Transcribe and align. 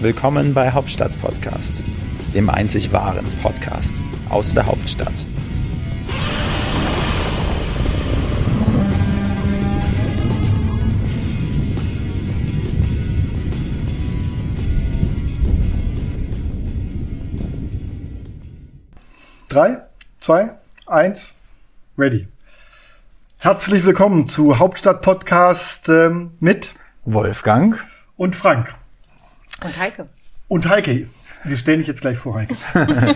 Willkommen 0.00 0.54
bei 0.54 0.70
Hauptstadt 0.70 1.10
Podcast, 1.20 1.82
dem 2.32 2.48
einzig 2.48 2.92
wahren 2.92 3.26
Podcast 3.42 3.96
aus 4.28 4.54
der 4.54 4.64
Hauptstadt. 4.64 5.26
Drei, 19.48 19.78
zwei, 20.20 20.54
eins, 20.86 21.34
ready. 21.98 22.28
Herzlich 23.38 23.84
willkommen 23.84 24.28
zu 24.28 24.60
Hauptstadt 24.60 25.02
Podcast 25.02 25.88
ähm, 25.88 26.34
mit 26.38 26.72
Wolfgang 27.04 27.84
und 28.16 28.36
Frank. 28.36 28.72
Und 29.62 29.76
Heike. 29.76 30.08
Und 30.48 30.68
Heike. 30.68 31.08
Wir 31.44 31.56
stellen 31.56 31.78
dich 31.78 31.88
jetzt 31.88 32.00
gleich 32.00 32.18
vor, 32.18 32.34
Heike. 32.34 32.56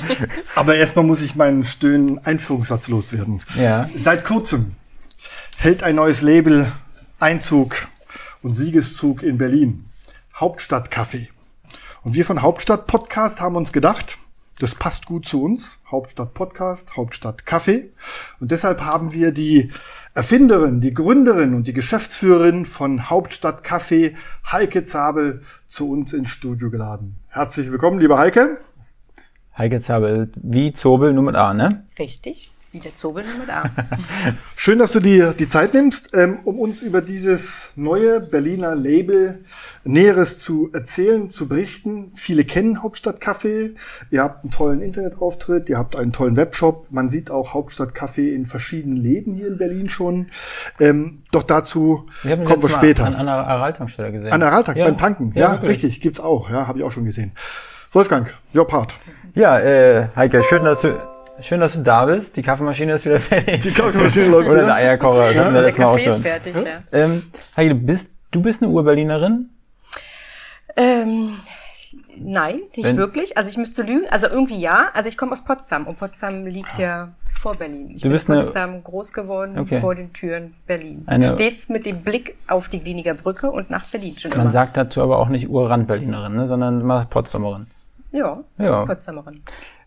Aber 0.55 0.77
erstmal 0.77 1.05
muss 1.05 1.23
ich 1.23 1.35
meinen 1.35 1.65
stöhnen 1.65 2.25
Einführungssatz 2.25 2.89
loswerden. 2.89 3.43
Ja. 3.57 3.89
Seit 3.95 4.25
kurzem 4.25 4.77
hält 5.57 5.83
ein 5.83 5.97
neues 5.97 6.23
Label 6.23 6.71
Einzug 7.19 7.89
und 8.43 8.55
Siegeszug 8.55 9.23
in 9.23 9.39
Berlin. 9.39 9.87
Hauptstadtcafé. 10.37 11.29
Und 12.03 12.15
wir 12.15 12.25
von 12.25 12.43
Hauptstadt 12.43 12.87
Podcast 12.87 13.41
haben 13.41 13.57
uns 13.57 13.73
gedacht, 13.73 14.19
das 14.61 14.77
passt 14.77 15.07
gut 15.07 15.27
zu 15.27 15.43
uns. 15.43 15.81
Hauptstadt 15.91 16.35
Podcast, 16.35 16.97
Hauptstadt 16.97 17.47
Kaffee. 17.47 17.91
Und 18.39 18.53
deshalb 18.53 18.83
haben 18.83 19.13
wir 19.13 19.33
die 19.33 19.73
Erfinderin, 20.15 20.81
die 20.81 20.95
Gründerin 20.95 21.55
und 21.55 21.67
die 21.67 21.73
Geschäftsführerin 21.73 22.65
von 22.65 23.11
Hauptstadt 23.11 23.65
Kaffee, 23.65 24.15
Heike 24.53 24.85
Zabel, 24.85 25.41
zu 25.67 25.91
uns 25.91 26.13
ins 26.13 26.31
Studio 26.31 26.71
geladen. 26.71 27.17
Herzlich 27.29 27.73
willkommen, 27.73 27.99
liebe 27.99 28.17
Heike. 28.17 28.59
Heike 29.59 29.81
Zabel, 29.81 30.31
wie 30.37 30.73
Zobel 30.73 31.13
nur 31.13 31.25
mit 31.25 31.35
A, 31.35 31.55
ne? 31.55 31.85
Richtig. 31.99 32.52
Wie 32.73 32.81
der 32.81 32.97
Zobel 32.97 33.23
nur 33.23 33.37
mit 33.39 33.51
A. 33.51 33.65
Schön, 34.57 34.79
dass 34.79 34.93
du 34.93 35.01
dir 35.01 35.35
die 35.35 35.47
Zeit 35.47 35.75
nimmst, 35.75 36.17
ähm, 36.17 36.39
um 36.45 36.59
uns 36.59 36.81
über 36.81 37.03
dieses 37.03 37.69
neue 37.77 38.19
Berliner 38.19 38.75
Label 38.75 39.45
Näheres 39.85 40.39
zu 40.39 40.71
erzählen, 40.73 41.29
zu 41.29 41.49
berichten. 41.49 42.13
Viele 42.17 42.45
kennen 42.45 42.83
Hauptstadtcafé. 42.83 43.73
Ihr 44.11 44.23
habt 44.23 44.45
einen 44.45 44.53
tollen 44.53 44.81
Internetauftritt, 44.81 45.69
ihr 45.69 45.77
habt 45.77 45.97
einen 45.97 46.13
tollen 46.13 46.37
Webshop. 46.39 46.87
Man 46.91 47.11
sieht 47.11 47.31
auch 47.31 47.53
Hauptstadtcafé 47.53 48.33
in 48.35 48.47
verschiedenen 48.47 48.97
Läden 48.97 49.35
hier 49.35 49.49
in 49.49 49.59
Berlin 49.59 49.91
schon. 49.91 50.29
Ähm, 50.81 51.25
doch 51.31 51.43
dazu 51.43 52.07
kommen 52.23 52.63
wir 52.63 52.69
später. 52.71 53.05
An 53.05 53.17
einer 53.17 53.47
Araltankstelle 53.47 54.13
gesehen. 54.13 54.33
An 54.33 54.41
der 54.41 54.49
Araltank, 54.51 54.79
Ja. 54.79 54.87
beim 54.87 54.97
Tanken. 54.97 55.33
Ja, 55.35 55.57
Ja, 55.57 55.61
richtig, 55.61 56.01
gibt's 56.01 56.21
auch. 56.21 56.49
Ja, 56.49 56.67
habe 56.69 56.79
ich 56.79 56.85
auch 56.87 56.93
schon 56.93 57.05
gesehen. 57.05 57.33
Wolfgang, 57.93 58.33
your 58.55 58.67
part. 58.67 58.95
Ja, 59.35 59.59
äh, 59.61 60.09
Heike, 60.17 60.43
schön, 60.43 60.65
dass 60.65 60.81
du, 60.81 60.99
schön, 61.43 61.61
dass 61.61 61.75
du 61.75 61.81
da 61.81 62.05
bist. 62.07 62.37
Die 62.37 62.43
Kaffeemaschine 62.43 62.95
ist 62.95 63.05
wieder 63.05 63.21
fertig. 63.21 63.63
Die 63.63 63.73
Kaffeemaschine 63.73 64.27
läuft 64.27 64.47
Oder 64.49 64.57
wieder. 64.57 64.67
der 64.67 64.75
Eierkocher, 64.77 65.29
wir 65.29 65.35
Der 65.35 65.51
Mal 65.53 65.71
auch 65.71 65.75
Kaffee 65.77 65.97
ist 65.97 66.05
schon. 66.13 66.23
fertig, 66.23 66.55
ja. 66.55 66.99
Ähm, 66.99 67.23
Heike, 67.57 67.71
du 67.75 67.81
bist, 67.81 68.13
du 68.31 68.43
bist 68.43 68.63
eine 68.63 68.71
Ur-Berlinerin? 68.73 69.51
Ähm, 70.77 71.35
nein, 72.17 72.61
nicht 72.77 72.89
Wenn- 72.89 72.97
wirklich. 72.97 73.37
Also 73.37 73.51
ich 73.51 73.57
müsste 73.57 73.83
lügen. 73.83 74.07
Also 74.11 74.29
irgendwie 74.29 74.59
ja. 74.61 74.89
Also 74.95 75.09
ich 75.09 75.17
komme 75.19 75.33
aus 75.33 75.45
Potsdam 75.45 75.87
und 75.87 75.99
Potsdam 75.99 76.47
liegt 76.47 76.79
ja 76.79 77.09
vor 77.41 77.55
Berlin. 77.57 77.91
Ich 77.95 78.03
Du 78.03 78.09
bist 78.09 78.27
bin 78.29 78.35
in 78.37 78.41
eine- 78.41 78.47
Potsdam 78.51 78.85
groß 78.85 79.13
geworden, 79.13 79.59
Okay. 79.59 79.81
vor 79.81 79.95
den 79.95 80.13
Türen 80.13 80.55
Berlin. 80.67 81.03
Eine- 81.07 81.35
Stets 81.35 81.69
mit 81.69 81.85
dem 81.87 82.03
Blick 82.03 82.37
auf 82.49 82.69
die 82.69 82.81
Gliniger 82.81 83.15
Brücke 83.15 83.51
und 83.51 83.69
nach 83.69 83.85
Berlin 83.87 84.17
schon 84.19 84.31
Man 84.31 84.41
immer. 84.43 84.51
sagt 84.51 84.77
dazu 84.77 85.03
aber 85.03 85.19
auch 85.19 85.29
nicht 85.29 85.49
Ur-Rand-Berlinerin, 85.49 86.35
ne, 86.35 86.47
sondern 86.47 86.85
mal 86.85 87.07
Potsdamerin. 87.11 87.67
ja, 88.13 88.39
Ja. 88.59 88.85
Potsdamerin. 88.87 89.43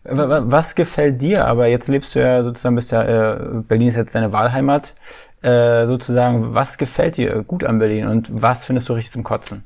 Wa- 0.08 0.28
wa- 0.28 0.42
Was 0.46 0.74
gefällt 0.74 1.20
dir? 1.22 1.46
Aber 1.46 1.66
jetzt 1.66 1.88
lebst 1.88 2.14
du 2.14 2.20
ja 2.20 2.42
sozusagen, 2.42 2.74
bist 2.76 2.92
ja, 2.92 3.02
äh, 3.34 3.38
Berlin 3.66 3.88
ist 3.88 3.96
jetzt 3.96 4.14
deine 4.14 4.32
Wahlheimat. 4.32 4.94
Äh, 5.42 5.86
sozusagen, 5.86 6.54
was 6.54 6.78
gefällt 6.78 7.16
dir 7.18 7.42
gut 7.42 7.62
an 7.64 7.78
Berlin 7.78 8.06
und 8.06 8.30
was 8.42 8.64
findest 8.64 8.88
du 8.88 8.94
richtig 8.94 9.12
zum 9.12 9.22
Kotzen? 9.22 9.62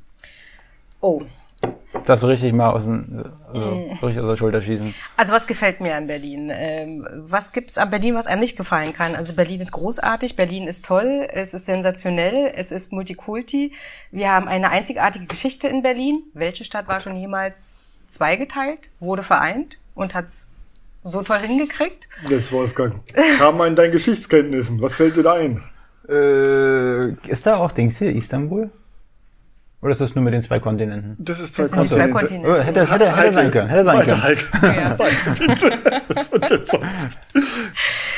Oh, 1.00 1.23
Dass 2.05 2.21
du 2.21 2.27
richtig 2.27 2.53
mal 2.53 2.71
aus, 2.71 2.84
dem, 2.84 3.25
also, 3.53 3.71
richtig 4.03 4.19
aus 4.21 4.29
der 4.29 4.37
Schulter 4.37 4.61
schießen. 4.61 4.95
Also 5.17 5.33
was 5.33 5.47
gefällt 5.47 5.81
mir 5.81 5.95
an 5.95 6.06
Berlin? 6.06 6.50
Ähm, 6.53 7.06
was 7.29 7.53
gibt's 7.53 7.79
an 7.79 7.89
Berlin, 7.91 8.15
was 8.15 8.27
einem 8.27 8.41
nicht 8.41 8.56
gefallen 8.59 8.93
kann? 8.93 9.15
Also 9.15 9.33
Berlin 9.33 9.61
ist 9.61 9.73
großartig, 9.73 10.37
Berlin 10.37 10.67
ist 10.69 10.84
toll, 10.84 11.27
es 11.33 11.55
ist 11.55 11.67
sensationell, 11.67 12.53
es 12.55 12.71
ist 12.73 12.93
Multikulti. 12.93 13.73
Wir 14.11 14.31
haben 14.33 14.49
eine 14.49 14.71
einzigartige 14.71 15.27
Geschichte 15.27 15.69
in 15.69 15.83
Berlin. 15.83 16.23
Welche 16.34 16.65
Stadt 16.65 16.89
war 16.89 17.00
schon 17.00 17.17
jemals 17.17 17.79
zweigeteilt, 18.09 18.81
wurde 18.99 19.23
vereint 19.23 19.77
und 19.95 20.15
hat's 20.15 20.51
so 21.03 21.23
toll 21.23 21.39
hingekriegt? 21.39 22.09
Jetzt, 22.28 22.53
Wolfgang, 22.53 22.95
kam 23.39 23.56
mal 23.56 23.69
in 23.69 23.77
deinen 23.77 23.93
Geschichtskenntnissen. 23.93 24.81
Was 24.83 24.97
fällt 24.97 25.17
dir 25.17 25.23
da 25.23 25.34
ein? 25.34 25.62
Äh, 26.09 27.12
ist 27.28 27.47
da 27.47 27.56
auch 27.56 27.73
Dings 27.73 27.99
hier, 27.99 28.15
Istanbul? 28.15 28.71
Oder 29.83 29.93
ist 29.93 30.01
das 30.03 30.15
nur 30.15 30.23
mit 30.23 30.35
den 30.35 30.43
zwei 30.43 30.59
Kontinenten? 30.59 31.17
Das 31.19 31.41
ist 31.41 31.55
zwei 31.55 31.63
Das 31.63 31.73
sind 31.73 31.85
die 31.85 31.89
zwei 31.89 32.09
Kontinente. 32.09 32.47
Oh, 32.47 32.53
Kontinente. 32.53 32.81
hätte, 32.83 32.93
hätte, 32.93 33.17
hätte 33.17 33.33
sein 33.33 33.51
können. 33.51 33.69
Hätte 33.69 33.85
sein 33.85 33.99
Weiter, 33.99 34.11
können. 34.11 34.23
Heike. 34.23 34.81
Ja. 34.81 34.99
Weiter, 34.99 35.31
bitte. 35.39 36.05
Was 36.09 36.33
wird 36.33 36.51
jetzt 36.51 36.71
sonst? 36.71 37.19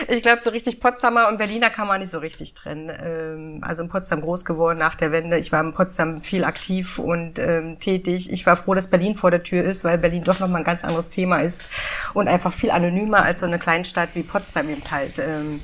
Ich 0.09 0.23
glaube, 0.23 0.43
so 0.43 0.50
richtig 0.50 0.81
Potsdamer 0.81 1.28
und 1.28 1.39
Berliner 1.39 1.71
kann 1.71 1.87
man 1.87 2.00
nicht 2.00 2.11
so 2.11 2.19
richtig 2.19 2.55
trennen. 2.55 2.91
Ähm, 3.00 3.59
also 3.62 3.84
in 3.84 3.89
Potsdam 3.89 4.23
groß 4.23 4.45
geworden 4.45 4.78
nach 4.78 4.97
der 4.97 5.12
Wende. 5.12 5.39
Ich 5.39 5.53
war 5.53 5.61
in 5.61 5.73
Potsdam 5.73 6.23
viel 6.23 6.43
aktiv 6.43 6.99
und 6.99 7.39
ähm, 7.39 7.79
tätig. 7.79 8.33
Ich 8.33 8.44
war 8.44 8.56
froh, 8.56 8.75
dass 8.75 8.89
Berlin 8.89 9.15
vor 9.15 9.31
der 9.31 9.44
Tür 9.44 9.62
ist, 9.62 9.84
weil 9.84 9.99
Berlin 9.99 10.25
doch 10.25 10.41
nochmal 10.41 10.62
ein 10.62 10.65
ganz 10.65 10.83
anderes 10.83 11.11
Thema 11.11 11.39
ist 11.39 11.65
und 12.12 12.27
einfach 12.27 12.53
viel 12.53 12.73
anonymer 12.73 13.23
als 13.23 13.39
so 13.39 13.47
eine 13.47 13.61
Kleinstadt 13.61 14.09
wie 14.15 14.25
Potsdam 14.25 14.69
eben 14.69 14.83
halt. 14.91 15.21
Ähm, 15.21 15.61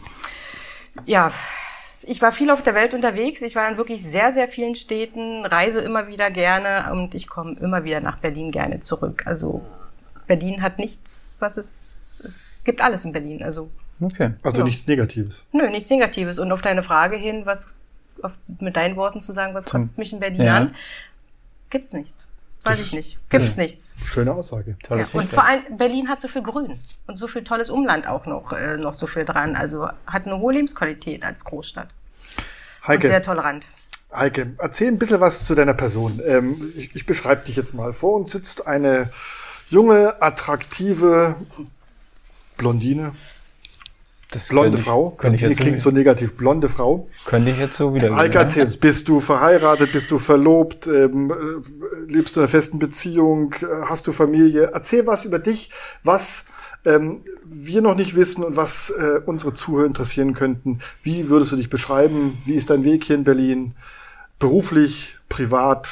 ja, 1.07 1.33
ich 2.09 2.21
war 2.23 2.33
viel 2.33 2.51
auf 2.51 2.63
der 2.63 2.75
Welt 2.75 2.95
unterwegs. 2.95 3.43
Ich 3.43 3.55
war 3.55 3.69
in 3.71 3.77
wirklich 3.77 4.03
sehr, 4.03 4.33
sehr 4.33 4.49
vielen 4.49 4.75
Städten, 4.75 5.45
reise 5.47 5.81
immer 5.81 6.09
wieder 6.09 6.31
gerne 6.31 6.91
und 6.93 7.15
ich 7.15 7.29
komme 7.29 7.57
immer 7.61 7.85
wieder 7.85 8.01
nach 8.01 8.19
Berlin 8.19 8.51
gerne 8.51 8.81
zurück. 8.81 9.23
Also 9.27 9.63
Berlin 10.27 10.63
hat 10.63 10.79
nichts, 10.79 11.37
was 11.39 11.57
es, 11.57 12.23
es 12.25 12.55
gibt 12.65 12.81
alles 12.81 13.05
in 13.05 13.13
Berlin. 13.13 13.43
Also 13.43 13.71
Okay. 14.01 14.31
Also 14.45 14.59
Ja. 14.59 14.65
nichts 14.65 14.87
Negatives. 14.87 15.45
Nö, 15.51 15.69
nichts 15.71 15.91
Negatives. 15.91 16.39
Und 16.39 16.53
auf 16.53 16.63
deine 16.63 16.85
Frage 16.85 17.17
hin, 17.17 17.47
was 17.47 17.75
auf, 18.23 18.31
mit 18.61 18.77
deinen 18.77 18.95
Worten 18.95 19.21
zu 19.21 19.33
sagen, 19.33 19.55
was 19.55 19.65
Zum- 19.65 19.83
kotzt 19.83 19.99
mich 19.99 20.13
in 20.13 20.21
Berlin 20.21 20.43
Ja. 20.43 20.57
an, 20.57 20.75
gibt's 21.71 21.93
nichts. 21.93 22.29
Weiß 22.65 22.77
Das- 22.79 22.87
ich 22.87 22.93
nicht. 22.93 23.19
Gibt's 23.29 23.57
nichts. 23.57 23.97
Schöne 24.05 24.33
Aussage. 24.33 24.73
Ja. 24.81 24.87
Tolles 24.87 25.07
Und 25.15 25.23
Feedback. 25.23 25.31
vor 25.35 25.45
allem 25.45 25.77
Berlin 25.77 26.09
hat 26.09 26.21
so 26.21 26.29
viel 26.29 26.43
Grün 26.43 26.79
und 27.09 27.17
so 27.17 27.27
viel 27.27 27.43
tolles 27.43 27.71
Umland 27.71 28.07
auch 28.07 28.27
noch, 28.27 28.53
äh, 28.53 28.77
noch 28.77 28.95
so 28.95 29.07
viel 29.09 29.25
dran. 29.25 29.57
Also 29.57 29.89
hat 30.07 30.27
eine 30.27 30.39
hohe 30.39 30.53
Lebensqualität 30.53 31.25
als 31.25 31.45
Großstadt. 31.45 31.89
Und 32.89 33.03
sehr 33.03 33.13
Heike, 33.15 33.23
tolerant. 33.23 33.67
Heike, 34.15 34.55
erzähl 34.59 34.89
ein 34.89 34.99
bisschen 34.99 35.21
was 35.21 35.45
zu 35.45 35.55
deiner 35.55 35.75
Person. 35.75 36.21
Ähm, 36.27 36.73
ich 36.77 36.95
ich 36.95 37.05
beschreibe 37.07 37.45
dich 37.45 37.57
jetzt 37.57 37.75
mal. 37.75 37.93
Vor 37.93 38.15
uns 38.15 38.33
sitzt 38.33 38.67
eine 38.67 39.11
junge, 39.71 40.21
attraktive 40.23 41.37
Blondine. 42.57 43.13
Das 44.31 44.47
Blonde 44.49 44.71
könnte 44.73 44.79
ich- 44.79 44.85
Frau. 44.85 45.11
Könnte 45.11 45.37
ich, 45.37 45.41
Blondine 45.43 45.51
jetzt 45.55 45.61
klingt 45.63 45.81
so, 45.81 45.91
so 45.91 45.97
negativ. 45.97 46.37
Blonde 46.37 46.69
Frau. 46.69 47.09
könnte 47.25 47.51
ich 47.51 47.59
jetzt 47.59 47.77
so 47.77 47.95
wieder 47.95 48.15
Heike, 48.15 48.39
erzähl 48.39 48.65
uns. 48.65 48.77
Bist 48.77 49.09
du 49.09 49.21
verheiratet? 49.21 49.93
Bist 49.93 50.11
du 50.11 50.19
verlobt? 50.19 50.87
Ähm, 50.87 51.31
äh, 51.31 52.11
lebst 52.13 52.37
du 52.37 52.41
in 52.41 52.45
einer 52.45 52.49
festen 52.49 52.79
Beziehung? 52.79 53.55
Äh, 53.63 53.67
Hast 53.89 54.07
du 54.07 54.13
Familie? 54.13 54.71
Erzähl 54.75 55.07
was 55.07 55.25
über 55.25 55.39
dich, 55.39 55.71
was 56.03 56.45
ähm, 56.89 57.21
wir 57.45 57.83
noch 57.83 57.95
nicht 57.95 58.15
wissen 58.17 58.45
und 58.45 58.57
was 58.57 58.91
äh, 58.91 59.21
unsere 59.25 59.55
Zuhörer 59.55 59.87
interessieren 59.87 60.35
könnten. 60.35 60.81
Wie 61.03 61.29
würdest 61.29 61.53
du 61.53 61.57
dich 61.57 61.71
beschreiben? 61.71 62.39
Wie 62.45 62.55
ist 62.55 62.71
dein 62.71 62.85
Weg 62.85 63.05
hier 63.05 63.17
in 63.17 63.25
Berlin? 63.25 63.75
Beruflich, 64.39 65.17
privat? 65.29 65.89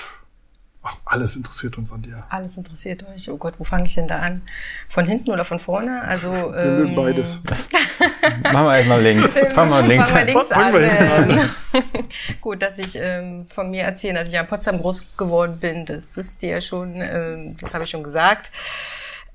Ach, 0.88 0.98
alles 1.04 1.34
interessiert 1.34 1.78
uns 1.78 1.90
an 1.90 2.02
dir. 2.02 2.22
Alles 2.28 2.56
interessiert 2.56 3.04
euch. 3.08 3.28
Oh 3.28 3.37
Gott, 3.37 3.54
wo 3.58 3.64
fange 3.64 3.87
ich 3.87 3.94
denn 3.96 4.06
da 4.06 4.20
an? 4.20 4.43
Von 4.88 5.04
hinten 5.04 5.32
oder 5.32 5.44
von 5.44 5.58
vorne? 5.58 6.02
Also 6.02 6.31
Wir 6.31 6.64
mögen 6.64 6.94
beides. 6.94 7.40
Machen 8.44 8.66
wir 8.66 8.76
erstmal 8.76 9.02
links. 9.02 9.37
Fangen 9.52 9.70
wir 9.70 9.82
links 9.82 10.10
Fangen 10.10 10.28
wir 10.28 10.37
an. 10.37 10.49
links 10.49 10.52
an. 10.52 11.28
wir 11.28 11.40
Ähm, 11.75 12.04
Gut, 12.40 12.62
dass 12.62 12.78
ich 12.78 12.96
ähm, 12.96 13.46
von 13.49 13.70
mir 13.70 13.82
erzähle, 13.82 14.14
dass 14.14 14.28
ich 14.28 14.34
in 14.34 14.46
Potsdam 14.46 14.78
groß 14.81 15.16
geworden 15.16 15.58
bin, 15.58 15.87
das 15.87 16.16
wisst 16.16 16.42
ihr 16.44 16.50
ja 16.50 16.60
schon, 16.60 16.94
ähm, 17.00 17.56
das 17.60 17.75
habe 17.75 17.82
ich 17.82 17.90
schon 17.90 18.04
gesagt. 18.04 18.52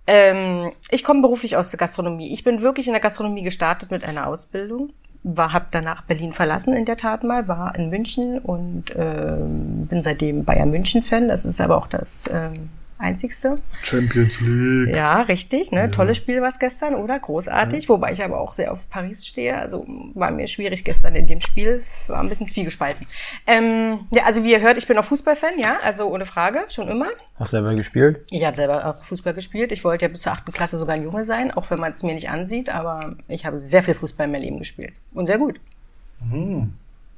Ähm, 0.07 0.71
ich 0.89 1.03
komme 1.03 1.21
beruflich 1.21 1.55
aus 1.55 1.69
der 1.69 1.77
Gastronomie. 1.77 2.31
Ich 2.31 2.43
bin 2.43 2.61
wirklich 2.61 2.87
in 2.87 2.93
der 2.93 3.01
Gastronomie 3.01 3.43
gestartet 3.43 3.91
mit 3.91 4.03
einer 4.03 4.27
Ausbildung. 4.27 4.93
War, 5.23 5.53
habe 5.53 5.67
danach 5.69 6.01
Berlin 6.03 6.33
verlassen 6.33 6.75
in 6.75 6.85
der 6.85 6.97
Tat 6.97 7.23
mal, 7.23 7.47
war 7.47 7.75
in 7.75 7.91
München 7.91 8.39
und 8.39 8.85
ähm, 8.97 9.85
bin 9.87 10.01
seitdem 10.01 10.45
Bayern 10.45 10.71
München 10.71 11.03
Fan. 11.03 11.27
Das 11.27 11.45
ist 11.45 11.61
aber 11.61 11.77
auch 11.77 11.85
das 11.85 12.27
ähm, 12.33 12.69
einzigste. 13.01 13.59
Champions 13.81 14.39
League. 14.41 14.95
Ja, 14.95 15.21
richtig. 15.21 15.71
Ne? 15.71 15.91
Tolles 15.91 16.17
Spiel 16.17 16.41
war 16.41 16.49
es 16.49 16.59
gestern, 16.59 16.95
oder? 16.95 17.19
Großartig. 17.19 17.89
Wobei 17.89 18.11
ich 18.11 18.23
aber 18.23 18.39
auch 18.39 18.53
sehr 18.53 18.71
auf 18.71 18.87
Paris 18.87 19.25
stehe. 19.25 19.57
Also 19.57 19.85
war 20.13 20.31
mir 20.31 20.47
schwierig 20.47 20.83
gestern 20.83 21.15
in 21.15 21.27
dem 21.27 21.41
Spiel. 21.41 21.83
War 22.07 22.19
ein 22.19 22.29
bisschen 22.29 22.47
zwiegespalten. 22.47 23.05
Ähm, 23.47 24.07
ja, 24.11 24.23
also 24.23 24.43
wie 24.43 24.51
ihr 24.51 24.61
hört, 24.61 24.77
ich 24.77 24.87
bin 24.87 24.97
auch 24.97 25.03
Fußballfan, 25.03 25.59
ja. 25.59 25.77
Also 25.83 26.07
ohne 26.07 26.25
Frage, 26.25 26.65
schon 26.69 26.87
immer. 26.87 27.07
Hast 27.35 27.53
du 27.53 27.57
selber 27.57 27.75
gespielt? 27.75 28.25
Ich 28.29 28.45
habe 28.45 28.55
selber 28.55 28.85
auch 28.85 29.03
Fußball 29.03 29.33
gespielt. 29.33 29.71
Ich 29.71 29.83
wollte 29.83 30.05
ja 30.05 30.09
bis 30.09 30.21
zur 30.21 30.31
achten 30.31 30.51
Klasse 30.51 30.77
sogar 30.77 30.95
ein 30.95 31.03
Junge 31.03 31.25
sein, 31.25 31.51
auch 31.51 31.69
wenn 31.69 31.79
man 31.79 31.93
es 31.93 32.03
mir 32.03 32.13
nicht 32.13 32.29
ansieht. 32.29 32.69
Aber 32.69 33.15
ich 33.27 33.45
habe 33.45 33.59
sehr 33.59 33.83
viel 33.83 33.95
Fußball 33.95 34.27
in 34.27 34.31
meinem 34.31 34.43
Leben 34.43 34.59
gespielt. 34.59 34.93
Und 35.13 35.25
sehr 35.25 35.37
gut. 35.37 35.59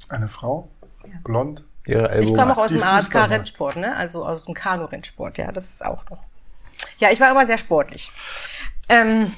Eine 0.10 0.28
Frau, 0.28 0.70
blond. 1.24 1.66
Ihre 1.88 2.06
Ich 2.06 2.12
Ellbogen. 2.12 2.38
komme 2.38 2.54
auch 2.54 2.58
aus 2.58 2.70
dem 2.70 2.82
ASK 2.84 3.06
Fußball 3.06 3.22
macht. 3.22 3.32
Rennsport, 3.32 3.76
ne? 3.76 3.96
Also 3.96 4.26
aus 4.26 4.46
dem 4.46 4.54
Kanu-Rennsport, 4.54 5.38
ja, 5.38 5.52
das 5.52 5.70
ist 5.70 5.86
auch 5.86 6.10
noch. 6.10 6.20
Ja, 7.00 7.12
ich 7.12 7.20
war 7.20 7.30
immer 7.32 7.46
sehr 7.46 7.58
sportlich. 7.58 8.12
Ähm, 8.90 9.34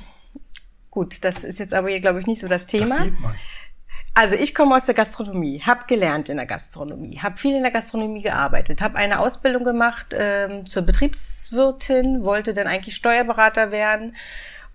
gut, 0.91 1.23
das 1.23 1.43
ist 1.43 1.59
jetzt 1.59 1.73
aber 1.73 1.89
hier, 1.89 2.01
glaube 2.01 2.19
ich, 2.19 2.27
nicht 2.27 2.41
so 2.41 2.47
das 2.47 2.67
Thema. 2.67 2.87
Das 2.87 2.97
sieht 2.99 3.19
man. 3.19 3.35
Also 4.17 4.35
ich 4.35 4.55
komme 4.55 4.75
aus 4.77 4.85
der 4.85 4.95
Gastronomie, 4.95 5.61
habe 5.65 5.81
gelernt 5.87 6.29
in 6.29 6.37
der 6.37 6.45
Gastronomie, 6.45 7.19
habe 7.21 7.37
viel 7.37 7.53
in 7.53 7.63
der 7.63 7.71
Gastronomie 7.71 8.21
gearbeitet, 8.21 8.79
habe 8.79 8.95
eine 8.95 9.19
Ausbildung 9.19 9.65
gemacht 9.65 10.15
ähm, 10.17 10.65
zur 10.65 10.83
Betriebswirtin, 10.83 12.23
wollte 12.23 12.53
dann 12.53 12.65
eigentlich 12.67 12.95
Steuerberater 12.95 13.71
werden 13.71 14.15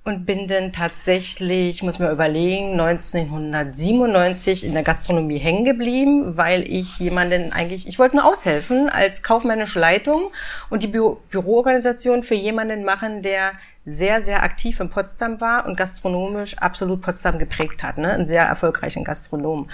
und 0.03 0.25
bin 0.25 0.47
dann 0.47 0.73
tatsächlich, 0.73 1.83
muss 1.83 1.99
mir 1.99 2.11
überlegen, 2.11 2.73
1997 2.81 4.65
in 4.65 4.73
der 4.73 4.83
Gastronomie 4.83 5.37
hängen 5.37 5.67
geblieben, 5.67 6.39
weil 6.39 6.63
ich 6.63 6.99
jemanden 6.99 7.53
eigentlich, 7.53 7.87
ich 7.87 7.99
wollte 7.99 8.17
nur 8.17 8.25
aushelfen 8.25 8.89
als 8.89 9.23
kaufmännische 9.23 9.79
Leitung 9.79 10.31
und 10.71 10.83
die 10.83 10.87
Bü 10.87 11.17
Büroorganisation 11.31 12.23
für 12.23 12.35
jemanden 12.35 12.83
machen, 12.85 13.21
der 13.23 13.53
sehr, 13.85 14.23
sehr 14.23 14.43
aktiv 14.43 14.81
in 14.81 14.89
Potsdam 14.89 15.41
war 15.41 15.67
und 15.67 15.77
gastronomisch 15.77 16.57
absolut 16.59 17.03
Potsdam 17.03 17.39
geprägt 17.39 17.83
hat, 17.83 17.99
ne? 17.99 18.11
einen 18.13 18.27
sehr 18.27 18.45
erfolgreichen 18.45 19.05
Gastronom. 19.05 19.69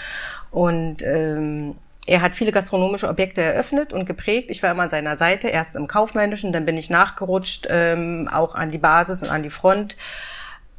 Und 0.51 1.03
ähm, 1.05 1.77
er 2.07 2.23
hat 2.23 2.35
viele 2.35 2.53
gastronomische 2.53 3.09
Objekte 3.09 3.41
eröffnet 3.43 3.93
und 3.93 4.07
geprägt. 4.07 4.51
Ich 4.51 4.63
war 4.63 4.71
immer 4.71 4.85
an 4.85 4.89
seiner 4.89 5.17
Seite, 5.17 5.49
erst 5.49 5.77
im 5.77 5.87
Kaufmännischen, 5.89 6.53
dann 6.53 6.65
bin 6.65 6.77
ich 6.77 6.89
nachgerutscht, 6.89 7.67
ähm, 7.69 8.29
auch 8.33 8.55
an 8.55 8.71
die 8.71 8.79
Basis 8.79 9.23
und 9.23 9.31
an 9.31 9.43
die 9.43 9.51
Front. 9.51 9.97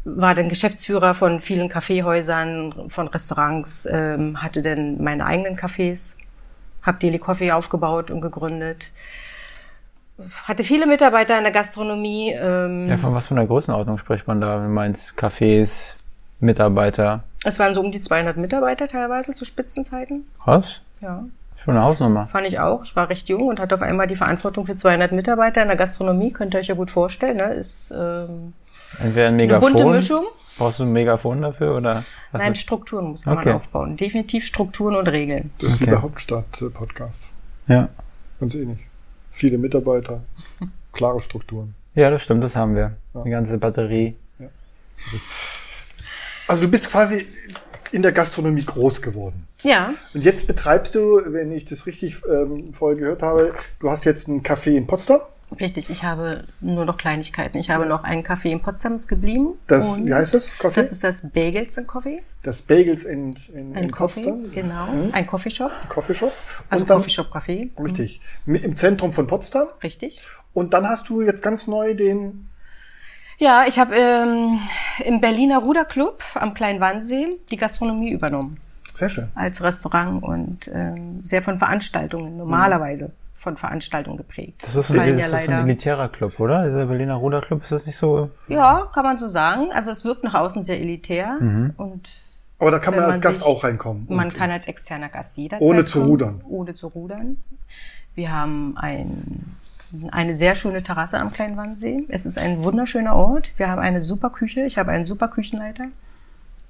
War 0.06 0.36
dann 0.36 0.48
Geschäftsführer 0.48 1.14
von 1.14 1.42
vielen 1.42 1.68
Kaffeehäusern, 1.68 2.90
von 2.90 3.08
Restaurants, 3.08 3.88
ähm, 3.92 4.42
hatte 4.42 4.62
dann 4.62 5.04
meine 5.04 5.26
eigenen 5.26 5.58
Cafés, 5.58 6.16
habe 6.82 6.98
Daily 7.00 7.20
Coffee 7.20 7.52
aufgebaut 7.52 8.10
und 8.10 8.22
gegründet. 8.22 8.92
Hatte 10.46 10.64
viele 10.64 10.88
Mitarbeiter 10.88 11.38
in 11.38 11.44
der 11.44 11.52
Gastronomie. 11.52 12.32
Ähm, 12.32 12.88
Ja, 12.88 12.98
von 12.98 13.14
was 13.14 13.28
von 13.28 13.38
der 13.38 13.46
Größenordnung 13.46 13.98
spricht 13.98 14.28
man 14.28 14.40
da? 14.40 14.58
Du 14.60 14.70
meinst 14.70 15.14
Cafés, 15.18 15.96
Mitarbeiter. 16.40 17.24
Es 17.44 17.60
waren 17.60 17.74
so 17.74 17.82
um 17.82 17.92
die 17.92 18.00
200 18.00 18.38
Mitarbeiter 18.38 18.88
teilweise 18.88 19.34
zu 19.34 19.46
Spitzenzeiten. 19.46 20.26
Was? 20.46 20.82
Ja, 21.02 21.24
Schon 21.56 21.76
eine 21.76 21.84
Hausnummer. 21.86 22.28
fand 22.28 22.48
ich 22.48 22.60
auch. 22.60 22.84
Ich 22.84 22.96
war 22.96 23.10
recht 23.10 23.28
jung 23.30 23.48
und 23.48 23.60
hatte 23.60 23.76
auf 23.76 23.82
einmal 23.82 24.08
die 24.08 24.16
Verantwortung 24.16 24.66
für 24.66 24.76
200 24.76 25.12
Mitarbeiter 25.12 25.62
in 25.62 25.68
der 25.68 25.78
Gastronomie. 25.78 26.32
Könnt 26.32 26.54
ihr 26.54 26.60
euch 26.60 26.68
ja 26.68 26.76
gut 26.76 26.92
vorstellen. 26.92 27.38
Ne? 27.38 27.54
Ist 27.54 27.92
ähm, 27.92 28.54
Entweder 29.00 29.28
ein 29.28 29.34
eine 29.34 29.44
Megafon. 29.44 29.74
bunte 29.74 29.86
Mischung. 29.90 30.26
Brauchst 30.58 30.80
du 30.80 30.84
ein 30.84 30.92
Megafon 30.92 31.42
dafür 31.42 31.76
oder 31.78 32.04
was? 32.32 32.42
Nein, 32.42 32.54
ist- 32.54 32.62
Strukturen 32.62 33.06
musste 33.12 33.30
Okay. 33.32 33.50
man 33.50 33.56
aufbauen. 33.58 33.96
Definitiv 33.98 34.46
Strukturen 34.46 34.96
und 34.96 35.08
Regeln. 35.08 35.52
Das 35.60 35.74
ist 35.74 35.80
wie 35.80 35.84
Okay. 35.84 35.92
der 35.92 36.02
Hauptstadt-Podcast. 36.02 37.32
ja. 37.68 37.90
Ganz 38.40 38.54
ähnlich. 38.56 38.80
Viele 39.32 39.58
Mitarbeiter, 39.58 40.22
klare 40.94 41.20
Strukturen. 41.22 41.74
ja, 41.96 42.10
das 42.12 42.22
stimmt, 42.24 42.44
das 42.44 42.56
haben 42.56 42.76
wir. 42.76 42.94
Ja. 43.16 43.22
Die 43.24 43.30
ganze 43.32 43.58
Batterie. 43.58 44.16
Also 46.48 46.62
du 46.62 46.68
bist 46.70 46.90
quasi 46.90 47.28
in 47.92 48.02
der 48.02 48.12
Gastronomie 48.12 48.64
groß 48.66 49.02
geworden. 49.02 49.48
Ja, 49.64 49.94
Und 50.14 50.22
jetzt 50.24 50.48
betreibst 50.48 50.96
du, 50.96 51.22
wenn 51.26 51.52
ich 51.52 51.66
das 51.66 51.86
richtig 51.86 52.22
ähm, 52.30 52.74
vorher 52.74 52.98
gehört 53.00 53.22
habe, 53.22 53.54
du 53.80 53.90
hast 53.90 54.06
jetzt 54.06 54.28
ein 54.28 54.44
Café 54.44 54.72
in 54.76 54.86
Potsdam. 54.88 55.20
richtig. 55.60 55.90
Ich 55.90 56.04
habe 56.04 56.44
nur 56.62 56.86
noch 56.86 56.98
Kleinigkeiten. 56.98 57.58
Ich 57.58 57.70
habe 57.70 57.86
noch 57.86 58.04
einen 58.04 58.24
Café 58.24 58.52
in 58.52 58.62
Potsdam 58.62 58.96
ist 58.96 59.08
geblieben. 59.08 59.54
Das, 59.68 59.98
wie 60.06 60.14
heißt 60.14 60.34
das? 60.34 60.56
Café? 60.58 60.76
Das 60.76 60.92
ist 60.92 61.04
das 61.04 61.30
Bagels 61.32 61.78
and 61.78 61.88
Coffee. 61.88 62.22
das 62.44 62.62
Bagels 62.62 63.04
in, 63.06 63.36
in, 63.54 63.76
Ein 63.76 63.86
in 63.86 63.92
Coffee, 63.92 64.24
Potsdam. 64.24 64.52
genau. 64.54 64.88
Ein 65.14 65.26
Coffeeshop. 65.26 65.72
Coffeeshop. 65.90 66.34
Also 66.70 66.84
dann, 66.86 66.98
Coffeeshop 66.98 67.34
Café. 67.34 67.70
Richtig. 67.82 68.22
Mit, 68.46 68.64
Im 68.64 68.76
Zentrum 68.78 69.12
von 69.14 69.26
Potsdam. 69.28 69.68
Richtig. 69.82 70.28
Und 70.54 70.74
dann 70.74 70.88
hast 70.88 71.10
du 71.10 71.22
jetzt 71.22 71.42
ganz 71.44 71.66
neu 71.68 71.94
den. 71.96 72.50
Ja, 73.38 73.66
ich 73.68 73.78
habe 73.80 73.96
ähm, 73.96 74.60
im 75.06 75.22
Berliner 75.22 75.60
Ruderclub 75.60 76.24
am 76.36 76.54
Kleinen 76.54 76.80
Wannsee 76.80 77.38
die 77.52 77.58
Gastronomie 77.58 78.12
übernommen. 78.12 78.58
Sehr 78.96 79.10
schön. 79.10 79.28
als 79.36 79.62
Restaurant 79.62 80.24
und 80.24 80.72
ähm, 80.74 81.20
sehr 81.24 81.44
von 81.44 81.58
Veranstaltungen, 81.60 82.36
normalerweise 82.38 83.12
von 83.36 83.56
Veranstaltungen 83.56 84.18
geprägt. 84.18 84.64
Das 84.66 84.76
ist, 84.76 84.90
ein, 84.90 84.98
das 85.18 85.32
ja 85.32 85.38
ist 85.38 85.46
so 85.46 85.52
ein 85.52 85.66
elitärer 85.68 86.10
Club, 86.10 86.40
oder? 86.40 86.66
Dieser 86.66 86.88
Berliner 86.88 87.14
Ruderclub, 87.14 87.62
ist 87.62 87.72
das 87.72 87.86
nicht 87.86 87.96
so? 87.96 88.32
Ja, 88.48 88.88
kann 88.92 89.04
man 89.04 89.20
so 89.20 89.28
sagen. 89.28 89.68
Also 89.72 89.92
es 89.92 90.04
wirkt 90.04 90.24
nach 90.24 90.34
außen 90.34 90.64
sehr 90.64 90.80
elitär 90.80 91.38
Mhm. 91.40 91.74
und 91.78 92.10
Aber 92.58 92.72
da 92.72 92.80
kann 92.80 92.96
man 92.96 93.04
als 93.04 93.18
man 93.18 93.22
Gast 93.22 93.38
sich- 93.38 93.46
auch 93.46 93.64
reinkommen. 93.64 94.08
man 94.10 94.32
kann 94.32 94.50
als 94.50 94.66
externer 94.68 95.10
Gast 95.10 95.38
jederzeit 95.38 95.62
Ohne 95.68 95.86
zu 95.86 96.00
kommen, 96.00 96.10
rudern. 96.10 96.42
Ohne 96.50 96.74
zu 96.74 96.88
rudern. 96.88 97.38
Wir 98.16 98.32
haben 98.32 98.76
ein, 98.78 99.56
eine 100.12 100.34
sehr 100.34 100.56
schöne 100.56 100.84
Terrasse 100.84 101.20
am 101.20 101.32
Kleinen 101.32 101.58
Wannsee. 101.58 102.06
Es 102.10 102.26
ist 102.26 102.38
ein 102.38 102.64
wunderschöner 102.64 103.16
Ort. 103.16 103.52
Wir 103.58 103.70
haben 103.70 103.80
eine 103.80 104.02
super 104.02 104.30
Küche. 104.30 104.62
Ich 104.62 104.78
habe 104.78 104.92
einen 104.92 105.06
super 105.06 105.28
Küchenleiter. 105.28 105.86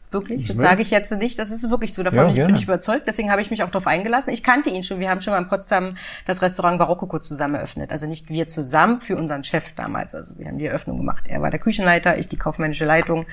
Wirklich, 0.10 0.48
das 0.48 0.56
sage 0.56 0.81
ich 0.81 0.90
jetzt 0.90 1.12
nicht. 1.12 1.38
Das 1.38 1.52
ist 1.52 1.69
wirklich 1.69 1.94
so. 1.94 2.02
Davon 2.02 2.34
Ja, 2.34 2.46
bin 2.46 2.56
ich 2.56 2.64
überzeugt. 2.64 3.08
Deswegen 3.08 3.30
habe 3.30 3.42
ich 3.42 3.52
mich 3.52 3.64
auch 3.64 3.69
darauf 3.69 3.88
eingelassen. 3.88 4.31
Ich 4.31 4.42
kannte 4.42 4.69
ihn 4.69 4.81
schon. 4.81 5.02
Wir 5.02 5.10
haben 5.10 5.19
schon 5.19 5.34
mal 5.34 5.40
in 5.40 5.50
Potsdam 5.50 5.98
das 6.25 6.42
Restaurant 6.42 6.80
Barokkoko 6.80 7.19
zusammen 7.19 7.56
eröffnet. 7.56 7.92
Also 7.92 8.08
nicht 8.08 8.30
wir 8.30 8.48
zusammen 8.48 9.02
für 9.02 9.18
unseren 9.18 9.44
Chef 9.44 9.74
damals. 9.75 10.16
Also 10.16 10.40
wir 10.40 10.48
haben 10.48 10.60
die 10.60 10.68
Eröffnung 10.68 10.98
gemacht. 10.98 11.25
Er 11.28 11.42
war 11.42 11.52
der 11.52 11.60
Küchenleiter, 11.60 12.18
ich 12.18 12.30
die 12.30 12.38
kaufmännische 12.38 12.86
Leitung. 12.86 13.25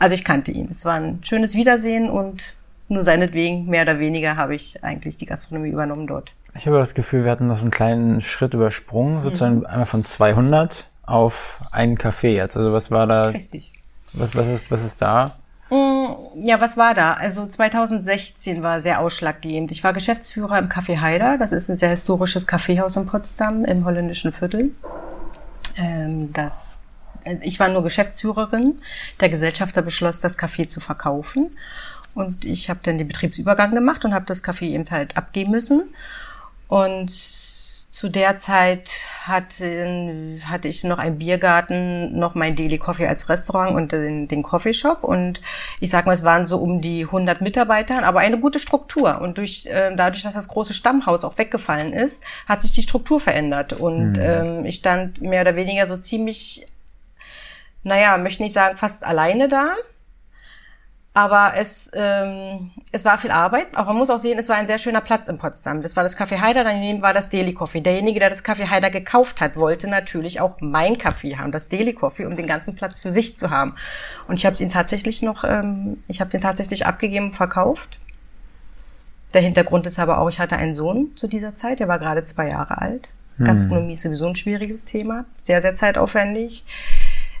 Also 0.00 0.14
ich 0.14 0.24
kannte 0.24 0.50
ihn. 0.50 0.68
Es 0.70 0.84
war 0.84 0.94
ein 0.94 1.20
schönes 1.22 1.54
Wiedersehen 1.54 2.10
und 2.10 2.56
nur 2.88 3.02
seinetwegen, 3.02 3.66
mehr 3.66 3.82
oder 3.82 4.00
weniger, 4.00 4.36
habe 4.36 4.54
ich 4.54 4.82
eigentlich 4.82 5.18
die 5.18 5.26
Gastronomie 5.26 5.68
übernommen 5.68 6.06
dort. 6.06 6.32
Ich 6.54 6.66
habe 6.66 6.78
das 6.78 6.94
Gefühl, 6.94 7.24
wir 7.24 7.30
hatten 7.30 7.46
noch 7.46 7.56
so 7.56 7.62
einen 7.62 7.70
kleinen 7.70 8.20
Schritt 8.20 8.52
Mhm. 8.54 8.60
übersprungen, 8.60 9.22
sozusagen 9.22 9.64
einmal 9.66 9.86
von 9.86 10.04
200 10.04 10.86
auf 11.04 11.60
einen 11.70 11.96
Café 11.96 12.28
jetzt. 12.30 12.56
Also 12.56 12.72
was 12.72 12.90
war 12.90 13.06
da, 13.06 13.26
Richtig. 13.28 13.72
was, 14.12 14.34
was 14.34 14.46
ist, 14.48 14.70
was 14.70 14.84
ist 14.84 15.00
da? 15.00 15.36
Mm, 15.70 16.06
Ja, 16.40 16.60
was 16.60 16.76
war 16.76 16.94
da? 16.94 17.14
Also 17.14 17.46
2016 17.46 18.62
war 18.62 18.80
sehr 18.80 19.00
ausschlaggebend. 19.00 19.70
Ich 19.70 19.84
war 19.84 19.92
Geschäftsführer 19.92 20.58
im 20.58 20.68
Café 20.68 21.00
Haider. 21.00 21.36
Das 21.38 21.52
ist 21.52 21.68
ein 21.68 21.76
sehr 21.76 21.90
historisches 21.90 22.46
Kaffeehaus 22.46 22.96
in 22.96 23.06
Potsdam 23.06 23.64
im 23.64 23.84
holländischen 23.84 24.32
Viertel. 24.32 24.70
Ähm, 25.76 26.32
das, 26.32 26.80
äh, 27.24 27.36
ich 27.42 27.60
war 27.60 27.68
nur 27.68 27.82
Geschäftsführerin. 27.82 28.80
Der 29.20 29.28
Gesellschafter 29.28 29.82
beschloss, 29.82 30.20
das 30.20 30.38
Café 30.38 30.66
zu 30.68 30.80
verkaufen. 30.80 31.56
Und 32.14 32.44
ich 32.44 32.68
habe 32.70 32.80
dann 32.82 32.98
den 32.98 33.06
Betriebsübergang 33.08 33.74
gemacht 33.74 34.04
und 34.04 34.12
habe 34.14 34.24
das 34.26 34.42
Café 34.42 34.62
eben 34.64 34.84
halt 34.90 35.16
abgeben 35.16 35.52
müssen. 35.52 35.84
Und 36.68 37.10
zu 37.98 38.08
der 38.08 38.38
Zeit 38.38 39.06
hatte, 39.22 40.38
hatte 40.44 40.68
ich 40.68 40.84
noch 40.84 40.98
einen 40.98 41.18
Biergarten, 41.18 42.16
noch 42.16 42.36
mein 42.36 42.54
Daily 42.54 42.78
Coffee 42.78 43.08
als 43.08 43.28
Restaurant 43.28 43.74
und 43.74 43.90
den, 43.90 44.28
den 44.28 44.44
Coffeeshop. 44.44 45.02
Und 45.02 45.40
ich 45.80 45.90
sag 45.90 46.06
mal, 46.06 46.12
es 46.12 46.22
waren 46.22 46.46
so 46.46 46.58
um 46.58 46.80
die 46.80 47.02
100 47.06 47.40
Mitarbeiter, 47.40 48.04
aber 48.04 48.20
eine 48.20 48.38
gute 48.38 48.60
Struktur. 48.60 49.20
Und 49.20 49.38
durch, 49.38 49.66
äh, 49.66 49.96
dadurch, 49.96 50.22
dass 50.22 50.34
das 50.34 50.46
große 50.46 50.74
Stammhaus 50.74 51.24
auch 51.24 51.38
weggefallen 51.38 51.92
ist, 51.92 52.22
hat 52.46 52.62
sich 52.62 52.70
die 52.70 52.82
Struktur 52.82 53.18
verändert. 53.18 53.72
Und 53.72 54.16
ähm, 54.20 54.64
ich 54.64 54.76
stand 54.76 55.20
mehr 55.20 55.40
oder 55.40 55.56
weniger 55.56 55.88
so 55.88 55.96
ziemlich, 55.96 56.68
naja, 57.82 58.16
möchte 58.16 58.44
nicht 58.44 58.52
sagen 58.52 58.76
fast 58.76 59.02
alleine 59.02 59.48
da. 59.48 59.74
Aber 61.18 61.54
es, 61.56 61.90
ähm, 61.94 62.70
es 62.92 63.04
war 63.04 63.18
viel 63.18 63.32
Arbeit. 63.32 63.66
Aber 63.74 63.88
man 63.88 63.96
muss 63.96 64.08
auch 64.08 64.20
sehen, 64.20 64.38
es 64.38 64.48
war 64.48 64.54
ein 64.54 64.68
sehr 64.68 64.78
schöner 64.78 65.00
Platz 65.00 65.26
in 65.26 65.36
Potsdam. 65.36 65.82
Das 65.82 65.96
war 65.96 66.04
das 66.04 66.16
Café 66.16 66.40
Haider, 66.40 66.62
daneben 66.62 67.02
war 67.02 67.12
das 67.12 67.28
Daily 67.28 67.54
Coffee. 67.54 67.80
Derjenige, 67.80 68.20
der 68.20 68.30
das 68.30 68.44
Café 68.44 68.70
Haider 68.70 68.88
gekauft 68.88 69.40
hat, 69.40 69.56
wollte 69.56 69.90
natürlich 69.90 70.40
auch 70.40 70.60
mein 70.60 70.94
Café 70.94 71.36
haben, 71.38 71.50
das 71.50 71.68
Daily 71.68 71.92
Coffee, 71.92 72.24
um 72.24 72.36
den 72.36 72.46
ganzen 72.46 72.76
Platz 72.76 73.00
für 73.00 73.10
sich 73.10 73.36
zu 73.36 73.50
haben. 73.50 73.74
Und 74.28 74.38
ich 74.38 74.46
habe 74.46 74.54
es 74.54 74.60
ihn 74.60 74.68
tatsächlich 74.68 75.20
noch, 75.22 75.42
ähm, 75.42 76.04
ich 76.06 76.20
habe 76.20 76.30
den 76.30 76.40
tatsächlich 76.40 76.86
abgegeben 76.86 77.26
und 77.26 77.34
verkauft. 77.34 77.98
Der 79.34 79.42
Hintergrund 79.42 79.88
ist 79.88 79.98
aber 79.98 80.18
auch, 80.20 80.28
ich 80.28 80.38
hatte 80.38 80.54
einen 80.54 80.72
Sohn 80.72 81.16
zu 81.16 81.26
dieser 81.26 81.56
Zeit, 81.56 81.80
der 81.80 81.88
war 81.88 81.98
gerade 81.98 82.22
zwei 82.22 82.48
Jahre 82.48 82.80
alt. 82.80 83.08
Gastronomie 83.38 83.92
ist 83.92 84.02
sowieso 84.02 84.26
ein 84.26 84.34
schwieriges 84.34 84.84
Thema, 84.84 85.24
sehr, 85.40 85.62
sehr 85.62 85.74
zeitaufwendig. 85.74 86.64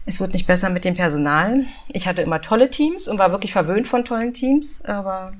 Es 0.08 0.20
wird 0.20 0.32
nicht 0.32 0.46
besser 0.46 0.70
mit 0.70 0.86
dem 0.86 0.96
Personal. 0.96 1.66
Ich 1.88 2.08
hatte 2.08 2.22
immer 2.22 2.40
tolle 2.40 2.70
Teams 2.70 3.08
und 3.08 3.18
war 3.18 3.30
wirklich 3.30 3.52
verwöhnt 3.52 3.86
von 3.86 4.06
tollen 4.06 4.32
Teams, 4.32 4.82
aber 4.86 5.34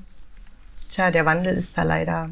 tja, 0.89 1.09
der 1.09 1.25
Wandel 1.25 1.55
ist 1.55 1.75
da 1.75 1.81
leider 1.81 2.29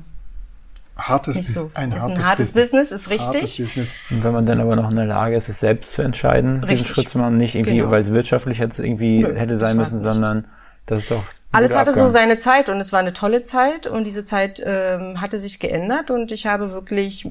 hartes, 0.96 1.36
nicht 1.36 1.50
so. 1.52 1.72
ein 1.74 1.92
ist 1.92 2.00
hartes, 2.00 2.18
ein 2.20 2.28
hartes 2.28 2.52
Business, 2.54 2.92
ist 2.92 3.10
Hartes 3.10 3.34
richtig. 3.42 3.66
Business. 3.66 3.90
Und 4.12 4.24
wenn 4.24 4.34
man 4.34 4.46
dann 4.46 4.60
aber 4.62 4.76
noch 4.76 4.92
in 4.92 4.98
der 4.98 5.06
Lage 5.08 5.36
ist, 5.36 5.50
es 5.50 5.60
selbst 5.62 5.94
zu 5.94 6.04
entscheiden, 6.04 6.62
diesen 6.62 6.68
Richtig. 6.70 6.88
Schritt 6.90 7.10
zu 7.10 7.18
machen, 7.18 7.38
nicht 7.38 7.56
irgendwie, 7.56 7.78
Genau. 7.78 7.90
weil 7.90 8.02
es 8.02 8.12
wirtschaftlich 8.14 8.60
jetzt 8.60 8.78
irgendwie 8.80 9.24
Nö, 9.24 9.36
hätte 9.36 9.58
sein 9.58 9.76
müssen, 9.76 10.00
sondern 10.04 10.46
das 10.86 11.00
ist 11.00 11.12
doch. 11.12 11.24
Alles 11.52 11.76
hatte 11.76 11.94
so 11.94 12.10
seine 12.10 12.38
Zeit 12.38 12.70
und 12.70 12.78
es 12.80 12.92
war 12.92 13.00
eine 13.00 13.14
tolle 13.14 13.42
Zeit 13.42 13.88
und 13.88 14.04
diese 14.04 14.26
Zeit 14.26 14.62
ähm, 14.64 15.22
hatte 15.22 15.40
sich 15.40 15.60
geändert 15.60 16.12
und 16.12 16.32
ich 16.32 16.46
habe 16.46 16.72
wirklich 16.72 17.28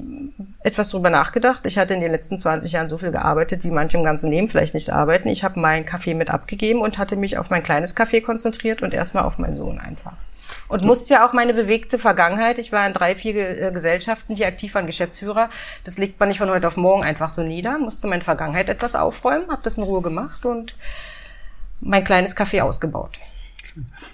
etwas 0.63 0.89
drüber 0.89 1.09
nachgedacht. 1.09 1.65
Ich 1.65 1.77
hatte 1.77 1.93
in 1.93 2.01
den 2.01 2.11
letzten 2.11 2.37
20 2.37 2.71
Jahren 2.71 2.89
so 2.89 2.97
viel 2.97 3.11
gearbeitet, 3.11 3.63
wie 3.63 3.69
manche 3.69 3.97
im 3.97 4.03
ganzen 4.03 4.31
Leben 4.31 4.49
vielleicht 4.49 4.73
nicht 4.73 4.91
arbeiten. 4.91 5.29
Ich 5.29 5.43
habe 5.43 5.59
meinen 5.59 5.85
Kaffee 5.85 6.13
mit 6.13 6.29
abgegeben 6.29 6.81
und 6.81 6.97
hatte 6.97 7.15
mich 7.15 7.37
auf 7.37 7.51
mein 7.51 7.63
kleines 7.63 7.95
Café 7.95 8.21
konzentriert 8.21 8.81
und 8.81 8.93
erstmal 8.93 9.23
auf 9.23 9.37
meinen 9.37 9.55
Sohn 9.55 9.79
einfach. 9.79 10.13
Und 10.67 10.83
musste 10.83 11.13
ja 11.13 11.27
auch 11.27 11.31
meine 11.31 11.53
bewegte 11.53 11.97
Vergangenheit, 11.97 12.59
ich 12.59 12.71
war 12.71 12.85
in 12.85 12.93
drei, 12.93 13.15
vier 13.15 13.61
äh, 13.61 13.71
Gesellschaften, 13.71 14.35
die 14.35 14.45
aktiv 14.45 14.73
waren 14.75 14.85
Geschäftsführer, 14.85 15.49
das 15.85 15.97
legt 15.97 16.19
man 16.19 16.27
nicht 16.27 16.39
von 16.39 16.49
heute 16.49 16.67
auf 16.67 16.75
morgen 16.75 17.03
einfach 17.03 17.29
so 17.29 17.43
nieder, 17.43 17.77
musste 17.77 18.07
meine 18.07 18.23
Vergangenheit 18.23 18.67
etwas 18.67 18.95
aufräumen, 18.95 19.49
habe 19.49 19.61
das 19.63 19.77
in 19.77 19.83
Ruhe 19.83 20.01
gemacht 20.01 20.45
und 20.45 20.75
mein 21.79 22.03
kleines 22.03 22.35
Café 22.35 22.61
ausgebaut. 22.61 23.19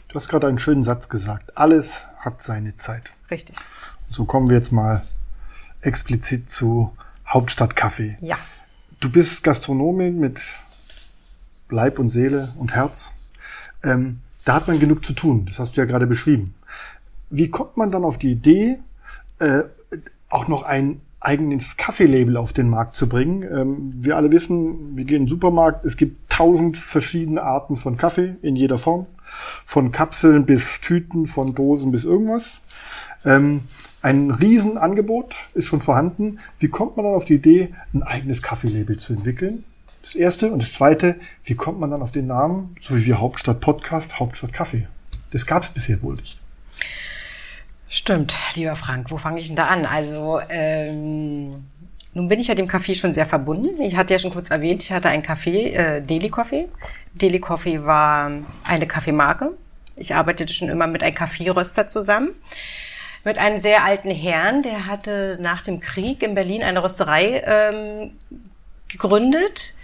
Du 0.07 0.15
hast 0.15 0.29
gerade 0.29 0.47
einen 0.47 0.59
schönen 0.59 0.83
Satz 0.83 1.09
gesagt. 1.09 1.57
Alles 1.57 2.01
hat 2.19 2.41
seine 2.41 2.75
Zeit. 2.75 3.11
Richtig. 3.29 3.55
So 4.09 4.25
kommen 4.25 4.49
wir 4.49 4.57
jetzt 4.57 4.71
mal 4.71 5.03
explizit 5.81 6.49
zu 6.49 6.93
Hauptstadtkaffee. 7.27 8.17
Ja. 8.21 8.37
Du 8.99 9.11
bist 9.11 9.43
Gastronomin 9.43 10.19
mit 10.19 10.39
Leib 11.69 11.99
und 11.99 12.09
Seele 12.09 12.53
und 12.57 12.73
Herz. 12.73 13.13
Ähm, 13.83 14.19
da 14.45 14.55
hat 14.55 14.67
man 14.67 14.79
genug 14.79 15.05
zu 15.05 15.13
tun. 15.13 15.45
Das 15.45 15.59
hast 15.59 15.75
du 15.75 15.81
ja 15.81 15.85
gerade 15.85 16.07
beschrieben. 16.07 16.53
Wie 17.29 17.49
kommt 17.49 17.77
man 17.77 17.91
dann 17.91 18.03
auf 18.03 18.17
die 18.17 18.31
Idee, 18.31 18.77
äh, 19.39 19.63
auch 20.29 20.47
noch 20.47 20.63
ein 20.63 21.01
eigenes 21.19 21.77
Kaffeelabel 21.77 22.37
auf 22.37 22.53
den 22.53 22.69
Markt 22.69 22.95
zu 22.95 23.09
bringen? 23.09 23.43
Ähm, 23.43 23.93
wir 23.95 24.17
alle 24.17 24.31
wissen, 24.31 24.95
wir 24.97 25.05
gehen 25.05 25.17
in 25.17 25.23
den 25.23 25.29
Supermarkt, 25.29 25.85
es 25.85 25.97
gibt 25.97 26.29
tausend 26.29 26.77
verschiedene 26.77 27.41
Arten 27.41 27.77
von 27.77 27.97
Kaffee 27.97 28.35
in 28.41 28.55
jeder 28.55 28.77
Form. 28.77 29.07
Von 29.65 29.91
Kapseln 29.91 30.45
bis 30.45 30.81
Tüten, 30.81 31.25
von 31.25 31.55
Dosen 31.55 31.91
bis 31.91 32.05
irgendwas. 32.05 32.61
Ähm, 33.25 33.61
ein 34.01 34.31
Riesenangebot 34.31 35.35
ist 35.53 35.67
schon 35.67 35.81
vorhanden. 35.81 36.39
Wie 36.59 36.67
kommt 36.67 36.97
man 36.97 37.05
dann 37.05 37.15
auf 37.15 37.25
die 37.25 37.35
Idee, 37.35 37.73
ein 37.93 38.03
eigenes 38.03 38.41
Kaffeelabel 38.41 38.97
zu 38.97 39.13
entwickeln? 39.13 39.63
Das 40.01 40.15
erste. 40.15 40.51
Und 40.51 40.61
das 40.61 40.73
zweite, 40.73 41.15
wie 41.45 41.55
kommt 41.55 41.79
man 41.79 41.89
dann 41.89 42.01
auf 42.01 42.11
den 42.11 42.27
Namen, 42.27 42.75
so 42.81 42.97
wie 42.97 43.05
wir 43.05 43.21
Hauptstadt 43.21 43.61
Podcast, 43.61 44.19
Hauptstadt 44.19 44.51
Kaffee? 44.51 44.87
Das 45.31 45.45
gab 45.45 45.63
es 45.63 45.69
bisher 45.69 46.01
wohl 46.01 46.15
nicht. 46.15 46.39
Stimmt, 47.87 48.35
lieber 48.55 48.75
Frank, 48.75 49.11
wo 49.11 49.17
fange 49.17 49.39
ich 49.39 49.47
denn 49.47 49.55
da 49.55 49.67
an? 49.67 49.85
Also, 49.85 50.39
ähm, 50.49 51.65
nun 52.13 52.27
bin 52.27 52.39
ich 52.39 52.47
ja 52.47 52.55
dem 52.55 52.67
Café 52.67 52.95
schon 52.95 53.13
sehr 53.13 53.25
verbunden. 53.25 53.81
Ich 53.81 53.95
hatte 53.95 54.13
ja 54.13 54.19
schon 54.19 54.31
kurz 54.31 54.51
erwähnt, 54.51 54.83
ich 54.83 54.91
hatte 54.91 55.09
ein 55.09 55.23
Café, 55.23 55.73
äh, 55.73 56.01
Daily 56.01 56.29
Coffee. 56.29 56.69
Daily 57.15 57.39
Coffee 57.39 57.83
war 57.83 58.31
eine 58.63 58.87
Kaffeemarke. 58.87 59.51
Ich 59.95 60.13
arbeitete 60.13 60.53
schon 60.53 60.69
immer 60.69 60.87
mit 60.87 61.03
einem 61.03 61.15
Kaffeeröster 61.15 61.87
zusammen. 61.87 62.31
Mit 63.23 63.37
einem 63.37 63.57
sehr 63.57 63.83
alten 63.83 64.11
Herrn, 64.11 64.63
der 64.63 64.85
hatte 64.85 65.37
nach 65.41 65.63
dem 65.63 65.79
Krieg 65.79 66.21
in 66.23 66.35
Berlin 66.35 66.61
eine 66.61 66.83
Rösterei 66.83 67.41
ähm, 67.45 68.11
gegründet. 68.89 69.75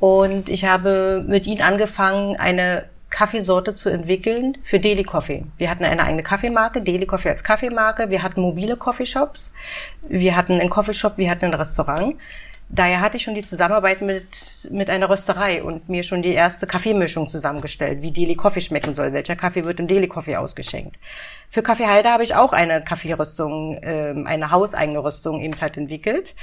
Und 0.00 0.48
ich 0.48 0.64
habe 0.64 1.24
mit 1.28 1.46
ihm 1.46 1.60
angefangen, 1.60 2.36
eine 2.36 2.86
Kaffeesorte 3.12 3.74
zu 3.74 3.90
entwickeln 3.90 4.58
für 4.62 4.80
Daily 4.80 5.04
Coffee. 5.04 5.44
Wir 5.58 5.70
hatten 5.70 5.84
eine 5.84 6.02
eigene 6.02 6.22
Kaffeemarke, 6.22 6.82
Daily 6.82 7.06
Coffee 7.06 7.28
als 7.28 7.44
Kaffeemarke. 7.44 8.10
Wir 8.10 8.22
hatten 8.22 8.40
mobile 8.40 8.76
Coffeeshops. 8.76 9.52
Wir 10.08 10.34
hatten 10.34 10.54
einen 10.58 10.70
Coffeeshop, 10.70 11.18
wir 11.18 11.30
hatten 11.30 11.44
ein 11.44 11.54
Restaurant. 11.54 12.16
Daher 12.70 13.02
hatte 13.02 13.18
ich 13.18 13.22
schon 13.22 13.34
die 13.34 13.42
Zusammenarbeit 13.42 14.00
mit, 14.00 14.66
mit 14.70 14.88
einer 14.88 15.10
Rösterei 15.10 15.62
und 15.62 15.90
mir 15.90 16.02
schon 16.02 16.22
die 16.22 16.32
erste 16.32 16.66
Kaffeemischung 16.66 17.28
zusammengestellt, 17.28 18.00
wie 18.00 18.12
Daily 18.12 18.34
Coffee 18.34 18.62
schmecken 18.62 18.94
soll. 18.94 19.12
Welcher 19.12 19.36
Kaffee 19.36 19.66
wird 19.66 19.78
im 19.78 19.88
Daily 19.88 20.08
Coffee 20.08 20.36
ausgeschenkt. 20.36 20.96
Für 21.50 21.62
Kaffee 21.62 21.86
Halde 21.86 22.08
habe 22.08 22.24
ich 22.24 22.34
auch 22.34 22.54
eine 22.54 22.82
Kaffeerüstung, 22.82 23.78
ähm, 23.82 24.26
eine 24.26 24.50
hauseigene 24.50 25.04
Rüstung 25.04 25.42
eben 25.42 25.60
halt 25.60 25.76
entwickelt. 25.76 26.34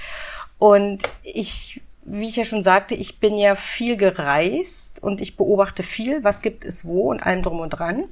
Und 0.60 1.02
ich 1.24 1.82
wie 2.12 2.28
ich 2.28 2.36
ja 2.38 2.46
schon 2.46 2.64
sagte, 2.64 2.96
ich 2.96 3.20
bin 3.20 3.38
ja 3.38 3.56
viel 3.56 3.96
gereist 3.96 5.02
und 5.04 5.22
ich 5.22 5.38
beobachte 5.38 5.84
viel, 5.84 6.24
was 6.24 6.42
gibt 6.42 6.66
es 6.66 6.84
wo 6.84 7.12
und 7.12 7.22
allem 7.22 7.44
drum 7.44 7.60
und 7.60 7.70
dran. 7.70 8.06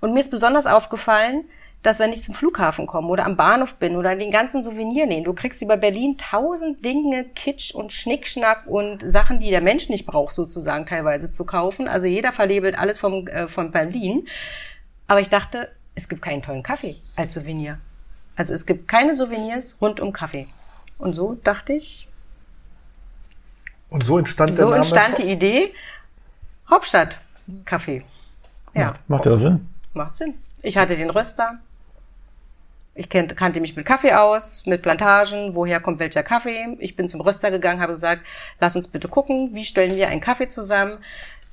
Und 0.00 0.12
mir 0.12 0.20
ist 0.20 0.30
besonders 0.30 0.66
aufgefallen, 0.66 1.44
dass 1.82 2.00
wenn 2.00 2.12
ich 2.12 2.22
zum 2.22 2.34
Flughafen 2.34 2.86
komme 2.86 3.06
oder 3.06 3.24
am 3.24 3.36
Bahnhof 3.36 3.76
bin 3.76 3.94
oder 3.94 4.16
den 4.16 4.32
ganzen 4.32 4.64
Souvenirläden, 4.64 5.22
du 5.22 5.32
kriegst 5.34 5.62
über 5.62 5.76
Berlin 5.76 6.18
tausend 6.18 6.84
Dinge, 6.84 7.24
Kitsch 7.24 7.72
und 7.72 7.92
Schnickschnack 7.92 8.66
und 8.66 9.08
Sachen, 9.08 9.38
die 9.38 9.50
der 9.50 9.60
Mensch 9.60 9.88
nicht 9.88 10.04
braucht, 10.04 10.34
sozusagen 10.34 10.86
teilweise 10.86 11.30
zu 11.30 11.44
kaufen. 11.44 11.86
Also 11.86 12.08
jeder 12.08 12.32
verlabelt 12.32 12.76
alles 12.76 12.98
vom, 12.98 13.28
äh, 13.28 13.46
von 13.46 13.70
Berlin. 13.70 14.26
Aber 15.06 15.20
ich 15.20 15.28
dachte, 15.28 15.70
es 15.94 16.08
gibt 16.08 16.22
keinen 16.22 16.42
tollen 16.42 16.64
Kaffee 16.64 16.96
als 17.14 17.34
Souvenir. 17.34 17.78
Also 18.34 18.52
es 18.52 18.66
gibt 18.66 18.88
keine 18.88 19.14
Souvenirs 19.14 19.76
rund 19.80 20.00
um 20.00 20.12
Kaffee. 20.12 20.48
Und 20.98 21.12
so 21.12 21.34
dachte 21.44 21.74
ich, 21.74 22.08
Und 23.90 24.04
so 24.04 24.18
entstand 24.18 24.50
der 24.50 24.56
so 24.56 24.64
Name. 24.64 24.76
entstand 24.76 25.18
die 25.18 25.30
Idee 25.30 25.72
Hauptstadt 26.68 27.18
Kaffee. 27.64 28.04
Ja, 28.74 28.92
Macht 29.06 29.24
ja 29.26 29.36
Sinn. 29.36 29.66
macht 29.94 30.16
Sinn. 30.16 30.34
Ich 30.62 30.76
hatte 30.76 30.96
den 30.96 31.10
Röster. 31.10 31.58
Ich 32.94 33.08
kannte 33.08 33.60
mich 33.60 33.76
mit 33.76 33.86
Kaffee 33.86 34.12
aus, 34.12 34.66
mit 34.66 34.82
Plantagen, 34.82 35.54
woher 35.54 35.78
kommt 35.80 36.00
welcher 36.00 36.24
Kaffee. 36.24 36.76
Ich 36.80 36.96
bin 36.96 37.08
zum 37.08 37.20
Röster 37.20 37.50
gegangen, 37.52 37.80
habe 37.80 37.92
gesagt, 37.92 38.22
lass 38.58 38.74
uns 38.74 38.88
bitte 38.88 39.06
gucken, 39.08 39.50
wie 39.54 39.64
stellen 39.64 39.94
wir 39.94 40.08
einen 40.08 40.20
Kaffee 40.20 40.48
zusammen, 40.48 40.98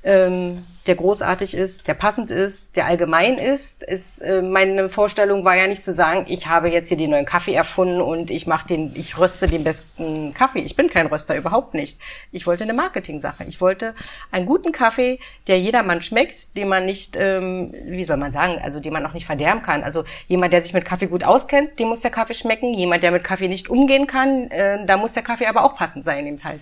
ähm, 0.02 0.64
der 0.86 0.94
großartig 0.94 1.54
ist, 1.54 1.88
der 1.88 1.94
passend 1.94 2.30
ist, 2.30 2.76
der 2.76 2.86
allgemein 2.86 3.38
ist. 3.38 3.82
ist 3.82 4.20
äh, 4.20 4.40
meine 4.40 4.88
Vorstellung 4.88 5.44
war 5.44 5.56
ja 5.56 5.66
nicht 5.66 5.82
zu 5.82 5.92
sagen, 5.92 6.26
ich 6.28 6.46
habe 6.46 6.68
jetzt 6.68 6.88
hier 6.88 6.96
den 6.96 7.10
neuen 7.10 7.26
Kaffee 7.26 7.54
erfunden 7.54 8.00
und 8.00 8.30
ich 8.30 8.46
mache 8.46 8.68
den, 8.68 8.94
ich 8.94 9.18
röste 9.18 9.48
den 9.48 9.64
besten 9.64 10.32
Kaffee. 10.32 10.60
Ich 10.60 10.76
bin 10.76 10.88
kein 10.88 11.06
Röster, 11.06 11.36
überhaupt 11.36 11.74
nicht. 11.74 11.98
Ich 12.30 12.46
wollte 12.46 12.64
eine 12.64 12.72
Marketing-Sache. 12.72 13.44
Ich 13.48 13.60
wollte 13.60 13.94
einen 14.30 14.46
guten 14.46 14.72
Kaffee, 14.72 15.18
der 15.48 15.58
jedermann 15.58 16.02
schmeckt, 16.02 16.56
den 16.56 16.68
man 16.68 16.86
nicht, 16.86 17.16
ähm, 17.18 17.74
wie 17.84 18.04
soll 18.04 18.16
man 18.16 18.32
sagen, 18.32 18.60
also 18.62 18.78
den 18.78 18.92
man 18.92 19.04
auch 19.06 19.12
nicht 19.12 19.26
verderben 19.26 19.62
kann. 19.62 19.82
Also 19.82 20.04
jemand, 20.28 20.52
der 20.52 20.62
sich 20.62 20.72
mit 20.72 20.84
Kaffee 20.84 21.06
gut 21.06 21.24
auskennt, 21.24 21.78
dem 21.80 21.88
muss 21.88 22.00
der 22.00 22.10
Kaffee 22.10 22.34
schmecken. 22.34 22.74
Jemand, 22.74 23.02
der 23.02 23.10
mit 23.10 23.24
Kaffee 23.24 23.48
nicht 23.48 23.68
umgehen 23.68 24.06
kann, 24.06 24.50
äh, 24.50 24.86
da 24.86 24.96
muss 24.96 25.14
der 25.14 25.24
Kaffee 25.24 25.46
aber 25.46 25.64
auch 25.64 25.76
passend 25.76 26.04
sein 26.04 26.26
eben 26.26 26.42
halt. 26.44 26.60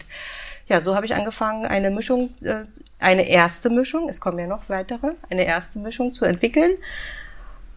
Ja, 0.69 0.81
so 0.81 0.95
habe 0.95 1.05
ich 1.07 1.15
angefangen, 1.15 1.67
eine 1.67 1.91
Mischung, 1.91 2.31
äh, 2.43 2.65
eine 2.99 3.29
erste 3.29 3.71
Mischung, 3.71 4.09
es 4.09 4.21
kommen 4.21 4.39
ja 4.39 4.47
noch 4.47 4.69
weitere, 4.69 5.13
eine 5.29 5.45
erste 5.45 5.79
Mischung 5.79 6.13
zu 6.13 6.25
entwickeln. 6.25 6.73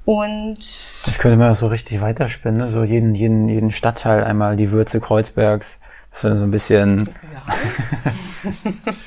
Und 0.06 0.60
Das 1.06 1.20
könnte 1.20 1.38
man 1.38 1.54
so 1.54 1.68
richtig 1.68 2.00
weiterspinnen, 2.00 2.58
ne? 2.58 2.70
so 2.70 2.84
jeden, 2.84 3.14
jeden, 3.14 3.50
jeden 3.50 3.72
Stadtteil 3.72 4.24
einmal 4.24 4.56
die 4.56 4.72
Würze 4.72 5.02
Kreuzbergs. 5.02 5.80
Das 6.12 6.20
ist 6.20 6.24
dann 6.24 6.38
so 6.38 6.44
ein 6.46 6.52
bisschen, 6.52 7.10
ja, 7.34 7.56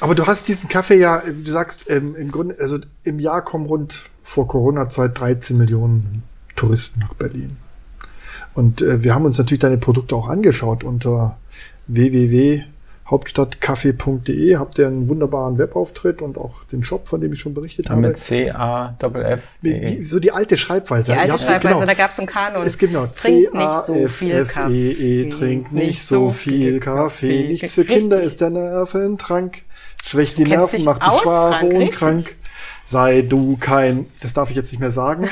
Aber 0.00 0.14
du 0.14 0.26
hast 0.26 0.48
diesen 0.48 0.68
Kaffee 0.68 0.98
ja, 0.98 1.20
äh, 1.20 1.32
du 1.32 1.50
sagst, 1.50 1.88
ähm, 1.88 2.14
im 2.16 2.30
Grunde, 2.30 2.56
also 2.60 2.78
im 3.04 3.18
Jahr 3.18 3.42
kommen 3.42 3.66
rund 3.66 4.10
vor 4.22 4.46
Corona-Zeit 4.46 5.18
13 5.18 5.56
Millionen 5.56 6.22
Touristen 6.54 7.00
nach 7.00 7.14
Berlin. 7.14 7.56
Und 8.54 8.82
äh, 8.82 9.02
wir 9.02 9.14
haben 9.14 9.24
uns 9.24 9.38
natürlich 9.38 9.60
deine 9.60 9.78
Produkte 9.78 10.16
auch 10.16 10.28
angeschaut 10.28 10.84
unter 10.84 11.38
www.hauptstadtkaffee.de. 13.06 14.56
Habt 14.56 14.78
ihr 14.78 14.86
einen 14.86 15.08
wunderbaren 15.08 15.58
Webauftritt 15.58 16.22
und 16.22 16.38
auch 16.38 16.64
den 16.72 16.82
Shop, 16.82 17.08
von 17.08 17.20
dem 17.20 17.32
ich 17.32 17.40
schon 17.40 17.54
berichtet 17.54 17.88
habe. 17.88 18.00
mit 18.00 18.16
C-A-F-F. 18.16 19.42
Wie, 19.60 19.80
wie, 19.80 20.02
so 20.02 20.18
die 20.18 20.32
alte 20.32 20.56
Schreibweise. 20.56 21.12
die 21.12 21.18
alte 21.18 21.32
habt- 21.32 21.42
Schreibweise, 21.42 21.74
genau. 21.74 21.86
da 21.86 21.94
gab 21.94 22.10
es 22.10 22.18
einen 22.18 22.28
Kanon. 22.28 22.66
Es 22.66 22.78
gibt 22.78 22.92
noch 22.92 23.10
Trink 23.12 23.54
nicht 23.54 23.80
so 23.82 24.06
viel 24.08 24.44
Kaffee. 24.44 24.94
C-A-F-F-E-E, 24.94 25.28
trink 25.28 25.72
nicht 25.72 26.02
so 26.02 26.28
viel 26.30 26.80
Kaffee. 26.80 27.48
Nichts 27.48 27.72
für 27.72 27.82
Richtig. 27.82 27.98
Kinder 27.98 28.20
ist 28.20 28.40
der 28.40 28.50
Nerventrank. 28.50 29.62
Schwächt 30.04 30.38
die 30.38 30.44
Nerven, 30.44 30.84
macht 30.84 31.02
die 31.04 31.18
Frank, 31.18 31.62
richtig. 31.72 31.90
krank. 31.92 32.36
Sei 32.88 33.22
du 33.22 33.56
kein, 33.58 34.06
das 34.20 34.32
darf 34.32 34.48
ich 34.50 34.54
jetzt 34.56 34.70
nicht 34.70 34.78
mehr 34.80 34.92
sagen. 34.92 35.28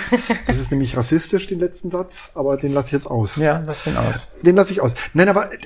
Das 0.49 0.59
ist 0.59 0.73
nämlich 0.73 0.97
rassistisch, 0.97 1.47
den 1.47 1.61
letzten 1.61 1.89
Satz, 1.89 2.33
aber 2.35 2.57
den 2.57 2.73
lasse 2.73 2.89
ich 2.89 2.93
jetzt 2.93 3.07
aus. 3.07 3.37
Ja, 3.37 3.63
lass 3.65 3.85
den 3.85 3.97
aus. 3.97 4.15
Den 4.43 4.57
lasse 4.57 4.73
ich 4.73 4.81
aus. 4.81 4.95
Nein, 5.13 5.29
aber 5.29 5.53
äh, 5.53 5.59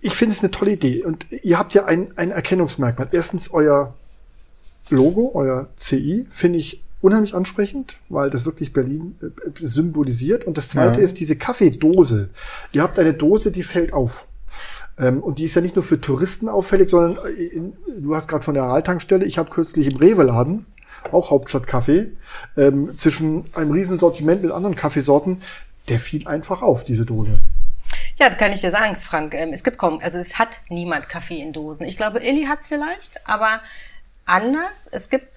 ich 0.00 0.14
finde 0.14 0.34
es 0.36 0.40
eine 0.42 0.52
tolle 0.52 0.70
Idee. 0.72 1.02
Und 1.04 1.26
ihr 1.42 1.58
habt 1.58 1.74
ja 1.74 1.84
ein, 1.86 2.12
ein 2.16 2.30
Erkennungsmerkmal. 2.30 3.08
Erstens 3.10 3.50
euer 3.50 3.94
Logo, 4.88 5.32
euer 5.34 5.68
CI, 5.76 6.28
finde 6.30 6.58
ich 6.60 6.80
unheimlich 7.00 7.34
ansprechend, 7.34 7.98
weil 8.08 8.30
das 8.30 8.46
wirklich 8.46 8.72
Berlin 8.72 9.16
äh, 9.20 9.26
symbolisiert. 9.66 10.44
Und 10.44 10.56
das 10.56 10.68
zweite 10.68 11.00
Ja. 11.00 11.04
ist 11.04 11.18
diese 11.18 11.34
Kaffeedose. 11.34 12.28
Ihr 12.70 12.82
habt 12.82 13.00
eine 13.00 13.14
Dose, 13.14 13.50
die 13.50 13.64
fällt 13.64 13.92
auf. 13.92 14.28
Ähm, 14.96 15.22
und 15.24 15.38
die 15.40 15.44
ist 15.44 15.56
ja 15.56 15.60
nicht 15.60 15.74
nur 15.74 15.82
für 15.82 16.00
Touristen 16.00 16.48
auffällig, 16.48 16.88
sondern 16.88 17.18
äh, 17.26 17.30
in, 17.30 17.72
du 17.98 18.14
hast 18.14 18.28
gerade 18.28 18.44
von 18.44 18.54
der 18.54 18.62
Araltankstelle, 18.62 19.24
ich 19.26 19.38
habe 19.38 19.50
kürzlich 19.50 19.88
im 19.88 19.96
Rewe-Laden, 19.96 20.66
auch 21.12 21.30
Hauptstadt 21.30 21.66
Kaffee, 21.66 22.12
ähm, 22.56 22.96
zwischen 22.96 23.44
einem 23.54 23.72
riesen 23.72 23.98
Sortiment 23.98 24.42
mit 24.42 24.52
anderen 24.52 24.74
Kaffeesorten, 24.74 25.42
der 25.88 25.98
fiel 25.98 26.26
einfach 26.26 26.62
auf, 26.62 26.84
diese 26.84 27.04
Dose. 27.04 27.38
Ja, 28.18 28.30
das 28.30 28.38
kann 28.38 28.52
ich 28.52 28.60
dir 28.60 28.70
sagen, 28.70 28.96
Frank. 29.00 29.34
Ähm, 29.34 29.52
es 29.52 29.62
gibt 29.62 29.78
kaum, 29.78 30.00
also 30.02 30.18
es 30.18 30.38
hat 30.38 30.60
niemand 30.70 31.08
Kaffee 31.08 31.40
in 31.40 31.52
Dosen. 31.52 31.86
Ich 31.86 31.96
glaube, 31.96 32.20
Illy 32.20 32.46
hat's 32.46 32.66
vielleicht, 32.66 33.20
aber 33.26 33.60
anders. 34.24 34.88
Es 34.90 35.08
gibt 35.08 35.32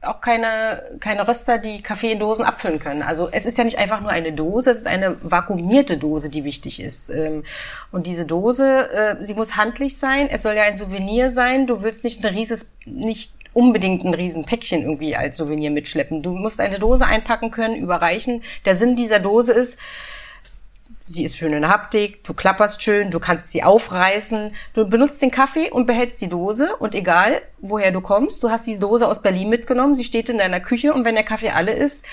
auch 0.00 0.20
keine, 0.20 0.98
keine 1.00 1.26
Röster, 1.26 1.58
die 1.58 1.82
Kaffee 1.82 2.12
in 2.12 2.20
Dosen 2.20 2.44
abfüllen 2.44 2.78
können. 2.78 3.02
Also 3.02 3.28
es 3.32 3.46
ist 3.46 3.58
ja 3.58 3.64
nicht 3.64 3.78
einfach 3.78 4.00
nur 4.00 4.10
eine 4.10 4.32
Dose, 4.32 4.70
es 4.70 4.78
ist 4.78 4.86
eine 4.86 5.16
vakuumierte 5.22 5.96
Dose, 5.98 6.30
die 6.30 6.44
wichtig 6.44 6.80
ist. 6.80 7.10
Ähm, 7.10 7.42
und 7.90 8.06
diese 8.06 8.24
Dose, 8.24 8.90
äh, 8.92 9.24
sie 9.24 9.34
muss 9.34 9.56
handlich 9.56 9.98
sein, 9.98 10.28
es 10.30 10.42
soll 10.42 10.54
ja 10.54 10.62
ein 10.62 10.76
Souvenir 10.76 11.30
sein. 11.30 11.66
Du 11.66 11.82
willst 11.82 12.04
nicht 12.04 12.24
ein 12.24 12.32
rieses, 12.32 12.70
nicht 12.84 13.32
unbedingt 13.52 14.04
ein 14.04 14.14
Riesenpäckchen 14.14 14.82
irgendwie 14.82 15.16
als 15.16 15.36
Souvenir 15.36 15.72
mitschleppen. 15.72 16.22
Du 16.22 16.30
musst 16.30 16.60
eine 16.60 16.78
Dose 16.78 17.06
einpacken 17.06 17.50
können, 17.50 17.76
überreichen. 17.76 18.42
Der 18.64 18.76
Sinn 18.76 18.96
dieser 18.96 19.20
Dose 19.20 19.52
ist, 19.52 19.78
Sie 21.10 21.24
ist 21.24 21.38
schön 21.38 21.54
in 21.54 21.62
der 21.62 21.70
Haptik, 21.70 22.22
du 22.24 22.34
klapperst 22.34 22.82
schön, 22.82 23.10
du 23.10 23.18
kannst 23.18 23.48
sie 23.48 23.62
aufreißen. 23.62 24.54
Du 24.74 24.86
benutzt 24.86 25.22
den 25.22 25.30
Kaffee 25.30 25.70
und 25.70 25.86
behältst 25.86 26.20
die 26.20 26.28
Dose 26.28 26.76
und 26.76 26.94
egal, 26.94 27.40
woher 27.60 27.92
du 27.92 28.02
kommst, 28.02 28.42
du 28.42 28.50
hast 28.50 28.66
die 28.66 28.78
Dose 28.78 29.08
aus 29.08 29.22
Berlin 29.22 29.48
mitgenommen, 29.48 29.96
sie 29.96 30.04
steht 30.04 30.28
in 30.28 30.36
deiner 30.36 30.60
Küche 30.60 30.92
und 30.92 31.06
wenn 31.06 31.14
der 31.14 31.24
Kaffee 31.24 31.48
alle 31.48 31.72
ist, 31.72 32.04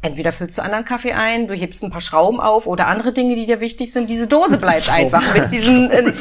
entweder 0.00 0.30
füllst 0.30 0.58
du 0.58 0.62
anderen 0.62 0.84
Kaffee 0.84 1.12
ein, 1.12 1.48
du 1.48 1.54
hebst 1.54 1.82
ein 1.82 1.90
paar 1.90 2.00
Schrauben 2.00 2.40
auf 2.40 2.66
oder 2.66 2.86
andere 2.86 3.12
Dinge, 3.12 3.34
die 3.34 3.46
dir 3.46 3.60
wichtig 3.60 3.92
sind. 3.92 4.08
Diese 4.08 4.26
Dose 4.26 4.58
bleibt 4.58 4.88
einfach 4.90 5.34
mit 5.34 5.50
diesen, 5.50 5.90
äh, 5.90 6.12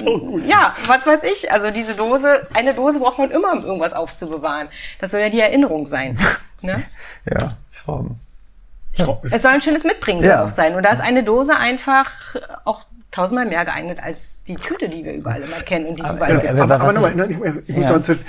ja, 0.48 0.74
was 0.88 1.06
weiß 1.06 1.24
ich. 1.24 1.52
Also 1.52 1.72
diese 1.72 1.94
Dose, 1.94 2.48
eine 2.54 2.74
Dose 2.74 3.00
braucht 3.00 3.20
man 3.20 3.32
immer, 3.32 3.52
um 3.54 3.64
irgendwas 3.64 3.94
aufzubewahren. 3.94 4.70
Das 5.00 5.12
soll 5.12 5.20
ja 5.20 5.30
die 5.30 5.42
Erinnerung 5.42 5.86
sein. 5.86 6.18
Ne? 6.64 6.86
Ja, 7.32 7.52
Schrauben. 7.72 8.20
Es 9.32 9.44
soll 9.44 9.52
ein 9.52 9.62
schönes 9.62 9.84
Mitbringen 9.84 10.24
ja. 10.24 10.44
auch 10.44 10.50
sein. 10.50 10.74
Und 10.74 10.82
da 10.82 10.90
ist 10.90 11.02
eine 11.02 11.24
Dose 11.24 11.56
einfach 11.56 12.10
auch 12.66 12.82
tausendmal 13.12 13.48
mehr 13.48 13.66
geeignet 13.66 14.00
als 14.02 14.44
die 14.44 14.56
Tüte, 14.56 14.90
die 14.90 15.04
wir 15.04 15.16
überall 15.16 15.42
immer 15.42 15.62
kennen 15.62 15.86
und 15.88 15.96
die 15.98 16.04
es 16.04 16.12
überall 16.12 16.32
aber, 16.34 16.42
gibt. 16.42 16.60
Aber, 16.60 16.76
aber, 16.76 16.94
nochmal, 16.94 17.32
ich, 17.32 17.70
ich 17.70 17.76
muss 17.76 17.86
ja. 17.86 18.04
Sagen, 18.04 18.20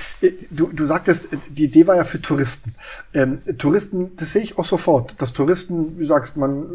du, 0.51 0.69
du 0.73 0.87
sagtest, 0.87 1.29
die 1.49 1.65
Idee 1.65 1.87
war 1.87 1.97
ja 1.97 2.05
für 2.05 2.23
Touristen. 2.23 2.75
Ähm, 3.13 3.41
Touristen, 3.59 4.17
das 4.17 4.33
sehe 4.33 4.43
ich 4.43 4.59
auch 4.59 4.65
sofort, 4.65 5.21
dass 5.21 5.33
Touristen, 5.33 5.99
wie 5.99 6.05
sagst 6.05 6.37
man, 6.37 6.67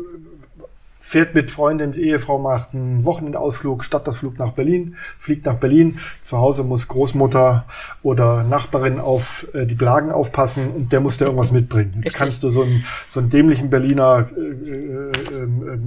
fährt 1.05 1.35
mit 1.35 1.51
Freundin, 1.51 1.89
mit 1.89 1.99
Ehefrau, 1.99 2.39
macht 2.39 2.73
einen 2.73 3.03
Wochenendausflug, 3.03 3.83
Stadtausflug 3.83 4.39
nach 4.39 4.53
Berlin, 4.53 4.95
fliegt 5.17 5.45
nach 5.45 5.55
Berlin. 5.55 5.99
Zu 6.21 6.37
Hause 6.37 6.63
muss 6.63 6.87
Großmutter 6.87 7.65
oder 8.03 8.43
Nachbarin 8.43 9.01
auf 9.01 9.45
äh, 9.53 9.65
die 9.65 9.75
Blagen 9.75 10.11
aufpassen 10.11 10.71
und 10.71 10.93
der 10.93 11.01
muss 11.01 11.17
da 11.17 11.25
irgendwas 11.25 11.51
mitbringen. 11.51 12.01
Jetzt 12.03 12.15
kannst 12.15 12.41
du 12.41 12.49
so 12.49 12.63
einen, 12.63 12.85
so 13.09 13.19
einen 13.19 13.29
dämlichen 13.29 13.69
Berliner 13.69 14.29
äh, 14.35 14.39
äh, 14.39 15.09
äh, 15.09 15.11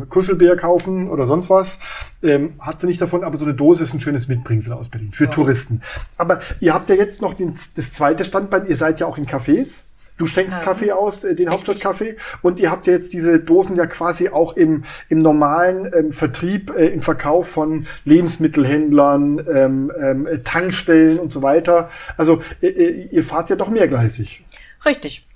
Kuschelbär 0.09 0.57
kaufen 0.57 1.09
oder 1.11 1.27
sonst 1.27 1.51
was. 1.51 1.79
Ähm, 2.23 2.55
hat 2.59 2.81
sie 2.81 2.87
nicht 2.87 3.01
davon, 3.01 3.25
aber 3.25 3.37
so 3.39 3.45
eine 3.45 3.55
Dose 3.55 3.85
ist 3.85 3.95
ein 3.95 4.01
schönes 4.01 4.29
Mitbringsel 4.29 4.73
aus 4.73 4.89
Berlin 4.89 5.13
für 5.13 5.25
ja. 5.25 5.31
Touristen. 5.31 5.83
Aber 6.17 6.41
ihr 6.61 6.75
habt 6.75 6.89
ja 6.89 6.95
jetzt 6.95 7.23
noch 7.23 7.35
den, 7.35 7.55
das 7.75 7.93
zweite 7.93 8.25
Standbein, 8.25 8.67
ihr 8.67 8.77
seid 8.77 9.01
ja 9.01 9.07
auch 9.07 9.19
in 9.19 9.27
Cafés. 9.27 9.83
Du 10.19 10.25
schenkst 10.25 10.59
ja. 10.59 10.65
Kaffee 10.65 10.93
aus, 10.93 11.25
äh, 11.25 11.35
den 11.35 11.51
Hauptstadtkaffee. 11.51 12.17
Und 12.43 12.59
ihr 12.59 12.71
habt 12.71 12.87
ja 12.87 12.95
jetzt 12.95 13.13
diese 13.13 13.39
Dosen 13.39 13.77
ja 13.77 13.87
quasi 13.87 14.31
auch 14.31 14.57
im, 14.57 14.85
im 15.09 15.19
normalen 15.19 15.91
ähm, 15.95 16.13
Vertrieb, 16.13 16.73
äh, 16.77 16.87
im 16.87 17.01
Verkauf 17.01 17.49
von 17.49 17.87
Lebensmittelhändlern, 18.05 19.47
ähm, 19.53 19.93
ähm, 20.01 20.29
Tankstellen 20.45 21.19
und 21.19 21.33
so 21.33 21.43
weiter. 21.43 21.91
Also 22.17 22.41
äh, 22.63 22.69
äh, 22.69 23.09
ihr 23.11 23.23
fahrt 23.23 23.51
ja 23.51 23.57
doch 23.57 23.69
mehrgleisig. 23.69 24.43
Richtig. 24.85 25.27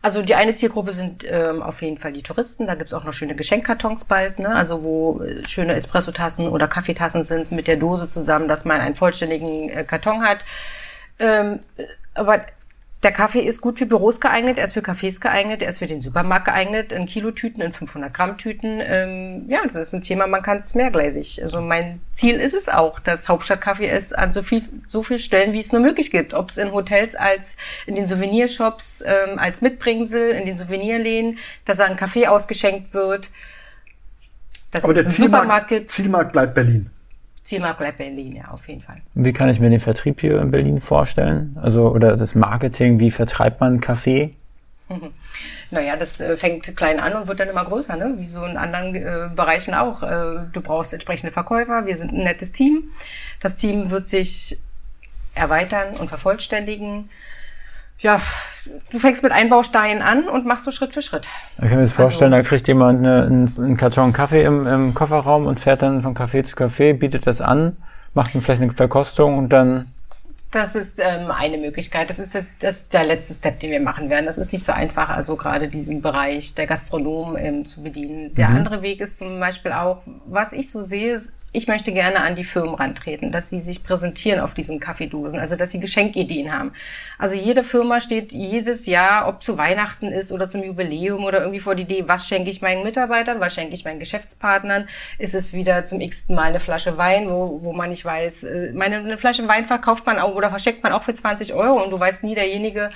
Also 0.00 0.22
die 0.22 0.34
eine 0.34 0.54
Zielgruppe 0.54 0.92
sind 0.92 1.24
ähm, 1.28 1.62
auf 1.62 1.82
jeden 1.82 1.98
Fall 1.98 2.12
die 2.12 2.22
Touristen. 2.22 2.66
Da 2.66 2.74
gibt's 2.74 2.92
auch 2.92 3.04
noch 3.04 3.12
schöne 3.12 3.34
Geschenkkartons 3.34 4.04
bald, 4.04 4.38
ne? 4.38 4.48
also 4.48 4.82
wo 4.82 5.22
äh, 5.22 5.46
schöne 5.46 5.74
Espressotassen 5.74 6.48
oder 6.48 6.68
Kaffeetassen 6.68 7.24
sind 7.24 7.52
mit 7.52 7.66
der 7.66 7.76
Dose 7.76 8.08
zusammen, 8.10 8.48
dass 8.48 8.64
man 8.64 8.80
einen 8.80 8.96
vollständigen 8.96 9.68
äh, 9.68 9.84
Karton 9.84 10.22
hat. 10.22 10.38
Ähm, 11.18 11.60
aber 12.14 12.42
der 13.02 13.10
Kaffee 13.10 13.40
ist 13.40 13.60
gut 13.60 13.78
für 13.78 13.86
Büros 13.86 14.20
geeignet, 14.20 14.58
er 14.58 14.64
ist 14.64 14.74
für 14.74 14.80
Cafés 14.80 15.20
geeignet, 15.20 15.60
er 15.60 15.68
ist 15.68 15.78
für 15.78 15.86
den 15.86 16.00
Supermarkt 16.00 16.44
geeignet, 16.44 16.92
in 16.92 17.06
Kilotüten, 17.06 17.60
in 17.60 17.72
500 17.72 18.14
Gramm 18.14 18.38
Tüten. 18.38 18.80
Ähm, 18.80 19.46
ja, 19.48 19.60
das 19.64 19.74
ist 19.74 19.92
ein 19.92 20.02
Thema, 20.02 20.28
man 20.28 20.42
kann 20.42 20.58
es 20.58 20.74
mehrgleisig. 20.76 21.42
Also 21.42 21.60
mein 21.60 22.00
Ziel 22.12 22.36
ist 22.36 22.54
es 22.54 22.68
auch, 22.68 23.00
dass 23.00 23.28
Hauptstadtkaffee 23.28 23.88
es 23.88 24.12
an 24.12 24.32
so 24.32 24.42
viel, 24.42 24.62
so 24.86 25.02
viel 25.02 25.18
Stellen, 25.18 25.52
wie 25.52 25.60
es 25.60 25.72
nur 25.72 25.80
möglich 25.80 26.12
gibt. 26.12 26.32
Ob 26.32 26.50
es 26.50 26.58
in 26.58 26.72
Hotels 26.72 27.16
als 27.16 27.56
in 27.86 27.96
den 27.96 28.06
Souvenirshops, 28.06 29.02
ähm, 29.04 29.38
als 29.38 29.62
Mitbringsel, 29.62 30.30
in 30.30 30.46
den 30.46 30.56
Souvenirläden, 30.56 31.38
dass 31.64 31.80
er 31.80 31.86
ein 31.86 31.96
Kaffee 31.96 32.28
ausgeschenkt 32.28 32.94
wird. 32.94 33.30
Aber 34.80 34.94
der 34.94 35.08
Zielmarkt, 35.08 35.90
Zielmarkt 35.90 36.32
bleibt 36.32 36.54
Berlin. 36.54 36.88
Zielmarkt 37.44 37.78
bleibt 37.78 37.98
Berlin, 37.98 38.36
ja, 38.36 38.48
auf 38.52 38.68
jeden 38.68 38.82
Fall. 38.82 39.02
Wie 39.14 39.32
kann 39.32 39.48
ich 39.48 39.58
mir 39.58 39.68
den 39.68 39.80
Vertrieb 39.80 40.20
hier 40.20 40.40
in 40.40 40.50
Berlin 40.50 40.80
vorstellen? 40.80 41.56
Also, 41.60 41.90
oder 41.90 42.16
das 42.16 42.34
Marketing, 42.34 43.00
wie 43.00 43.10
vertreibt 43.10 43.60
man 43.60 43.80
Kaffee? 43.80 44.34
Naja, 45.70 45.96
das 45.96 46.20
äh, 46.20 46.36
fängt 46.36 46.76
klein 46.76 47.00
an 47.00 47.14
und 47.14 47.28
wird 47.28 47.40
dann 47.40 47.48
immer 47.48 47.64
größer, 47.64 47.96
ne? 47.96 48.12
wie 48.18 48.26
so 48.26 48.44
in 48.44 48.58
anderen 48.58 48.94
äh, 48.94 49.30
Bereichen 49.34 49.72
auch. 49.72 50.02
Äh, 50.02 50.40
du 50.52 50.60
brauchst 50.60 50.92
entsprechende 50.92 51.32
Verkäufer, 51.32 51.86
wir 51.86 51.96
sind 51.96 52.12
ein 52.12 52.24
nettes 52.24 52.52
Team. 52.52 52.90
Das 53.40 53.56
Team 53.56 53.90
wird 53.90 54.06
sich 54.06 54.58
erweitern 55.34 55.96
und 55.96 56.08
vervollständigen 56.08 57.08
ja, 58.02 58.20
du 58.90 58.98
fängst 58.98 59.22
mit 59.22 59.32
Einbausteinen 59.32 60.02
an 60.02 60.28
und 60.28 60.46
machst 60.46 60.64
so 60.64 60.70
Schritt 60.70 60.92
für 60.92 61.02
Schritt. 61.02 61.26
Ich 61.56 61.68
kann 61.68 61.76
mir 61.76 61.82
jetzt 61.82 61.94
vorstellen, 61.94 62.32
also, 62.32 62.42
da 62.42 62.48
kriegt 62.48 62.68
jemand 62.68 63.06
eine, 63.06 63.24
einen, 63.56 63.76
Karton 63.76 64.12
Kaffee 64.12 64.44
im, 64.44 64.66
im 64.66 64.94
Kofferraum 64.94 65.46
und 65.46 65.60
fährt 65.60 65.82
dann 65.82 66.02
von 66.02 66.14
Kaffee 66.14 66.42
zu 66.42 66.56
Kaffee, 66.56 66.92
bietet 66.92 67.26
das 67.26 67.40
an, 67.40 67.76
macht 68.14 68.34
dann 68.34 68.42
vielleicht 68.42 68.62
eine 68.62 68.72
Verkostung 68.72 69.38
und 69.38 69.50
dann 69.50 69.86
das 70.52 70.76
ist 70.76 71.00
ähm, 71.00 71.30
eine 71.30 71.56
Möglichkeit. 71.56 72.10
Das 72.10 72.18
ist, 72.18 72.34
das, 72.34 72.52
das 72.60 72.82
ist 72.82 72.92
der 72.92 73.04
letzte 73.04 73.32
Step, 73.32 73.58
den 73.60 73.70
wir 73.70 73.80
machen 73.80 74.10
werden. 74.10 74.26
Das 74.26 74.36
ist 74.36 74.52
nicht 74.52 74.62
so 74.62 74.70
einfach, 74.72 75.08
also 75.08 75.36
gerade 75.36 75.66
diesen 75.66 76.02
Bereich 76.02 76.54
der 76.54 76.66
Gastronomen 76.66 77.42
ähm, 77.42 77.64
zu 77.64 77.82
bedienen. 77.82 78.34
Der 78.34 78.50
mhm. 78.50 78.56
andere 78.56 78.82
Weg 78.82 79.00
ist 79.00 79.16
zum 79.16 79.40
Beispiel 79.40 79.72
auch, 79.72 80.02
was 80.26 80.52
ich 80.52 80.70
so 80.70 80.82
sehe, 80.82 81.14
ist, 81.16 81.32
ich 81.54 81.66
möchte 81.66 81.92
gerne 81.92 82.20
an 82.20 82.34
die 82.34 82.44
Firmen 82.44 82.74
rantreten, 82.74 83.30
dass 83.30 83.50
sie 83.50 83.60
sich 83.60 83.84
präsentieren 83.84 84.40
auf 84.40 84.54
diesen 84.54 84.80
Kaffeedosen, 84.80 85.38
also 85.38 85.54
dass 85.54 85.70
sie 85.70 85.80
Geschenkideen 85.80 86.50
haben. 86.50 86.72
Also 87.18 87.34
jede 87.34 87.62
Firma 87.62 88.00
steht 88.00 88.32
jedes 88.32 88.86
Jahr, 88.86 89.28
ob 89.28 89.42
zu 89.42 89.58
Weihnachten 89.58 90.06
ist 90.06 90.32
oder 90.32 90.48
zum 90.48 90.62
Jubiläum 90.62 91.24
oder 91.24 91.40
irgendwie 91.40 91.60
vor 91.60 91.74
die 91.74 91.82
Idee, 91.82 92.04
was 92.06 92.26
schenke 92.26 92.48
ich 92.48 92.62
meinen 92.62 92.82
Mitarbeitern, 92.82 93.38
was 93.38 93.54
schenke 93.54 93.74
ich 93.74 93.84
meinen 93.84 94.00
Geschäftspartnern? 94.00 94.88
Ist 95.18 95.34
es 95.34 95.52
wieder 95.52 95.84
zum 95.84 96.00
x-ten 96.00 96.34
Mal 96.34 96.44
eine 96.44 96.60
Flasche 96.60 96.96
Wein, 96.96 97.28
wo, 97.28 97.60
wo 97.62 97.74
man 97.74 97.90
nicht 97.90 98.04
weiß, 98.04 98.44
äh, 98.44 98.72
meine 98.72 98.96
eine 98.96 99.18
Flasche 99.18 99.46
Wein 99.46 99.64
verkauft 99.64 100.06
man 100.06 100.18
auch 100.18 100.34
oder 100.34 100.48
verschenkt 100.48 100.82
man 100.82 100.92
auch 100.92 101.02
für 101.02 101.12
20 101.12 101.52
Euro 101.52 101.82
und 101.82 101.90
du 101.90 102.00
weißt 102.00 102.24
nie, 102.24 102.34
derjenige, 102.34 102.90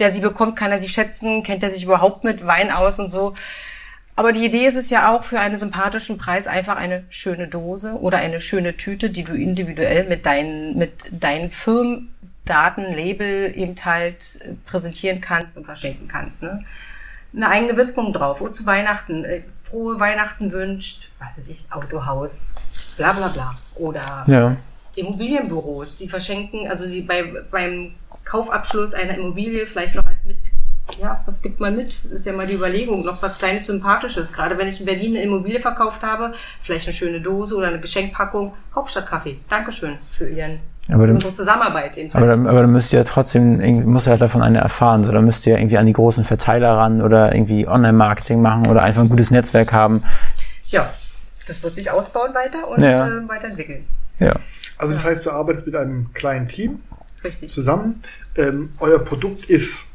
der 0.00 0.12
sie 0.12 0.20
bekommt, 0.20 0.56
kann 0.56 0.72
er 0.72 0.80
sie 0.80 0.88
schätzen, 0.88 1.44
kennt 1.44 1.62
er 1.62 1.70
sich 1.70 1.84
überhaupt 1.84 2.24
mit 2.24 2.44
Wein 2.44 2.72
aus 2.72 2.98
und 2.98 3.10
so. 3.10 3.34
Aber 4.20 4.32
die 4.32 4.44
Idee 4.44 4.66
ist 4.66 4.76
es 4.76 4.90
ja 4.90 5.16
auch 5.16 5.24
für 5.24 5.40
einen 5.40 5.56
sympathischen 5.56 6.18
Preis 6.18 6.46
einfach 6.46 6.76
eine 6.76 7.04
schöne 7.08 7.48
Dose 7.48 7.94
oder 7.94 8.18
eine 8.18 8.38
schöne 8.38 8.76
Tüte, 8.76 9.08
die 9.08 9.24
du 9.24 9.32
individuell 9.32 10.06
mit 10.06 10.26
deinen, 10.26 10.76
mit 10.76 10.92
deinen 11.10 11.50
Firmendaten, 11.50 12.92
Label 12.92 13.50
eben 13.56 13.74
halt 13.82 14.40
präsentieren 14.66 15.22
kannst 15.22 15.56
und 15.56 15.64
verschenken 15.64 16.06
kannst. 16.06 16.42
Ne? 16.42 16.66
Eine 17.34 17.48
eigene 17.48 17.78
Widmung 17.78 18.12
drauf. 18.12 18.42
Und 18.42 18.54
zu 18.54 18.66
Weihnachten, 18.66 19.24
äh, 19.24 19.40
frohe 19.62 19.98
Weihnachten 19.98 20.52
wünscht, 20.52 21.08
was 21.18 21.38
weiß 21.38 21.48
ich, 21.48 21.64
Autohaus, 21.70 22.54
bla 22.98 23.14
bla 23.14 23.28
bla. 23.28 23.56
Oder 23.76 24.24
ja. 24.26 24.54
Immobilienbüros, 24.96 25.96
die 25.96 26.10
verschenken, 26.10 26.68
also 26.68 26.84
die 26.84 27.00
bei, 27.00 27.22
beim 27.50 27.94
Kaufabschluss 28.24 28.92
einer 28.92 29.14
Immobilie 29.14 29.66
vielleicht 29.66 29.94
noch 29.94 30.04
als 30.04 30.26
mit 30.26 30.36
ja, 30.98 31.20
was 31.26 31.42
gibt 31.42 31.60
man 31.60 31.76
mit? 31.76 31.94
Das 32.04 32.12
ist 32.12 32.26
ja 32.26 32.32
mal 32.32 32.46
die 32.46 32.54
Überlegung. 32.54 33.04
Noch 33.04 33.22
was 33.22 33.38
kleines 33.38 33.66
Sympathisches. 33.66 34.32
Gerade 34.32 34.58
wenn 34.58 34.68
ich 34.68 34.80
in 34.80 34.86
Berlin 34.86 35.16
eine 35.16 35.24
Immobilie 35.24 35.60
verkauft 35.60 36.02
habe, 36.02 36.32
vielleicht 36.62 36.86
eine 36.86 36.94
schöne 36.94 37.20
Dose 37.20 37.56
oder 37.56 37.68
eine 37.68 37.80
Geschenkpackung. 37.80 38.54
Hauptstadtkaffee. 38.74 39.38
Dankeschön 39.48 39.98
für 40.10 40.28
Ihren 40.28 40.60
aber 40.92 41.06
dann, 41.06 41.16
unsere 41.16 41.32
Zusammenarbeit. 41.32 41.96
Aber, 42.12 42.26
dann, 42.26 42.46
aber 42.46 42.62
dann 42.62 42.72
müsst 42.72 42.92
ihr 42.92 43.00
ja 43.00 43.04
trotzdem, 43.04 43.84
muss 43.84 44.06
ja 44.06 44.16
davon 44.16 44.42
eine 44.42 44.58
erfahren. 44.58 45.04
So, 45.04 45.12
dann 45.12 45.24
müsst 45.24 45.46
ihr 45.46 45.56
irgendwie 45.56 45.78
an 45.78 45.86
die 45.86 45.92
großen 45.92 46.24
Verteiler 46.24 46.76
ran 46.76 47.02
oder 47.02 47.34
irgendwie 47.34 47.68
Online-Marketing 47.68 48.40
machen 48.40 48.66
oder 48.66 48.82
einfach 48.82 49.02
ein 49.02 49.08
gutes 49.08 49.30
Netzwerk 49.30 49.72
haben. 49.72 50.02
Ja, 50.66 50.90
das 51.46 51.62
wird 51.62 51.74
sich 51.74 51.90
ausbauen 51.90 52.34
weiter 52.34 52.68
und 52.68 52.82
ja. 52.82 53.06
äh, 53.06 53.28
weiterentwickeln. 53.28 53.86
Ja. 54.18 54.34
Also 54.78 54.94
das 54.94 55.04
heißt, 55.04 55.26
du 55.26 55.30
arbeitest 55.30 55.66
mit 55.66 55.76
einem 55.76 56.12
kleinen 56.12 56.48
Team 56.48 56.80
Richtig. 57.22 57.52
zusammen. 57.52 58.02
Ähm, 58.34 58.70
euer 58.80 58.98
Produkt 58.98 59.48
ist 59.48 59.89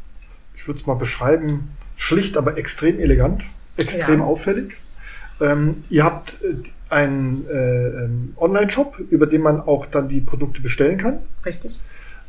ich 0.65 0.67
würde 0.67 0.79
es 0.79 0.87
mal 0.87 0.95
beschreiben, 0.95 1.69
schlicht, 1.95 2.37
aber 2.37 2.57
extrem 2.57 2.99
elegant, 2.99 3.43
extrem 3.77 4.21
ja. 4.21 4.25
auffällig. 4.25 4.77
Ähm, 5.39 5.75
ihr 5.91 6.03
habt 6.03 6.39
äh, 6.43 6.55
einen 6.89 7.45
äh, 7.47 8.05
ähm, 8.05 8.33
Online-Shop, 8.35 8.97
über 9.11 9.27
den 9.27 9.43
man 9.43 9.61
auch 9.61 9.85
dann 9.85 10.09
die 10.09 10.21
Produkte 10.21 10.61
bestellen 10.61 10.97
kann. 10.97 11.19
Richtig. 11.45 11.79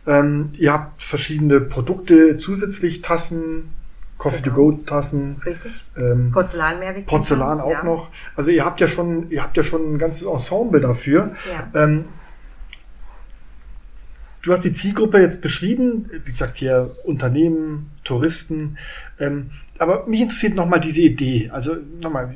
Ähm, 0.07 0.53
ihr 0.59 0.71
habt 0.71 1.03
verschiedene 1.03 1.63
Produkte 1.63 2.37
zusätzlich, 2.37 3.01
Tassen, 3.01 3.71
Coffee-to-go-Tassen. 4.19 5.41
Richtig. 5.47 5.87
Ähm, 5.97 6.31
Porzellan 6.31 6.79
Mehrweg. 6.79 7.07
Porzellan 7.07 7.59
auch 7.59 7.71
ja. 7.71 7.85
noch. 7.85 8.11
Also 8.35 8.51
ihr 8.51 8.67
habt 8.67 8.83
ja 8.83 8.89
schon, 8.89 9.31
ihr 9.31 9.43
habt 9.43 9.57
ja 9.57 9.63
schon 9.63 9.95
ein 9.95 9.99
ganzes 9.99 10.27
Ensemble 10.27 10.83
dafür. 10.83 11.35
Ja. 11.51 11.85
Ähm, 11.85 12.05
du 14.47 14.53
hast 14.53 14.65
die 14.65 14.73
Zielgruppe 14.73 15.19
jetzt 15.19 15.41
beschrieben, 15.41 16.09
wie 16.25 16.31
gesagt 16.31 16.57
hier 16.57 16.93
Unternehmen, 17.05 17.91
Touristen. 18.05 18.79
Ähm, 19.19 19.51
aber 19.79 20.09
mich 20.09 20.21
interessiert 20.21 20.55
nochmal 20.55 20.79
diese 20.79 21.01
Idee. 21.01 21.51
Also 21.53 21.77
nochmal, 22.01 22.33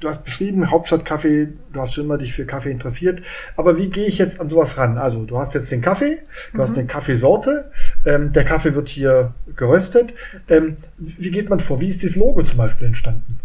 du 0.00 0.08
hast 0.08 0.22
beschrieben 0.22 0.70
Hauptstadtkaffee, 0.70 1.48
du 1.72 1.80
hast 1.80 1.94
schon 1.94 2.04
immer 2.04 2.18
dich 2.18 2.34
für 2.34 2.44
Kaffee 2.44 2.70
interessiert. 2.70 3.22
Aber 3.56 3.78
wie 3.78 3.88
gehe 3.88 4.04
ich 4.04 4.18
jetzt 4.18 4.38
an 4.38 4.50
sowas 4.50 4.76
ran? 4.76 4.98
Also 4.98 5.24
du 5.24 5.38
hast 5.38 5.54
jetzt 5.54 5.72
den 5.72 5.80
Kaffee, 5.80 6.18
du 6.52 6.60
hast 6.60 6.76
eine 6.76 6.86
Kaffeesorte, 6.86 7.70
ähm, 8.04 8.34
der 8.34 8.44
Kaffee 8.44 8.74
wird 8.74 8.90
hier 8.90 9.32
geröstet. 9.56 10.12
Ähm, 10.50 10.76
wie 10.98 11.30
geht 11.30 11.48
man 11.48 11.58
vor? 11.58 11.80
Wie 11.80 11.88
ist 11.88 12.02
dieses 12.02 12.16
Logo 12.16 12.42
zum 12.42 12.58
Beispiel 12.58 12.88
entstanden? 12.88 13.38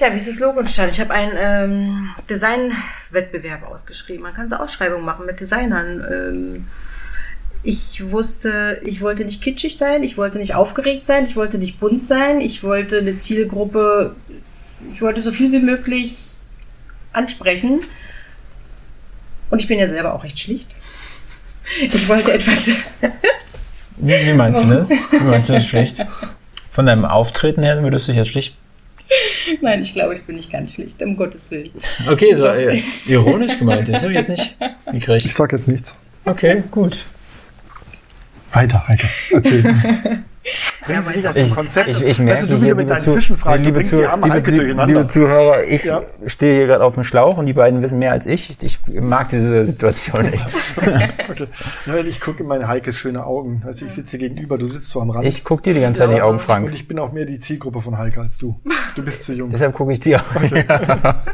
Ja, 0.00 0.12
wie 0.12 0.18
ist 0.18 0.28
das 0.28 0.40
Logo 0.40 0.60
entstanden? 0.60 0.92
Ich 0.92 1.00
habe 1.00 1.14
einen 1.14 1.32
ähm, 1.36 2.10
Designwettbewerb 2.28 3.64
ausgeschrieben. 3.64 4.22
Man 4.22 4.34
kann 4.34 4.48
so 4.48 4.56
Ausschreibungen 4.56 5.04
machen 5.04 5.24
mit 5.24 5.38
Designern. 5.38 6.04
Ähm, 6.10 6.66
ich 7.62 8.10
wusste, 8.10 8.80
ich 8.84 9.00
wollte 9.00 9.24
nicht 9.24 9.40
kitschig 9.40 9.76
sein, 9.76 10.02
ich 10.02 10.18
wollte 10.18 10.38
nicht 10.38 10.54
aufgeregt 10.54 11.04
sein, 11.04 11.24
ich 11.24 11.36
wollte 11.36 11.58
nicht 11.58 11.80
bunt 11.80 12.04
sein, 12.04 12.40
ich 12.40 12.62
wollte 12.62 12.98
eine 12.98 13.16
Zielgruppe, 13.16 14.14
ich 14.92 15.00
wollte 15.00 15.22
so 15.22 15.32
viel 15.32 15.50
wie 15.52 15.60
möglich 15.60 16.34
ansprechen. 17.12 17.80
Und 19.50 19.60
ich 19.60 19.68
bin 19.68 19.78
ja 19.78 19.88
selber 19.88 20.12
auch 20.12 20.24
recht 20.24 20.38
schlicht. 20.40 20.70
Ich 21.80 22.08
wollte 22.08 22.32
etwas. 22.32 22.68
Wie, 23.96 24.12
wie 24.12 24.34
meinst 24.34 24.62
du 24.62 24.68
das? 24.68 24.90
Wie 24.90 25.24
meinst 25.24 25.48
du 25.48 25.52
das 25.52 25.66
schlicht? 25.68 26.04
Von 26.72 26.84
deinem 26.84 27.04
Auftreten 27.04 27.62
her 27.62 27.82
würdest 27.82 28.08
du 28.08 28.12
dich 28.12 28.18
jetzt 28.18 28.30
schlicht. 28.30 28.56
Nein, 29.60 29.82
ich 29.82 29.92
glaube, 29.92 30.16
ich 30.16 30.22
bin 30.22 30.36
nicht 30.36 30.50
ganz 30.50 30.74
schlicht, 30.74 31.02
um 31.02 31.16
Gottes 31.16 31.50
Willen. 31.50 31.70
Okay, 32.08 32.34
so 32.34 32.46
äh, 32.46 32.82
ironisch 33.06 33.58
gemeint. 33.58 33.88
Das 33.88 34.02
habe 34.02 34.12
ich 34.12 34.18
jetzt 34.18 34.30
nicht 34.30 34.56
gekriegt. 34.90 35.24
Ich 35.24 35.34
sag 35.34 35.52
jetzt 35.52 35.68
nichts. 35.68 35.98
Okay, 36.24 36.62
gut. 36.70 37.04
Weiter, 38.52 38.86
Heike. 38.88 39.08
Erzähl. 39.30 40.24
Bring 40.86 41.00
sie 41.00 41.08
weiter. 41.08 41.16
nicht 41.16 41.28
aus 41.28 41.34
dem 41.34 41.46
Ich, 41.46 41.54
Konzept. 41.54 41.88
ich, 41.88 42.02
ich 42.02 42.18
merke 42.18 42.40
weißt 42.42 42.50
du, 42.50 42.56
du 42.56 42.62
wieder 42.62 42.74
mit 42.74 42.90
deinen 42.90 43.00
Zu- 43.00 43.12
Zwischenfragen, 43.12 43.58
du 43.62 43.68
liebe, 43.68 43.74
bringst 43.78 43.90
Zu, 43.90 43.96
die 43.98 44.06
arme 44.06 44.30
Heike 44.30 44.50
liebe, 44.50 44.64
durcheinander. 44.64 44.94
liebe 45.00 45.08
Zuhörer, 45.08 45.64
ich 45.64 45.84
Ja. 45.84 46.02
stehe 46.26 46.54
hier 46.56 46.66
gerade 46.66 46.84
auf 46.84 46.94
dem 46.94 47.04
Schlauch 47.04 47.36
und 47.38 47.46
die 47.46 47.52
beiden 47.52 47.82
wissen 47.82 47.98
mehr 47.98 48.12
als 48.12 48.26
ich. 48.26 48.56
Ich 48.62 48.78
mag 48.88 49.28
diese 49.30 49.64
Situation 49.66 50.30
nicht. 50.30 50.46
Okay. 51.34 51.46
Ja, 51.86 51.96
ich 51.96 52.20
gucke 52.20 52.42
in 52.42 52.48
meine 52.48 52.68
Heikes 52.68 52.96
schöne 52.98 53.24
Augen. 53.26 53.62
Also 53.66 53.86
ich 53.86 53.92
sitze 53.92 54.18
hier 54.18 54.28
gegenüber, 54.28 54.58
du 54.58 54.66
sitzt 54.66 54.90
so 54.90 55.00
am 55.00 55.10
Rand. 55.10 55.24
Ich 55.26 55.42
gucke 55.42 55.62
dir 55.62 55.74
die 55.74 55.80
ganze 55.80 55.98
Zeit 56.00 56.10
in 56.10 56.16
die 56.16 56.22
Augen, 56.22 56.34
und 56.34 56.40
Frank. 56.42 56.70
ich 56.72 56.86
bin 56.86 56.98
auch 56.98 57.12
mehr 57.12 57.24
die 57.24 57.40
Zielgruppe 57.40 57.80
von 57.80 57.96
Heike 57.98 58.20
als 58.20 58.38
du. 58.38 58.60
Du 58.94 59.02
bist 59.02 59.24
zu 59.24 59.32
jung. 59.32 59.50
Deshalb 59.50 59.72
gucke 59.74 59.92
ich 59.92 60.00
dir. 60.00 60.22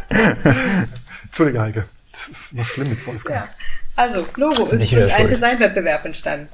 Entschuldige, 1.24 1.60
Heike. 1.60 1.84
Das 2.12 2.28
ist 2.28 2.56
was 2.58 2.66
schlimm 2.68 2.88
mit 2.88 3.04
Wolfgang. 3.06 3.40
Ja. 3.40 3.48
Also, 3.96 4.24
Logo 4.36 4.66
ist 4.66 4.80
durch 4.80 4.96
einen 4.96 5.10
schuld. 5.10 5.30
Designwettbewerb 5.32 6.04
entstanden. 6.04 6.48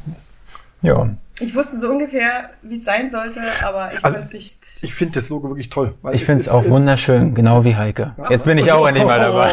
Ja. 0.87 1.11
Ich 1.40 1.55
wusste 1.55 1.77
so 1.77 1.90
ungefähr, 1.90 2.51
wie 2.62 2.77
es 2.77 2.85
sein 2.85 3.11
sollte, 3.11 3.40
aber 3.62 3.92
ich 3.92 4.03
Also, 4.05 4.16
konnte 4.16 4.29
es 4.29 4.33
nicht. 4.33 4.59
Ich 4.81 4.94
finde 4.94 5.14
das 5.20 5.29
Logo 5.29 5.49
wirklich 5.51 5.68
toll. 5.68 5.94
Weil 6.01 6.14
Ich 6.14 6.25
finde 6.25 6.40
es 6.42 6.49
auch 6.49 6.64
äh, 6.64 6.70
wunderschön, 6.70 7.35
genau 7.35 7.64
wie 7.64 7.75
Heike. 7.77 8.14
Jetzt 8.31 8.44
bin 8.44 8.57
ich 8.57 8.70
auch 8.72 8.87
endlich 8.87 9.05
mal 9.05 9.18
dabei. 9.20 9.53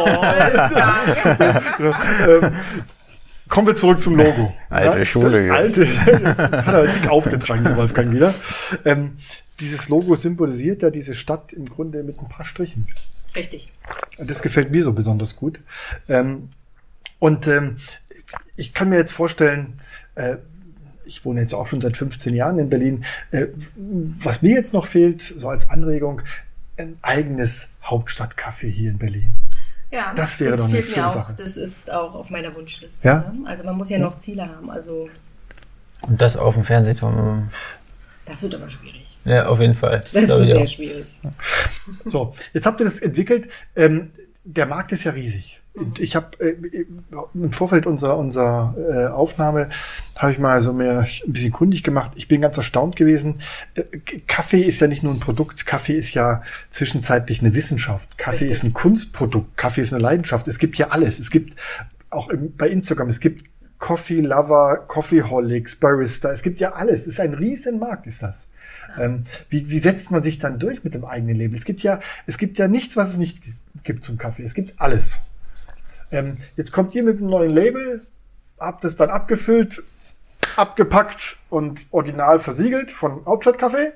ähm, 2.26 2.52
kommen 3.48 3.66
wir 3.66 3.76
zurück 3.76 4.00
zum 4.02 4.16
Logo. 4.16 4.54
Alte 4.70 5.04
Schule, 5.04 5.46
ja. 5.46 5.54
Alte, 5.54 5.86
hat 6.06 6.74
er 6.74 6.86
dick 6.86 7.08
aufgetragen, 7.10 7.64
der 7.64 7.76
Wolfgang 7.76 8.12
wieder. 8.12 8.32
Ähm, 8.84 9.12
dieses 9.60 9.88
Logo 9.88 10.14
symbolisiert 10.14 10.82
ja 10.82 10.90
diese 10.90 11.14
Stadt 11.14 11.52
im 11.52 11.66
Grunde 11.66 12.02
mit 12.02 12.18
ein 12.18 12.28
paar 12.28 12.46
Strichen. 12.46 12.86
Richtig. 13.34 13.72
Und 14.18 14.30
Das 14.30 14.40
gefällt 14.40 14.70
mir 14.70 14.82
so 14.82 14.92
besonders 14.92 15.36
gut. 15.36 15.60
Ähm, 16.08 16.48
und 17.18 17.46
ähm, 17.48 17.76
ich 18.56 18.72
kann 18.72 18.88
mir 18.88 18.96
jetzt 18.96 19.12
vorstellen, 19.12 19.80
äh, 20.14 20.36
ich 21.06 21.24
wohne 21.24 21.40
jetzt 21.40 21.54
auch 21.54 21.66
schon 21.66 21.80
seit 21.80 21.96
15 21.96 22.34
Jahren 22.34 22.58
in 22.58 22.68
Berlin. 22.70 23.04
Äh, 23.30 23.46
was 23.76 24.42
mir 24.42 24.54
jetzt 24.54 24.72
noch 24.72 24.86
fehlt, 24.86 25.20
so 25.22 25.48
als 25.48 25.68
Anregung, 25.70 26.22
ein 26.76 26.96
eigenes 27.02 27.68
Hauptstadtcafé 27.84 28.68
hier 28.68 28.90
in 28.90 28.98
Berlin. 28.98 29.34
Ja, 29.90 30.12
Das 30.14 30.40
wäre 30.40 30.56
doch 30.56 30.64
eine 30.64 30.72
fehlt 30.74 30.86
mir 30.88 30.92
schöne 30.94 31.08
auch. 31.08 31.14
Sache. 31.14 31.34
Das 31.38 31.56
ist 31.56 31.90
auch 31.92 32.14
auf 32.14 32.30
meiner 32.30 32.54
Wunschliste. 32.54 33.06
Ja? 33.06 33.32
Ne? 33.32 33.46
Also 33.46 33.62
man 33.64 33.76
muss 33.76 33.90
ja 33.90 33.98
noch 33.98 34.18
Ziele 34.18 34.48
haben. 34.48 34.70
Also 34.70 35.08
Und 36.02 36.20
das 36.20 36.36
auf 36.36 36.54
dem 36.54 36.64
Fernsehturm. 36.64 37.50
das 38.26 38.42
wird 38.42 38.54
aber 38.56 38.68
schwierig. 38.68 39.16
Ja, 39.24 39.46
auf 39.46 39.60
jeden 39.60 39.74
Fall. 39.74 40.00
Das 40.12 40.24
Glaub 40.24 40.40
wird 40.40 40.50
sehr 40.52 40.60
auch. 40.64 40.68
schwierig. 40.68 41.20
So, 42.04 42.34
jetzt 42.52 42.66
habt 42.66 42.80
ihr 42.80 42.84
das 42.84 42.98
entwickelt. 42.98 43.48
Ähm, 43.76 44.10
der 44.44 44.66
Markt 44.66 44.92
ist 44.92 45.04
ja 45.04 45.12
riesig. 45.12 45.60
Und 45.74 45.98
ich 45.98 46.14
habe 46.14 46.38
äh, 46.38 46.54
im 47.34 47.50
Vorfeld 47.50 47.86
unserer, 47.86 48.16
unserer 48.16 48.76
äh, 48.78 49.06
Aufnahme 49.08 49.70
habe 50.16 50.32
ich 50.32 50.38
mal 50.38 50.62
so 50.62 50.72
mir 50.72 51.00
ein 51.00 51.32
bisschen 51.32 51.50
kundig 51.50 51.82
gemacht. 51.82 52.12
Ich 52.14 52.28
bin 52.28 52.40
ganz 52.40 52.56
erstaunt 52.56 52.94
gewesen. 52.94 53.40
Äh, 53.74 53.82
Kaffee 54.28 54.62
ist 54.62 54.80
ja 54.80 54.86
nicht 54.86 55.02
nur 55.02 55.12
ein 55.12 55.18
Produkt. 55.18 55.66
Kaffee 55.66 55.96
ist 55.96 56.14
ja 56.14 56.42
zwischenzeitlich 56.70 57.40
eine 57.40 57.56
Wissenschaft. 57.56 58.16
Kaffee 58.18 58.46
ist 58.46 58.62
ein 58.62 58.72
Kunstprodukt. 58.72 59.56
Kaffee 59.56 59.80
ist 59.80 59.92
eine 59.92 60.02
Leidenschaft. 60.02 60.46
Es 60.46 60.58
gibt 60.58 60.76
ja 60.76 60.88
alles. 60.90 61.18
Es 61.18 61.30
gibt 61.30 61.58
auch 62.10 62.28
im, 62.28 62.54
bei 62.56 62.68
Instagram, 62.68 63.08
es 63.08 63.18
gibt 63.18 63.44
Coffee 63.84 64.22
Lover, 64.22 64.84
Coffeeholics, 64.88 65.76
Barista. 65.76 66.30
Es 66.32 66.40
gibt 66.40 66.58
ja 66.58 66.72
alles. 66.72 67.00
Es 67.02 67.06
ist 67.08 67.20
ein 67.20 67.34
riesen 67.34 67.78
Markt, 67.78 68.06
ist 68.06 68.22
das. 68.22 68.48
Ähm, 68.98 69.24
wie, 69.50 69.68
wie 69.68 69.78
setzt 69.78 70.10
man 70.10 70.22
sich 70.22 70.38
dann 70.38 70.58
durch 70.58 70.84
mit 70.84 70.94
dem 70.94 71.04
eigenen 71.04 71.36
Label? 71.36 71.58
Es 71.58 71.66
gibt 71.66 71.82
ja, 71.82 72.00
es 72.26 72.38
gibt 72.38 72.56
ja 72.56 72.66
nichts, 72.66 72.96
was 72.96 73.10
es 73.10 73.18
nicht 73.18 73.42
gibt 73.82 74.02
zum 74.02 74.16
Kaffee. 74.16 74.42
Es 74.42 74.54
gibt 74.54 74.80
alles. 74.80 75.18
Ähm, 76.10 76.38
jetzt 76.56 76.72
kommt 76.72 76.94
ihr 76.94 77.02
mit 77.02 77.18
einem 77.18 77.26
neuen 77.26 77.50
Label, 77.50 78.00
habt 78.58 78.86
es 78.86 78.96
dann 78.96 79.10
abgefüllt, 79.10 79.82
abgepackt 80.56 81.36
und 81.50 81.84
original 81.90 82.38
versiegelt 82.38 82.90
von 82.90 83.22
Hauptstadtkaffee. 83.26 83.92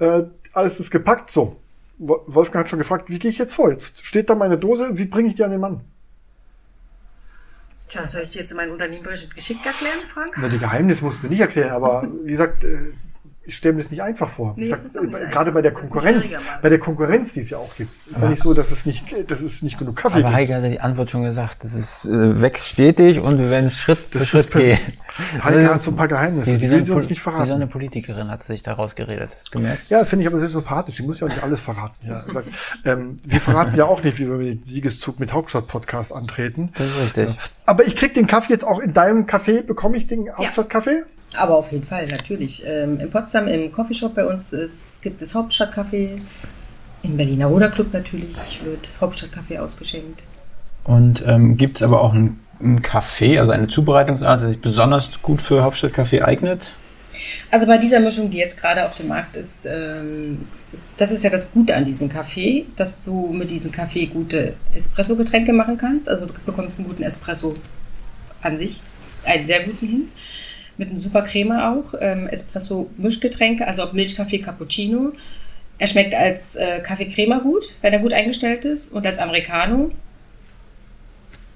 Äh, 0.00 0.22
alles 0.54 0.80
ist 0.80 0.90
gepackt. 0.90 1.30
So. 1.30 1.54
Wo- 1.98 2.24
Wolfgang 2.26 2.64
hat 2.64 2.70
schon 2.70 2.80
gefragt, 2.80 3.10
wie 3.10 3.20
gehe 3.20 3.30
ich 3.30 3.38
jetzt 3.38 3.54
vor? 3.54 3.70
Jetzt 3.70 4.04
steht 4.04 4.28
da 4.28 4.34
meine 4.34 4.58
Dose, 4.58 4.98
wie 4.98 5.04
bringe 5.04 5.28
ich 5.28 5.36
die 5.36 5.44
an 5.44 5.52
den 5.52 5.60
Mann? 5.60 5.82
Tja, 7.90 8.06
soll 8.06 8.22
ich 8.22 8.30
dir 8.30 8.38
jetzt 8.38 8.54
mein 8.54 8.70
Unternehmen 8.70 9.02
geschickt 9.02 9.66
erklären, 9.66 9.98
Frank? 10.14 10.36
Na, 10.40 10.48
die 10.48 10.58
Geheimnisse 10.58 11.02
musst 11.02 11.18
du 11.18 11.24
mir 11.24 11.30
nicht 11.30 11.40
erklären, 11.40 11.70
aber 11.70 12.06
wie 12.22 12.30
gesagt, 12.30 12.62
äh, 12.62 12.92
ich 13.42 13.56
stelle 13.56 13.74
mir 13.74 13.82
das 13.82 13.90
nicht 13.90 14.02
einfach 14.02 14.28
vor. 14.28 14.52
Nee, 14.56 14.66
ich 14.66 14.72
es 14.72 14.84
ist 14.84 14.98
auch 14.98 15.02
nicht 15.02 15.14
einfach. 15.16 15.30
gerade 15.32 15.52
bei 15.52 15.62
der 15.62 15.72
Es 15.72 15.78
Konkurrenz, 15.78 16.34
bei 16.60 16.68
der 16.68 16.78
Konkurrenz, 16.78 17.32
die 17.32 17.40
es 17.40 17.50
ja 17.50 17.58
auch 17.58 17.74
gibt. 17.74 17.90
Ist 18.10 18.20
ja 18.20 18.28
nicht 18.28 18.42
so, 18.42 18.52
dass 18.54 18.70
es 18.70 18.84
nicht, 18.84 19.04
dass 19.30 19.40
es 19.40 19.62
nicht 19.62 19.78
genug 19.78 19.96
Kaffee 19.96 20.18
Aber 20.18 20.28
gibt. 20.28 20.34
Heike 20.34 20.54
hat 20.56 20.62
ja 20.62 20.68
die 20.68 20.80
Antwort 20.80 21.10
schon 21.10 21.22
gesagt. 21.22 21.64
Das 21.64 21.72
ist, 21.72 22.04
äh, 22.04 22.40
wächst 22.42 22.68
stetig 22.68 23.18
und 23.18 23.38
wir 23.38 23.50
werden 23.50 23.70
Schritt 23.70 23.98
für 24.10 24.18
Das 24.18 24.28
Schritt 24.28 24.44
ist 24.46 24.52
gehen. 24.52 24.78
Heike 25.42 25.74
hat 25.74 25.82
so 25.82 25.90
ein 25.90 25.96
paar 25.96 26.06
Geheimnisse, 26.08 26.58
die 26.58 26.68
so 26.68 26.72
will 26.74 26.84
sie 26.84 26.92
uns 26.92 27.08
nicht 27.08 27.18
Wie 27.18 27.24
so 27.24 27.30
verraten. 27.30 27.52
eine 27.52 27.66
Politikerin 27.66 28.28
hat 28.30 28.46
sich 28.46 28.62
da 28.62 28.74
rausgeredet. 28.74 29.30
Hast 29.36 29.48
du 29.48 29.58
gemerkt? 29.58 29.82
Ja, 29.88 30.04
finde 30.04 30.22
ich 30.24 30.28
aber 30.28 30.38
sehr 30.38 30.48
sympathisch. 30.48 30.96
Die 30.96 31.02
muss 31.02 31.18
ja 31.20 31.26
auch 31.26 31.30
nicht 31.30 31.42
alles 31.42 31.60
verraten. 31.60 31.96
Ja, 32.06 32.20
gesagt, 32.20 32.48
ähm, 32.84 33.18
wir 33.26 33.40
verraten 33.40 33.74
ja 33.76 33.86
auch 33.86 34.02
nicht, 34.02 34.18
wie 34.18 34.28
wir 34.28 34.36
mit 34.36 34.52
dem 34.52 34.62
Siegeszug 34.64 35.18
mit 35.18 35.32
Hauptstadt-Podcast 35.32 36.14
antreten. 36.14 36.72
Das 36.76 36.86
ist 36.86 37.00
richtig. 37.16 37.36
Aber 37.66 37.86
ich 37.86 37.96
krieg 37.96 38.12
den 38.14 38.26
Kaffee 38.26 38.52
jetzt 38.52 38.64
auch 38.64 38.78
in 38.80 38.92
deinem 38.92 39.24
Café. 39.26 39.62
Bekomme 39.62 39.96
ich 39.96 40.06
den 40.06 40.30
Hauptstadtkaffee? 40.32 41.04
Aber 41.36 41.56
auf 41.56 41.70
jeden 41.70 41.84
Fall, 41.84 42.06
natürlich. 42.06 42.64
Ähm, 42.66 42.98
in 42.98 43.10
Potsdam 43.10 43.46
im 43.46 43.70
Coffeeshop 43.70 44.14
bei 44.14 44.26
uns 44.26 44.52
ist, 44.52 45.00
gibt 45.02 45.22
es 45.22 45.34
Hauptstadtkaffee. 45.34 46.20
Im 47.02 47.16
Berliner 47.16 47.46
Ruderclub 47.46 47.92
natürlich 47.92 48.60
wird 48.64 48.90
Hauptstadtkaffee 49.00 49.58
ausgeschenkt. 49.58 50.22
Und 50.84 51.24
ähm, 51.26 51.56
gibt 51.56 51.76
es 51.76 51.82
aber 51.82 52.02
auch 52.02 52.12
einen, 52.12 52.40
einen 52.58 52.82
Kaffee, 52.82 53.38
also 53.38 53.52
eine 53.52 53.68
Zubereitungsart, 53.68 54.42
die 54.42 54.48
sich 54.48 54.60
besonders 54.60 55.22
gut 55.22 55.40
für 55.40 55.62
Hauptstadtkaffee 55.62 56.22
eignet? 56.22 56.72
Also 57.50 57.66
bei 57.66 57.78
dieser 57.78 58.00
Mischung, 58.00 58.30
die 58.30 58.38
jetzt 58.38 58.60
gerade 58.60 58.84
auf 58.86 58.96
dem 58.96 59.08
Markt 59.08 59.36
ist, 59.36 59.66
ähm, 59.66 60.46
das 60.96 61.10
ist 61.10 61.24
ja 61.24 61.30
das 61.30 61.52
Gute 61.52 61.74
an 61.74 61.84
diesem 61.84 62.08
Kaffee, 62.08 62.66
dass 62.76 63.02
du 63.02 63.32
mit 63.32 63.50
diesem 63.50 63.72
Kaffee 63.72 64.06
gute 64.06 64.54
Espresso-Getränke 64.74 65.52
machen 65.52 65.76
kannst. 65.76 66.08
Also 66.08 66.26
du 66.26 66.32
bekommst 66.46 66.78
einen 66.78 66.88
guten 66.88 67.02
Espresso 67.02 67.54
an 68.42 68.58
sich, 68.58 68.80
einen 69.24 69.46
sehr 69.46 69.64
guten 69.64 69.86
hin. 69.86 70.08
Mit 70.80 70.88
einem 70.88 70.98
super 70.98 71.20
Creme 71.20 71.60
auch. 71.60 71.92
Ähm, 72.00 72.26
Espresso-Mischgetränke, 72.26 73.66
also 73.66 73.82
ob 73.82 73.92
Milchkaffee, 73.92 74.38
Cappuccino. 74.38 75.12
Er 75.76 75.86
schmeckt 75.86 76.14
als 76.14 76.56
äh, 76.56 76.80
Kaffee 76.80 77.04
Crema 77.04 77.40
gut, 77.40 77.66
wenn 77.82 77.92
er 77.92 77.98
gut 77.98 78.14
eingestellt 78.14 78.64
ist. 78.64 78.90
Und 78.90 79.06
als 79.06 79.18
Americano 79.18 79.90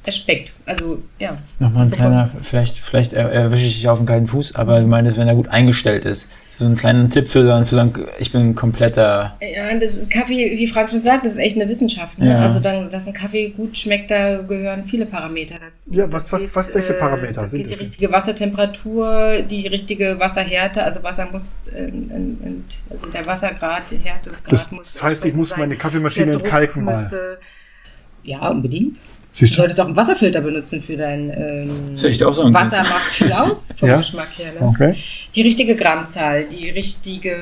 es 0.07 0.17
schmeckt. 0.19 0.53
Also, 0.67 1.03
ja. 1.19 1.37
Nochmal 1.59 1.87
ein 1.87 1.91
kleiner, 1.91 2.31
vielleicht, 2.43 2.79
vielleicht 2.79 3.13
er- 3.13 3.31
erwische 3.31 3.65
ich 3.67 3.75
dich 3.77 3.89
auf 3.89 3.99
den 3.99 4.07
kalten 4.07 4.27
Fuß, 4.27 4.55
aber 4.55 4.81
du 4.81 4.87
meinst, 4.87 5.17
wenn 5.17 5.29
er 5.29 5.35
gut 5.35 5.49
eingestellt 5.49 6.05
ist. 6.05 6.31
So 6.51 6.67
ein 6.67 6.77
kleiner 6.77 7.09
Tipp 7.11 7.29
für, 7.29 7.41
einen- 7.53 7.67
für 7.67 7.81
einen- 7.81 8.07
ich 8.19 8.31
bin 8.33 8.51
ein 8.51 8.55
kompletter, 8.55 9.37
Ja, 9.41 9.75
das 9.79 9.97
ist 9.97 10.11
Kaffee, 10.11 10.57
wie 10.57 10.67
Frank 10.69 10.89
schon 10.91 11.03
sagt, 11.03 11.25
das 11.25 11.33
ist 11.33 11.39
echt 11.39 11.57
eine 11.57 11.69
Wissenschaft. 11.69 12.19
Ne? 12.19 12.31
Ja. 12.31 12.41
Also, 12.43 12.61
dann, 12.61 12.91
dass 12.91 13.07
ein 13.07 13.13
Kaffee 13.13 13.49
gut 13.51 13.77
schmeckt, 13.77 14.11
da 14.11 14.39
gehören 14.43 14.85
viele 14.85 15.05
Parameter 15.07 15.57
dazu. 15.59 15.93
Ja, 15.93 16.11
was- 16.13 16.33
was- 16.33 16.55
was- 16.55 16.75
welche 16.75 16.93
Parameter 16.95 17.41
das 17.43 17.51
sind 17.51 17.67
geht 17.67 17.71
die 17.71 17.83
richtige 17.85 18.13
Wassertemperatur, 18.13 19.43
die 19.51 19.67
richtige 19.67 20.19
Wasserhärte, 20.19 20.83
also 20.85 21.03
Wasser 21.03 21.29
muss, 21.31 21.59
äh, 21.75 21.85
in, 21.85 22.11
in, 22.11 22.65
also 22.91 23.07
der 23.07 23.27
Wassergrad, 23.27 23.83
die 23.91 23.97
Härte. 23.99 24.31
Das- 24.49 24.71
das 24.71 25.03
heißt, 25.03 25.25
ich 25.25 25.35
muss 25.35 25.57
meine 25.57 25.77
Kaffeemaschine 25.77 26.33
entkalken 26.33 26.85
mal. 26.85 27.01
müsste- 27.03 27.39
Ja, 28.25 28.49
unbedingt. 28.49 28.97
Du 28.97 29.01
Siehst 29.33 29.53
du? 29.53 29.57
solltest 29.57 29.81
auch 29.81 29.87
einen 29.87 29.97
Wasserfilter 29.97 30.41
benutzen 30.41 30.83
für 30.83 30.97
dein 30.97 31.31
ähm, 31.31 31.91
Das 31.93 32.03
hätte 32.03 32.13
ich 32.13 32.25
auch 32.25 32.33
sagen 32.33 32.55
Wasser 32.55 32.79
macht 32.79 33.13
viel 33.13 33.33
aus 33.33 33.69
vom 33.77 33.89
Ja? 33.89 33.99
Geschmack 33.99 34.29
her. 34.39 34.53
Ne? 34.59 34.67
Okay. 34.67 34.95
Die 35.35 35.43
richtige 35.43 35.77
Grammzahl, 35.77 36.45
die 36.45 36.71
richtige, 36.71 37.37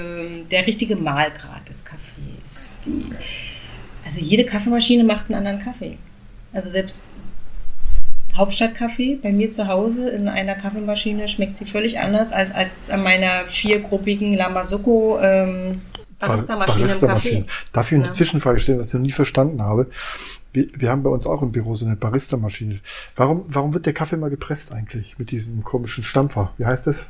der 0.50 0.66
richtige 0.66 0.96
Mahlgrad 0.96 1.68
des 1.68 1.84
Kaffees. 1.84 2.78
Die, 2.84 3.04
also 4.04 4.20
jede 4.20 4.44
Kaffeemaschine 4.44 5.04
macht 5.04 5.26
einen 5.30 5.38
anderen 5.38 5.60
Kaffee. 5.60 5.98
Also 6.52 6.68
selbst 6.68 7.04
Hauptstadtkaffee 8.36 9.18
bei 9.22 9.30
mir 9.30 9.50
zu 9.50 9.68
Hause 9.68 10.08
in 10.08 10.26
einer 10.26 10.54
Kaffeemaschine 10.54 11.28
schmeckt 11.28 11.54
sie 11.54 11.66
völlig 11.66 12.00
anders 12.00 12.32
als, 12.32 12.52
als 12.54 12.90
an 12.90 13.02
meiner 13.02 13.46
viergruppigen 13.46 14.34
Lamasuco 14.34 15.18
ähm, 15.22 15.80
Barista-Maschine 16.28 16.80
im 16.80 16.86
Barista-Maschine. 16.86 17.44
Kaffee. 17.44 17.66
Darf 17.72 17.92
ich 17.92 17.96
eine 17.96 18.04
Ja. 18.06 18.10
Zwischenfrage 18.10 18.58
stellen, 18.58 18.78
was 18.78 18.88
ich 18.88 18.94
noch 18.94 19.00
nie 19.00 19.10
verstanden 19.10 19.62
habe? 19.62 19.88
Wir, 20.52 20.66
wir 20.74 20.90
haben 20.90 21.02
bei 21.02 21.10
uns 21.10 21.26
auch 21.26 21.42
im 21.42 21.52
Büro 21.52 21.74
so 21.74 21.86
eine 21.86 21.96
Barista-Maschine. 21.96 22.80
Warum, 23.16 23.44
warum 23.48 23.74
wird 23.74 23.86
der 23.86 23.92
Kaffee 23.92 24.16
mal 24.16 24.30
gepresst 24.30 24.72
eigentlich 24.72 25.18
mit 25.18 25.30
diesem 25.30 25.62
komischen 25.62 26.04
Stampfer? 26.04 26.52
Wie 26.58 26.66
heißt 26.66 26.86
das? 26.86 27.08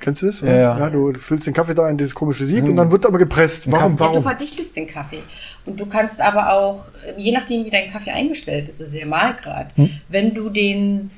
Kennst 0.00 0.22
du 0.22 0.26
das? 0.26 0.40
Ja, 0.42 0.54
ja. 0.54 0.78
ja 0.78 0.90
du 0.90 1.14
füllst 1.14 1.46
den 1.46 1.54
Kaffee 1.54 1.74
da 1.74 1.88
in 1.88 1.96
dieses 1.96 2.14
komische 2.14 2.44
Sieb 2.44 2.64
und 2.64 2.76
dann 2.76 2.90
wird 2.90 3.06
aber 3.06 3.18
gepresst. 3.18 3.70
Warum? 3.70 3.92
Ja, 3.92 3.96
du 3.96 4.00
Warum? 4.00 4.22
verdichtest 4.22 4.76
den 4.76 4.86
Kaffee. 4.86 5.22
Und 5.64 5.80
du 5.80 5.86
kannst 5.86 6.20
aber 6.20 6.52
auch, 6.52 6.84
je 7.16 7.32
nachdem, 7.32 7.64
wie 7.64 7.70
dein 7.70 7.90
Kaffee 7.90 8.10
eingestellt 8.10 8.68
ist, 8.68 8.80
ist 8.80 8.94
der 8.94 9.06
Mahlgrad. 9.06 9.74
Hm. 9.76 9.90
Wenn 10.08 10.34
du 10.34 10.50
den 10.50 11.10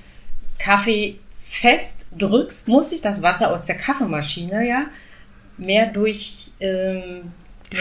Kaffee 0.59 1.19
fest 1.43 2.07
drückst, 2.17 2.69
muss 2.69 2.91
sich 2.91 3.01
das 3.01 3.23
Wasser 3.23 3.51
aus 3.53 3.65
der 3.65 3.77
Kaffeemaschine 3.77 4.69
ja 4.69 4.85
mehr 5.57 5.87
durch, 5.87 6.53
ähm, 6.61 7.33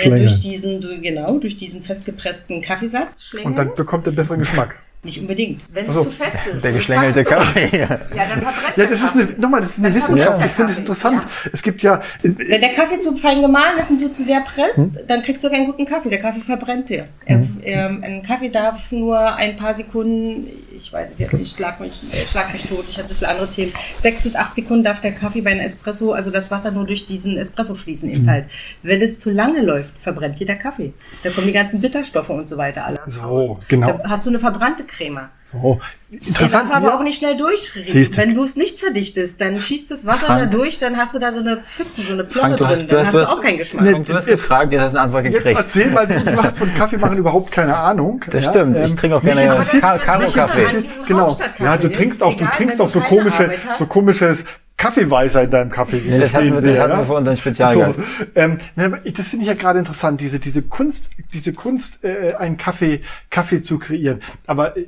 mehr 0.05 0.17
durch 0.17 0.39
diesen, 0.39 1.01
genau, 1.01 1.37
durch 1.39 1.57
diesen 1.57 1.83
festgepressten 1.83 2.61
Kaffeesatz 2.61 3.23
schlängeln. 3.23 3.51
Und 3.51 3.57
dann 3.57 3.75
bekommt 3.75 4.07
er 4.07 4.13
besseren 4.13 4.39
Geschmack. 4.39 4.82
Nicht 5.05 5.19
unbedingt. 5.19 5.61
Wenn 5.73 5.85
so. 5.91 5.99
es 6.01 6.05
zu 6.05 6.11
fest 6.11 6.37
ist. 6.55 6.63
der 6.63 6.71
geschlängelte 6.71 7.23
Kaffee 7.25 7.67
Kaffee. 7.67 7.77
Ja, 7.77 7.87
dann 7.87 8.41
verbrennt 8.41 8.63
Ja, 8.67 8.71
der 8.77 8.85
das 8.87 9.03
ist 9.03 9.13
eine, 9.15 9.25
Kaffee. 9.25 9.41
nochmal, 9.41 9.59
das 9.61 9.71
ist 9.71 9.79
eine 9.79 9.87
Dann 9.89 9.95
Wissenschaft. 9.97 10.45
Ich 10.45 10.51
finde 10.51 10.71
es 10.71 10.79
interessant. 10.79 11.21
Kaffee, 11.23 11.49
Es 11.51 11.61
gibt 11.61 11.81
ja, 11.81 11.99
Wenn 12.21 12.61
der 12.61 12.71
Kaffee 12.71 12.99
zu 12.99 13.17
fein 13.17 13.41
gemahlen 13.41 13.77
ist 13.79 13.91
und 13.91 14.01
du 14.01 14.09
zu 14.09 14.23
sehr 14.23 14.39
presst, 14.41 14.77
Hm? 14.95 15.07
dann 15.07 15.21
kriegst 15.21 15.43
du 15.43 15.49
keinen 15.49 15.65
guten 15.65 15.85
Kaffee. 15.85 16.09
Der 16.09 16.21
Kaffee 16.21 16.39
verbrennt 16.39 16.87
dir. 16.87 17.07
Er, 17.25 17.43
ähm, 17.63 18.01
ein 18.03 18.23
Kaffee 18.23 18.47
darf 18.49 18.91
nur 18.91 19.19
ein 19.35 19.57
paar 19.57 19.75
Sekunden, 19.75 20.47
ich 20.75 20.91
weiß 20.93 21.09
es 21.11 21.19
jetzt 21.19 21.33
nicht, 21.33 21.53
schlag 21.55 21.79
mich, 21.81 22.03
äh, 22.11 22.15
schlag 22.31 22.53
mich 22.53 22.63
tot, 22.63 22.85
ich 22.89 22.97
hatte 22.97 23.09
so 23.09 23.15
viele 23.15 23.27
andere 23.29 23.49
Themen. 23.49 23.73
Sechs 23.97 24.21
bis 24.21 24.35
acht 24.35 24.55
Sekunden 24.55 24.85
darf 24.85 25.01
der 25.01 25.11
Kaffee 25.11 25.41
bei 25.41 25.51
einem 25.51 25.61
Espresso, 25.65 26.13
also 26.13 26.31
das 26.31 26.49
Wasser 26.49 26.71
nur 26.71 26.85
durch 26.85 27.05
diesen 27.05 27.37
Espresso 27.37 27.75
fließen 27.75 28.09
Hm. 28.09 28.15
eben 28.15 28.29
halt. 28.29 28.45
Wenn 28.83 29.01
es 29.01 29.19
zu 29.19 29.29
lange 29.31 29.61
läuft, 29.61 29.91
verbrennt 30.01 30.39
dir 30.39 30.47
der 30.47 30.55
Kaffee. 30.57 30.93
Da 31.23 31.29
kommen 31.29 31.47
die 31.47 31.53
ganzen 31.53 31.81
Bitterstoffe 31.81 32.29
und 32.29 32.47
so 32.47 32.55
weiter 32.57 32.85
alle 32.85 32.99
So, 33.07 33.21
raus. 33.21 33.59
genau. 33.67 33.99
Da 34.01 34.09
hast 34.09 34.25
du 34.25 34.29
eine 34.29 34.39
verbrannte 34.39 34.83
Creme. 34.95 35.29
Der 35.53 35.79
interessant. 36.27 36.69
darf 36.69 36.77
aber 36.77 36.87
ja. 36.87 36.97
auch 36.97 37.03
nicht 37.03 37.19
schnell 37.19 37.37
durchriechen. 37.37 37.83
Siehst 37.83 38.17
du. 38.17 38.21
Wenn 38.21 38.33
du 38.33 38.43
es 38.43 38.55
nicht 38.55 38.79
verdichtest, 38.79 39.39
dann 39.39 39.57
schießt 39.57 39.91
das 39.91 40.05
Wasser 40.05 40.27
Frank. 40.27 40.39
da 40.39 40.45
durch, 40.57 40.79
dann 40.79 40.97
hast 40.97 41.13
du 41.13 41.19
da 41.19 41.31
so 41.31 41.39
eine 41.39 41.57
Pfütze, 41.57 42.01
so 42.01 42.13
eine 42.13 42.23
Plörre 42.23 42.55
drin. 42.55 42.67
hast, 42.67 42.81
dann 42.81 42.87
du 42.87 42.99
hast, 42.99 43.07
hast 43.07 43.15
du 43.15 43.29
auch 43.29 43.41
keinen 43.41 43.57
Geschmack. 43.57 43.87
Frank, 43.87 44.07
du 44.07 44.13
hast 44.13 44.25
gefragt, 44.25 44.73
jetzt 44.73 44.81
hast 44.81 44.93
du 44.93 44.97
eine 44.97 45.05
Antwort 45.05 45.25
Jetzt 45.25 45.37
gekriegt. 45.37 45.59
erzähl 45.59 45.91
mal, 45.91 46.07
du, 46.07 46.19
du 46.19 46.43
hast 46.43 46.57
von 46.57 46.73
Kaffee 46.75 46.97
machen 46.97 47.17
überhaupt 47.17 47.51
keine 47.51 47.75
Ahnung. 47.75 48.23
Das 48.31 48.45
stimmt, 48.45 48.79
ich 48.79 48.95
trinke 48.95 49.17
auch 49.17 49.23
gerne 49.23 49.49
Karo-Kaffee. 49.99 50.83
Genau. 51.07 51.37
Ja, 51.59 51.77
du 51.77 51.87
ist 51.87 51.95
trinkst 51.97 52.23
auch, 52.23 52.33
du 52.33 52.43
egal, 52.43 52.55
trinkst 52.55 52.81
auch 52.81 52.89
so 52.89 52.99
komische, 53.01 53.51
so 53.77 53.85
komisches 53.85 54.45
Kaffeeweißer 54.77 55.43
in 55.43 55.51
deinem 55.51 55.69
Kaffee. 55.69 56.01
Nee, 56.05 56.19
das 56.19 56.33
hatten 56.33 56.51
wir- 56.51 56.59
sehe, 56.59 56.73
das 56.73 56.83
hatten 56.83 56.97
wir 56.99 57.05
für 57.05 57.13
unseren 57.13 57.37
Spezialgast. 57.37 57.99
So, 57.99 58.03
ähm, 58.35 58.57
das 58.75 59.27
finde 59.29 59.43
ich 59.43 59.47
ja 59.49 59.53
gerade 59.55 59.79
interessant, 59.79 60.19
diese, 60.19 60.39
diese 60.39 60.61
Kunst, 60.61 61.09
diese 61.33 61.53
Kunst, 61.53 62.03
äh, 62.03 62.33
einen 62.35 62.57
Kaffee, 62.57 63.01
Kaffee 63.29 63.61
zu 63.61 63.79
kreieren. 63.79 64.19
Aber 64.45 64.75
äh, 64.75 64.87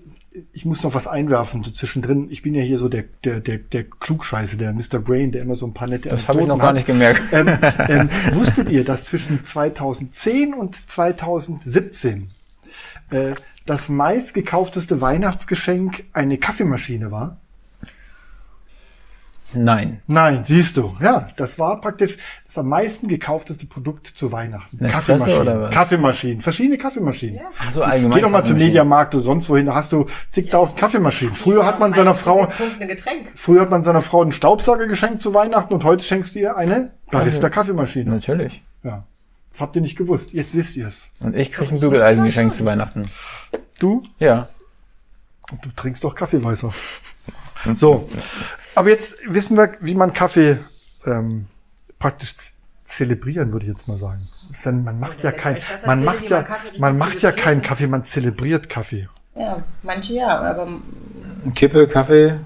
ich 0.52 0.66
muss 0.66 0.84
noch 0.84 0.94
was 0.94 1.08
einwerfen, 1.08 1.64
so 1.64 1.72
zwischendrin. 1.72 2.28
Ich 2.30 2.42
bin 2.42 2.54
ja 2.56 2.62
hier 2.62 2.78
so 2.78 2.90
der, 2.90 3.06
der, 3.24 3.40
der, 3.40 3.58
der 3.58 3.86
Klugscheiße, 3.86 4.58
der 4.58 4.74
Mr. 4.74 5.00
Brain, 5.00 5.32
der 5.32 5.44
immer 5.44 5.56
so 5.56 5.66
ein 5.66 5.74
paar 5.74 5.88
nette 5.88 6.10
Das 6.10 6.28
habe 6.28 6.42
ich 6.42 6.48
noch 6.48 6.60
Anekdoten 6.60 7.00
gar 7.00 7.08
hat. 7.14 7.24
nicht 7.24 7.28
gemerkt. 7.28 7.88
Ähm, 7.90 8.10
ähm, 8.10 8.38
wusstet 8.38 8.70
ihr, 8.70 8.84
dass 8.84 9.06
zwischen 9.06 9.46
2010 9.46 10.54
und 10.54 10.90
2017 10.92 12.32
äh, 13.12 13.36
das 13.66 13.88
meistgekaufteste 13.88 15.00
Weihnachtsgeschenk 15.00 16.04
eine 16.12 16.38
Kaffeemaschine 16.38 17.12
war? 17.12 17.38
Nein. 19.56 20.02
Nein, 20.08 20.44
siehst 20.44 20.78
du. 20.78 20.96
Ja, 21.02 21.28
das 21.36 21.58
war 21.60 21.80
praktisch 21.82 22.18
das 22.46 22.58
am 22.58 22.70
meisten 22.70 23.08
gekaufteste 23.08 23.66
Produkt 23.66 24.08
zu 24.08 24.32
Weihnachten. 24.32 24.78
Eine 24.80 24.90
Kaffeemaschinen. 24.90 25.62
was? 25.62 25.72
Kaffeemaschinen. 25.74 26.42
Verschiedene 26.42 26.78
Kaffeemaschinen. 26.78 27.40
Ach 27.60 27.72
so, 27.72 27.84
allgemein. 27.84 28.16
Geh 28.16 28.22
doch 28.22 28.30
mal 28.30 28.44
zum 28.44 28.56
Kaffeemaschine. 28.56 28.66
Mediamarkt 28.68 29.16
oder 29.16 29.24
sonst 29.24 29.50
wohin, 29.50 29.66
da 29.66 29.76
hast 29.76 29.92
du 29.92 30.06
zigtausend 30.30 30.78
Kaffeemaschinen. 30.78 31.34
Früher 31.34 31.66
hat 31.66 31.80
man 31.80 31.94
seiner 31.94 32.14
Frau, 32.14 32.46
Punkt 32.46 32.82
ein 32.82 32.88
Getränk. 32.88 33.30
früher 33.36 33.62
hat 33.62 33.70
man 33.70 33.84
seiner 33.84 34.02
Frau 34.02 34.22
einen 34.22 34.32
Staubsauger 34.32 34.88
geschenkt 34.88 35.22
zu 35.22 35.34
Weihnachten 35.34 35.74
und 35.74 35.84
heute 35.84 36.04
schenkst 36.04 36.36
du 36.36 36.40
ihr 36.40 36.56
eine 36.58 36.92
Barista-Kaffeemaschine. 37.12 38.10
Natürlich. 38.12 38.64
Ja. 38.84 39.06
Das 39.52 39.62
habt 39.62 39.76
ihr 39.76 39.82
nicht 39.82 39.98
gewusst. 39.98 40.34
Jetzt 40.34 40.54
wisst 40.56 40.76
ihr 40.76 40.88
es. 40.88 41.10
Und 41.22 41.36
ich 41.36 41.52
kriege 41.52 41.74
ein 41.74 41.80
Bügeleisen 41.80 42.26
geschenkt 42.26 42.56
zu 42.56 42.66
Weihnachten. 42.66 43.08
Du? 43.80 44.04
Ja. 44.20 44.50
Du 45.62 45.70
trinkst 45.76 46.04
doch 46.04 46.16
Kaffeeweißer. 46.16 46.72
So. 47.76 48.08
Aber 48.76 48.90
jetzt 48.90 49.18
wissen 49.26 49.58
wir, 49.58 49.74
wie 49.80 49.96
man 49.96 50.14
Kaffee 50.14 50.58
ähm, 51.06 51.48
praktisch 51.98 52.34
zelebrieren, 52.84 53.52
würde 53.52 53.66
ich 53.66 53.72
jetzt 53.72 53.88
mal 53.88 53.98
sagen. 53.98 54.22
Dann, 54.64 54.84
man 54.84 55.00
macht 55.00 55.24
ja 55.24 55.32
wenn 55.32 55.38
kein, 55.38 55.58
ich 55.58 55.64
euch 55.64 55.72
das 55.72 55.86
man 55.86 56.04
macht 56.04 56.30
ja, 56.30 56.46
man 56.78 56.98
macht 56.98 57.22
ja 57.22 57.32
keinen 57.32 57.62
Kaffee, 57.62 57.88
man 57.88 58.04
zelebriert 58.04 58.70
Kaffee. 58.70 59.10
Ja, 59.36 59.64
manche 59.82 60.14
ja, 60.14 60.40
aber 60.40 60.68
Kippe, 61.56 61.88
Kaffee, 61.88 62.40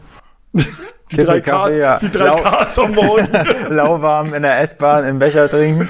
Die 1.12 1.18
drei 1.18 1.42
Kaffee, 1.42 1.80
ja. 1.80 1.98
die 2.00 2.10
drei 2.12 2.26
Lau- 2.26 2.66
Ks 2.66 2.78
am 2.80 2.94
Morgen. 2.94 3.28
lauwarm 3.70 4.34
in 4.34 4.44
der 4.44 4.60
S-Bahn 4.62 5.06
im 5.06 5.18
Becher 5.20 5.50
trinken. 5.50 5.88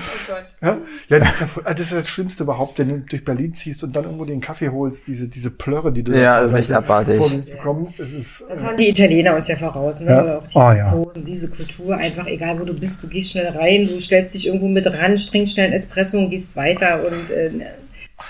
ja, 0.61 0.77
ja, 1.09 1.19
das 1.19 1.33
ist 1.33 1.39
ja, 1.41 1.45
voll- 1.47 1.63
das 1.63 1.79
ist 1.79 1.93
das 1.93 2.07
Schlimmste 2.09 2.43
überhaupt, 2.43 2.79
wenn 2.79 2.89
du 2.89 2.97
durch 2.99 3.25
Berlin 3.25 3.53
ziehst 3.53 3.83
und 3.83 3.95
dann 3.95 4.05
irgendwo 4.05 4.25
den 4.25 4.39
Kaffee 4.41 4.69
holst, 4.69 5.07
diese, 5.07 5.27
diese 5.27 5.51
Plörre, 5.51 5.91
die 5.91 6.03
du 6.03 6.13
Ja, 6.13 6.35
da 6.35 6.43
das 6.43 6.53
ist 6.53 6.59
echt 6.59 6.71
abartig. 6.73 7.17
bekommst. 7.51 7.99
Das 7.99 8.11
ist, 8.11 8.43
das 8.49 8.61
äh, 8.61 8.65
haben 8.65 8.77
die 8.77 8.89
Italiener 8.89 9.35
uns 9.35 9.47
ja 9.47 9.57
voraus, 9.57 9.99
ne? 9.99 10.11
Ja. 10.11 10.23
Oder 10.23 10.37
auch 10.39 10.47
die 10.47 10.57
Oh, 10.57 10.59
ja. 10.61 10.81
Franzosen, 10.81 11.25
diese 11.25 11.49
Kultur, 11.49 11.97
einfach 11.97 12.25
egal 12.27 12.59
wo 12.59 12.63
du 12.63 12.73
bist, 12.73 13.03
du 13.03 13.07
gehst 13.07 13.31
schnell 13.31 13.47
rein, 13.49 13.87
du 13.87 13.99
stellst 13.99 14.33
dich 14.35 14.47
irgendwo 14.47 14.67
mit 14.67 14.87
ran, 14.87 15.15
trinkst 15.15 15.53
schnell 15.53 15.65
einen 15.65 15.75
Espresso 15.75 16.17
und 16.17 16.29
gehst 16.29 16.55
weiter 16.55 16.99
und 17.05 17.29
äh, 17.31 17.51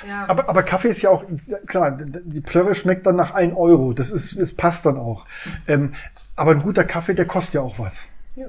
ja. 0.07 0.25
Aber, 0.27 0.47
aber 0.47 0.61
Kaffee 0.61 0.89
ist 0.89 1.01
ja 1.01 1.09
auch, 1.09 1.23
klar, 1.65 1.97
die 2.23 2.41
Plörre 2.41 2.75
schmeckt 2.75 3.07
dann 3.07 3.15
nach 3.15 3.33
1 3.33 3.55
Euro. 3.55 3.91
Das 3.93 4.11
ist, 4.11 4.39
das 4.39 4.53
passt 4.53 4.85
dann 4.85 4.97
auch. 4.97 5.25
Ähm, 5.67 5.93
aber 6.39 6.51
ein 6.51 6.61
guter 6.61 6.85
Kaffee, 6.85 7.13
der 7.13 7.25
kostet 7.25 7.55
ja 7.55 7.61
auch 7.61 7.77
was. 7.79 8.07
Ja. 8.35 8.47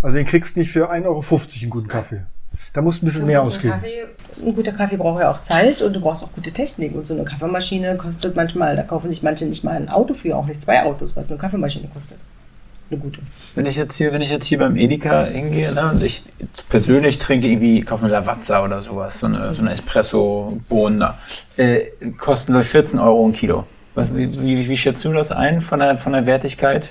Also 0.00 0.18
den 0.18 0.26
kriegst 0.26 0.54
du 0.54 0.60
nicht 0.60 0.70
für 0.70 0.92
1,50 0.92 1.04
Euro 1.06 1.24
einen 1.60 1.70
guten 1.70 1.88
Kaffee. 1.88 2.22
Da 2.72 2.82
musst 2.82 3.00
du 3.00 3.04
ein 3.04 3.08
bisschen 3.08 3.26
mehr 3.26 3.40
Ein 3.40 3.46
guter 3.46 3.56
ausgeben. 3.56 3.72
Kaffee, 3.72 4.04
ein 4.44 4.54
guter 4.54 4.72
Kaffee 4.72 4.96
braucht 4.96 5.20
ja 5.20 5.30
auch 5.30 5.42
Zeit 5.42 5.82
und 5.82 5.92
du 5.92 6.00
brauchst 6.00 6.22
auch 6.22 6.32
gute 6.32 6.52
Technik. 6.52 6.94
Und 6.94 7.06
so 7.06 7.14
eine 7.14 7.24
Kaffeemaschine 7.24 7.96
kostet 7.96 8.36
manchmal, 8.36 8.76
da 8.76 8.82
kaufen 8.82 9.10
sich 9.10 9.22
manche 9.22 9.44
nicht 9.44 9.64
mal 9.64 9.76
ein 9.76 9.88
Auto 9.88 10.14
für, 10.14 10.36
auch 10.36 10.46
nicht 10.46 10.62
zwei 10.62 10.82
Autos, 10.84 11.16
was 11.16 11.28
eine 11.28 11.38
Kaffeemaschine 11.38 11.88
kostet. 11.88 12.18
Eine 12.88 13.00
gute. 13.00 13.18
Wenn 13.56 13.66
ich 13.66 13.74
jetzt 13.74 13.96
hier, 13.96 14.12
wenn 14.12 14.22
ich 14.22 14.30
jetzt 14.30 14.46
hier 14.46 14.58
beim 14.58 14.76
Edeka 14.76 15.24
hingehe, 15.24 15.72
ne, 15.72 15.90
und 15.90 16.02
ich 16.04 16.22
persönlich 16.68 17.18
trinke 17.18 17.48
irgendwie, 17.48 17.80
kaufe 17.80 18.04
eine 18.04 18.12
Lavazza 18.12 18.64
oder 18.64 18.80
sowas, 18.80 19.18
so 19.18 19.26
eine, 19.26 19.54
so 19.54 19.62
eine 19.62 19.72
Espresso-Bohnen 19.72 21.00
da, 21.00 21.18
äh, 21.56 21.80
kosten 22.16 22.52
glaube 22.52 22.62
ich 22.62 22.70
14 22.70 23.00
Euro 23.00 23.26
ein 23.26 23.32
Kilo. 23.32 23.64
Was, 23.96 24.14
wie, 24.14 24.40
wie, 24.40 24.68
wie 24.68 24.76
schätzt 24.76 25.04
du 25.04 25.12
das 25.12 25.32
ein 25.32 25.62
von 25.62 25.80
der, 25.80 25.98
von 25.98 26.12
der 26.12 26.26
Wertigkeit? 26.26 26.90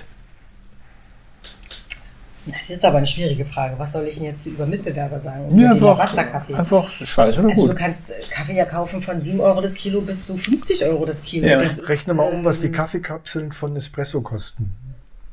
Das 2.48 2.62
ist 2.62 2.70
jetzt 2.70 2.86
aber 2.86 2.98
eine 2.98 3.08
schwierige 3.08 3.44
Frage. 3.44 3.74
Was 3.80 3.94
soll 3.94 4.04
ich 4.08 4.16
denn 4.16 4.26
jetzt 4.26 4.46
über 4.46 4.66
Mitbewerber 4.68 5.20
sagen? 5.20 5.50
Über 5.50 5.74
den 5.74 5.80
Lavazza-Kaffee? 5.80 6.54
einfach 6.54 6.92
scheiße 6.92 7.40
oder 7.40 7.50
Also 7.50 7.64
du 7.64 7.68
gut. 7.70 7.78
kannst 7.78 8.12
äh, 8.12 8.14
Kaffee 8.30 8.56
ja 8.56 8.66
kaufen 8.66 9.02
von 9.02 9.20
7 9.20 9.40
Euro 9.40 9.62
das 9.62 9.74
Kilo 9.74 10.02
bis 10.02 10.26
zu 10.26 10.38
50 10.38 10.86
Euro 10.86 11.06
das 11.06 11.24
Kilo. 11.24 11.48
Ja. 11.48 11.62
Das 11.64 11.80
ist, 11.80 11.90
Rechne 11.90 12.14
mal 12.14 12.32
um, 12.32 12.46
was 12.46 12.60
die 12.62 12.68
ähm, 12.68 12.74
Kaffeekapseln 12.74 13.52
von 13.52 13.74
Nespresso 13.74 14.22
kosten. 14.22 14.74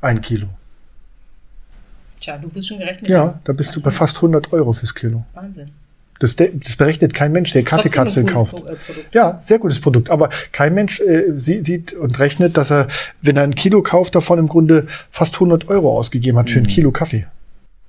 Ein 0.01 0.21
Kilo. 0.21 0.47
Tja, 2.19 2.37
du 2.37 2.49
bist 2.49 2.67
schon 2.67 2.79
gerechnet. 2.79 3.07
Ja, 3.07 3.39
da 3.43 3.53
bist 3.53 3.75
du 3.75 3.81
bei 3.81 3.91
fast 3.91 4.15
100 4.17 4.51
Euro 4.53 4.73
fürs 4.73 4.95
Kilo. 4.95 5.23
Wahnsinn. 5.33 5.71
Das, 6.19 6.35
das 6.37 6.75
berechnet 6.77 7.13
kein 7.13 7.31
Mensch, 7.31 7.51
der 7.53 7.63
Kaffeekapseln 7.63 8.25
kauft. 8.27 8.55
Produkt. 8.57 8.77
Ja, 9.13 9.39
sehr 9.41 9.59
gutes 9.59 9.81
Produkt. 9.81 10.09
Aber 10.09 10.29
kein 10.51 10.73
Mensch 10.73 10.99
äh, 11.01 11.33
sie- 11.35 11.63
sieht 11.63 11.91
und 11.93 12.17
rechnet, 12.19 12.55
dass 12.55 12.71
er, 12.71 12.87
wenn 13.21 13.35
er 13.35 13.43
ein 13.43 13.55
Kilo 13.55 13.81
kauft, 13.81 14.15
davon 14.15 14.39
im 14.39 14.47
Grunde 14.47 14.87
fast 15.09 15.35
100 15.35 15.67
Euro 15.69 15.97
ausgegeben 15.97 16.37
hat 16.37 16.49
für 16.49 16.59
Mhm. 16.59 16.65
ein 16.65 16.69
Kilo 16.69 16.91
Kaffee. 16.91 17.25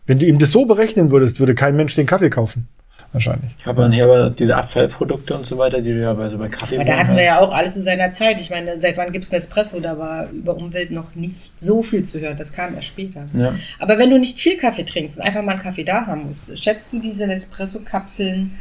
Wenn 0.06 0.18
du 0.18 0.26
ihm 0.26 0.38
das 0.38 0.50
so 0.50 0.66
berechnen 0.66 1.10
würdest, 1.10 1.38
würde 1.38 1.54
kein 1.54 1.76
Mensch 1.76 1.94
den 1.94 2.06
Kaffee 2.06 2.30
kaufen. 2.30 2.66
Wahrscheinlich. 3.14 3.53
Ich 3.57 3.64
habe 3.64 3.88
hier 3.92 4.05
aber 4.05 4.29
diese 4.29 4.57
Abfallprodukte 4.57 5.37
und 5.37 5.46
so 5.46 5.57
weiter, 5.57 5.81
die 5.81 5.92
du 5.92 6.03
ja 6.03 6.12
bei, 6.14 6.29
so 6.29 6.37
bei 6.37 6.48
Kaffee 6.48 6.74
Aber 6.74 6.85
da 6.85 6.98
hatten 6.98 7.14
wir 7.14 7.22
ja 7.22 7.38
auch 7.38 7.53
alles 7.53 7.74
zu 7.74 7.83
seiner 7.83 8.11
Zeit. 8.11 8.40
Ich 8.40 8.50
meine, 8.50 8.81
seit 8.81 8.96
wann 8.96 9.12
gibt 9.12 9.24
es 9.24 9.31
Nespresso? 9.31 9.79
Da 9.79 9.96
war 9.96 10.29
über 10.31 10.57
Umwelt 10.57 10.90
noch 10.90 11.14
nicht 11.14 11.61
so 11.61 11.85
viel 11.85 12.03
zu 12.03 12.18
hören. 12.20 12.37
Das 12.37 12.53
kam 12.53 12.74
erst 12.74 12.88
später. 12.88 13.27
Ja. 13.33 13.55
Aber 13.79 13.98
wenn 13.98 14.11
du 14.11 14.18
nicht 14.18 14.40
viel 14.40 14.57
Kaffee 14.57 14.83
trinkst 14.83 15.16
und 15.16 15.22
einfach 15.22 15.42
mal 15.42 15.53
einen 15.53 15.62
Kaffee 15.62 15.85
da 15.85 16.07
haben 16.07 16.27
musst, 16.27 16.59
schätzt 16.61 16.92
du 16.92 16.98
diese 16.98 17.29
Nespresso-Kapseln 17.29 18.59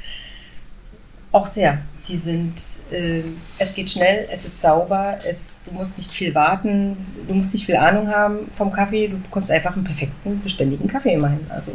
auch 1.31 1.47
sehr. 1.47 1.79
Sie 1.97 2.15
sind, 2.15 2.53
ähm, 2.91 3.37
es 3.57 3.73
geht 3.73 3.89
schnell, 3.89 4.27
es 4.31 4.45
ist 4.45 4.61
sauber, 4.61 5.17
es, 5.27 5.57
du 5.65 5.73
musst 5.73 5.97
nicht 5.97 6.11
viel 6.11 6.35
warten, 6.35 6.95
du 7.27 7.33
musst 7.33 7.53
nicht 7.53 7.65
viel 7.65 7.77
Ahnung 7.77 8.07
haben 8.07 8.51
vom 8.53 8.71
Kaffee, 8.71 9.07
du 9.07 9.17
bekommst 9.17 9.49
einfach 9.49 9.75
einen 9.75 9.83
perfekten, 9.83 10.41
beständigen 10.43 10.87
Kaffee 10.87 11.13
immerhin. 11.13 11.39
Also, 11.49 11.71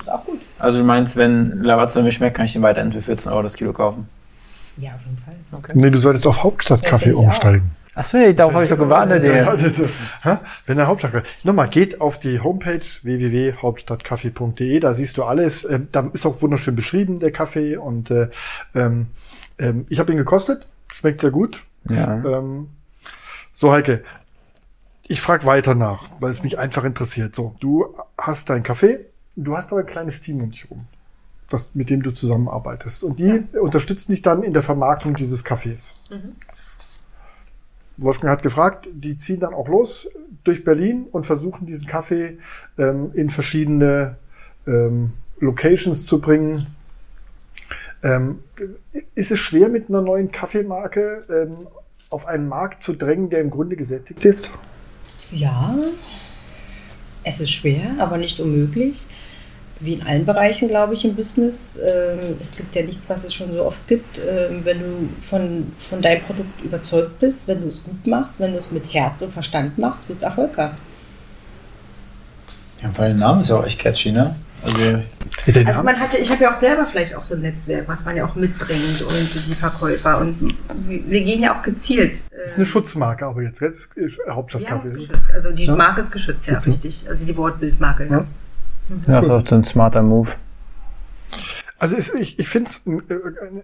ist 0.00 0.10
auch 0.10 0.24
gut. 0.24 0.40
Also 0.58 0.78
du 0.78 0.84
meinst, 0.84 1.16
wenn 1.16 1.62
Lavazza 1.62 2.02
mir 2.02 2.12
schmeckt, 2.12 2.36
kann 2.36 2.46
ich 2.46 2.52
den 2.52 2.62
weiterhin 2.62 2.92
für 2.92 3.02
14 3.02 3.30
Euro 3.32 3.42
das 3.42 3.54
Kilo 3.54 3.72
kaufen? 3.72 4.08
Ja, 4.76 4.94
auf 4.94 5.02
jeden 5.04 5.18
Fall. 5.18 5.34
Okay. 5.52 5.72
Nee, 5.74 5.90
du 5.90 5.98
solltest 5.98 6.26
auf 6.26 6.42
Hauptstadtkaffee 6.42 7.10
Ja, 7.10 7.12
ich 7.12 7.18
umsteigen. 7.18 7.70
Achso, 7.94 8.18
ja, 8.18 8.32
darauf 8.32 8.54
habe 8.54 8.64
ich 8.64 8.70
doch 8.70 8.78
gewartet. 8.78 9.24
Ja, 9.24 9.56
hä? 10.22 10.38
wenn 10.66 10.76
der 10.76 10.88
Hauptstadtkaffee. 10.88 11.28
Nochmal, 11.44 11.68
geht 11.68 12.00
auf 12.00 12.18
die 12.18 12.40
Homepage 12.40 12.80
www.hauptstadtkaffee.de, 13.02 14.80
da 14.80 14.94
siehst 14.94 15.16
du 15.16 15.22
alles. 15.22 15.64
Ähm, 15.64 15.88
da 15.92 16.08
ist 16.12 16.26
auch 16.26 16.42
wunderschön 16.42 16.74
beschrieben, 16.74 17.20
der 17.20 17.30
Kaffee. 17.30 17.76
Und 17.76 18.10
äh, 18.10 18.30
ähm, 18.74 19.06
ähm, 19.58 19.86
ich 19.88 20.00
habe 20.00 20.10
ihn 20.10 20.18
gekostet, 20.18 20.66
schmeckt 20.92 21.20
sehr 21.20 21.30
gut. 21.30 21.62
Ja. 21.88 22.20
Ähm, 22.24 22.70
so, 23.52 23.72
Heike, 23.72 24.02
ich 25.06 25.20
frage 25.20 25.46
weiter 25.46 25.76
nach, 25.76 26.04
weil 26.20 26.32
es 26.32 26.42
mich 26.42 26.58
einfach 26.58 26.82
interessiert. 26.82 27.36
So, 27.36 27.54
du 27.60 27.94
hast 28.18 28.50
deinen 28.50 28.64
Kaffee, 28.64 29.06
du 29.36 29.56
hast 29.56 29.70
aber 29.72 29.80
ein 29.80 29.86
kleines 29.86 30.20
Team 30.20 30.42
um 30.42 30.50
dich 30.50 30.70
rum, 30.70 30.86
das, 31.48 31.74
mit 31.74 31.90
dem 31.90 32.02
du 32.02 32.10
zusammenarbeitest. 32.10 33.04
Und 33.04 33.18
die 33.18 33.44
unterstützen 33.58 34.12
dich 34.12 34.22
dann 34.22 34.42
in 34.42 34.52
der 34.52 34.62
Vermarktung 34.62 35.14
dieses 35.14 35.44
Kaffees. 35.44 35.94
Wolfgang 37.96 38.32
hat 38.32 38.42
gefragt, 38.42 38.88
die 38.92 39.16
ziehen 39.16 39.40
dann 39.40 39.54
auch 39.54 39.68
los 39.68 40.08
durch 40.42 40.64
Berlin 40.64 41.06
und 41.10 41.26
versuchen 41.26 41.66
diesen 41.66 41.86
Kaffee 41.86 42.38
ähm, 42.76 43.10
in 43.14 43.30
verschiedene 43.30 44.16
ähm, 44.66 45.12
Locations 45.40 46.06
zu 46.06 46.20
bringen. 46.20 46.66
Ähm, 48.02 48.40
ist 49.14 49.30
es 49.30 49.38
schwer 49.38 49.68
mit 49.68 49.88
einer 49.88 50.02
neuen 50.02 50.30
Kaffeemarke 50.30 51.22
ähm, 51.30 51.66
auf 52.10 52.26
einen 52.26 52.48
Markt 52.48 52.82
zu 52.82 52.92
drängen, 52.92 53.30
der 53.30 53.40
im 53.40 53.50
Grunde 53.50 53.76
gesättigt 53.76 54.24
ist? 54.24 54.50
Ja, 55.30 55.74
es 57.22 57.40
ist 57.40 57.50
schwer, 57.50 57.94
aber 57.98 58.18
nicht 58.18 58.40
unmöglich. 58.40 59.02
Wie 59.84 59.94
in 59.94 60.02
allen 60.02 60.24
Bereichen, 60.24 60.68
glaube 60.68 60.94
ich, 60.94 61.04
im 61.04 61.14
Business. 61.14 61.78
Ähm, 61.84 62.36
es 62.42 62.56
gibt 62.56 62.74
ja 62.74 62.82
nichts, 62.82 63.08
was 63.08 63.22
es 63.24 63.34
schon 63.34 63.52
so 63.52 63.64
oft 63.64 63.86
gibt. 63.86 64.18
Ähm, 64.18 64.60
wenn 64.64 64.78
du 64.78 65.08
von, 65.26 65.72
von 65.78 66.00
deinem 66.02 66.22
Produkt 66.22 66.62
überzeugt 66.62 67.18
bist, 67.20 67.46
wenn 67.46 67.60
du 67.62 67.68
es 67.68 67.84
gut 67.84 68.06
machst, 68.06 68.40
wenn 68.40 68.52
du 68.52 68.58
es 68.58 68.70
mit 68.72 68.92
Herz 68.94 69.22
und 69.22 69.32
Verstand 69.32 69.76
machst, 69.78 70.08
wird 70.08 70.18
es 70.18 70.22
Erfolg 70.22 70.56
haben. 70.56 70.76
ja, 72.82 72.90
weil 72.96 73.08
der 73.10 73.18
Name 73.18 73.42
ist 73.42 73.48
ja 73.50 73.56
auch 73.56 73.66
echt 73.66 73.78
catchy, 73.78 74.12
ne? 74.12 74.34
Also, 74.62 74.80
Also 75.46 75.60
Namen? 75.60 75.84
man 75.84 76.00
hat 76.00 76.10
ja, 76.14 76.20
ich 76.20 76.30
habe 76.30 76.42
ja 76.44 76.50
auch 76.50 76.54
selber 76.54 76.86
vielleicht 76.86 77.14
auch 77.14 77.24
so 77.24 77.34
ein 77.34 77.42
Netzwerk, 77.42 77.86
was 77.86 78.04
man 78.06 78.16
ja 78.16 78.24
auch 78.24 78.34
mitbringt 78.34 79.02
und 79.02 79.34
die 79.46 79.54
Verkäufer 79.54 80.18
und 80.18 80.54
wir 80.86 81.20
gehen 81.20 81.42
ja 81.42 81.58
auch 81.58 81.62
gezielt. 81.62 82.22
das 82.40 82.52
ist 82.52 82.56
eine 82.56 82.64
Schutzmarke, 82.64 83.26
aber 83.26 83.42
jetzt? 83.42 83.60
Das 83.60 83.76
ist 83.76 83.90
geschützt. 83.94 85.30
Also 85.34 85.50
die 85.52 85.66
Ja. 85.66 85.76
Marke 85.76 86.00
ist 86.00 86.10
geschützt, 86.10 86.46
ja, 86.46 86.58
so. 86.58 86.70
richtig. 86.70 87.04
Also 87.10 87.26
die 87.26 87.36
Wortbildmarke. 87.36 88.06
Ja. 88.06 88.10
ja, 88.18 88.26
ist 89.06 89.30
auch 89.30 89.46
so 89.46 89.54
ein 89.54 89.64
smarter 89.64 90.02
Move. 90.02 90.30
Also 91.78 91.96
es, 91.96 92.14
ich, 92.14 92.38
ich 92.38 92.48
finde 92.48 92.70
es 92.70 92.82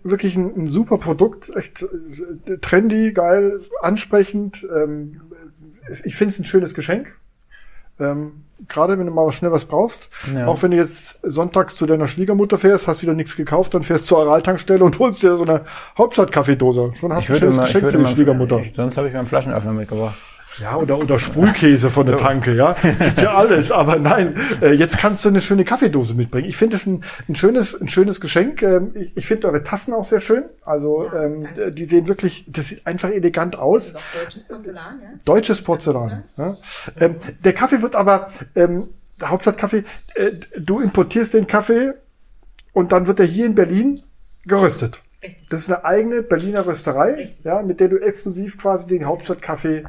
wirklich 0.03 0.37
ein, 0.37 0.53
ein 0.57 0.69
super 0.69 0.99
Produkt, 0.99 1.51
echt 1.57 1.83
äh, 1.83 2.59
trendy, 2.59 3.13
geil, 3.13 3.61
ansprechend. 3.83 4.67
Ähm, 4.75 5.21
ich 6.05 6.17
finde 6.17 6.33
es 6.33 6.39
ein 6.39 6.45
schönes 6.45 6.75
Geschenk. 6.75 7.17
Ähm, 7.99 8.45
Gerade 8.69 8.99
wenn 8.99 9.07
du 9.07 9.13
mal 9.13 9.33
schnell 9.33 9.53
was 9.53 9.65
brauchst. 9.65 10.11
Ja. 10.35 10.47
Auch 10.47 10.63
wenn 10.63 10.71
du 10.71 10.77
jetzt 10.77 11.19
sonntags 11.23 11.77
zu 11.77 11.87
deiner 11.87 12.07
Schwiegermutter 12.07 12.59
fährst, 12.59 12.89
hast 12.89 13.01
wieder 13.01 13.15
nichts 13.15 13.35
gekauft, 13.37 13.73
dann 13.73 13.83
fährst 13.83 14.07
zur 14.07 14.19
Araltankstelle 14.19 14.85
und 14.85 14.99
holst 14.99 15.23
dir 15.23 15.35
so 15.37 15.45
eine 15.45 15.63
Hauptstadtkaffeedose. 15.97 16.93
Schon 16.95 17.13
hast 17.15 17.29
du 17.29 17.33
ein 17.33 17.39
schönes 17.39 17.57
immer- 17.57 17.65
Geschenk 17.65 17.91
für 17.91 17.99
die 17.99 18.07
Schwiegermutter. 18.07 18.63
Sonst 18.75 18.99
habe 18.99 19.07
ich 19.07 19.15
mir 19.15 19.21
einen 19.21 19.29
Flaschenöffner 19.29 19.73
mitgebracht. 19.73 20.15
Ja, 20.61 20.77
oder, 20.77 20.99
oder 20.99 21.19
Sprühkäse 21.19 21.89
von 21.91 22.07
der 22.07 22.17
Tanke, 22.17 22.55
ja. 22.55 22.77
Gibt 22.83 23.23
ja 23.23 23.35
alles. 23.35 23.71
Aber 23.71 23.99
nein, 23.99 24.35
äh, 24.61 24.73
jetzt 24.73 24.99
kannst 24.99 25.25
du 25.25 25.31
eine 25.31 25.41
schöne 25.41 25.65
Kaffeedose 25.65 26.15
mitbringen. 26.15 26.49
Ich 26.49 26.57
finde 26.57 26.77
es 26.77 26.87
ein, 26.87 27.03
ein 27.29 27.37
schönes, 27.37 27.81
ein 27.81 27.89
schönes 27.89 28.21
Geschenk. 28.21 28.63
Ähm, 28.63 28.93
ich 28.95 29.17
ich 29.17 29.27
finde 29.27 29.49
eure 29.49 29.63
Tassen 29.63 29.95
auch 29.95 30.05
sehr 30.05 30.21
schön. 30.21 30.45
Also, 30.65 31.11
ähm, 31.13 31.47
die 31.73 31.85
sehen 31.85 32.09
wirklich, 32.09 32.45
das 32.49 32.69
sieht 32.69 32.87
einfach 32.87 33.11
elegant 33.11 33.57
aus. 33.59 33.93
Das 33.93 34.03
ist 34.03 34.07
auch 34.17 34.21
deutsches 34.23 34.43
Porzellan, 34.45 35.01
ja? 35.03 35.09
Deutsches 35.25 35.63
Porzellan. 35.63 36.25
Ja. 36.37 36.57
Ähm, 36.99 37.17
der 37.45 37.53
Kaffee 37.53 37.83
wird 37.83 37.95
aber, 37.97 38.29
ähm, 38.55 38.89
der 39.21 39.31
Hauptstadtkaffee, 39.31 39.85
äh, 40.15 40.33
du 40.59 40.81
importierst 40.81 41.35
den 41.35 41.47
Kaffee 41.47 41.93
und 42.73 42.93
dann 42.93 43.07
wird 43.07 43.21
er 43.21 43.27
hier 43.27 43.47
in 43.47 43.55
Berlin 43.55 44.03
geröstet. 44.47 45.03
Richtig. 45.23 45.49
Das 45.51 45.61
ist 45.61 45.69
eine 45.69 45.85
eigene 45.85 46.23
Berliner 46.23 46.67
Rösterei, 46.67 47.13
Richtig. 47.13 47.45
ja, 47.45 47.63
mit 47.63 47.79
der 47.79 47.89
du 47.89 47.99
exklusiv 47.99 48.59
quasi 48.59 48.87
den 48.87 49.05
Hauptstadtkaffee 49.07 49.85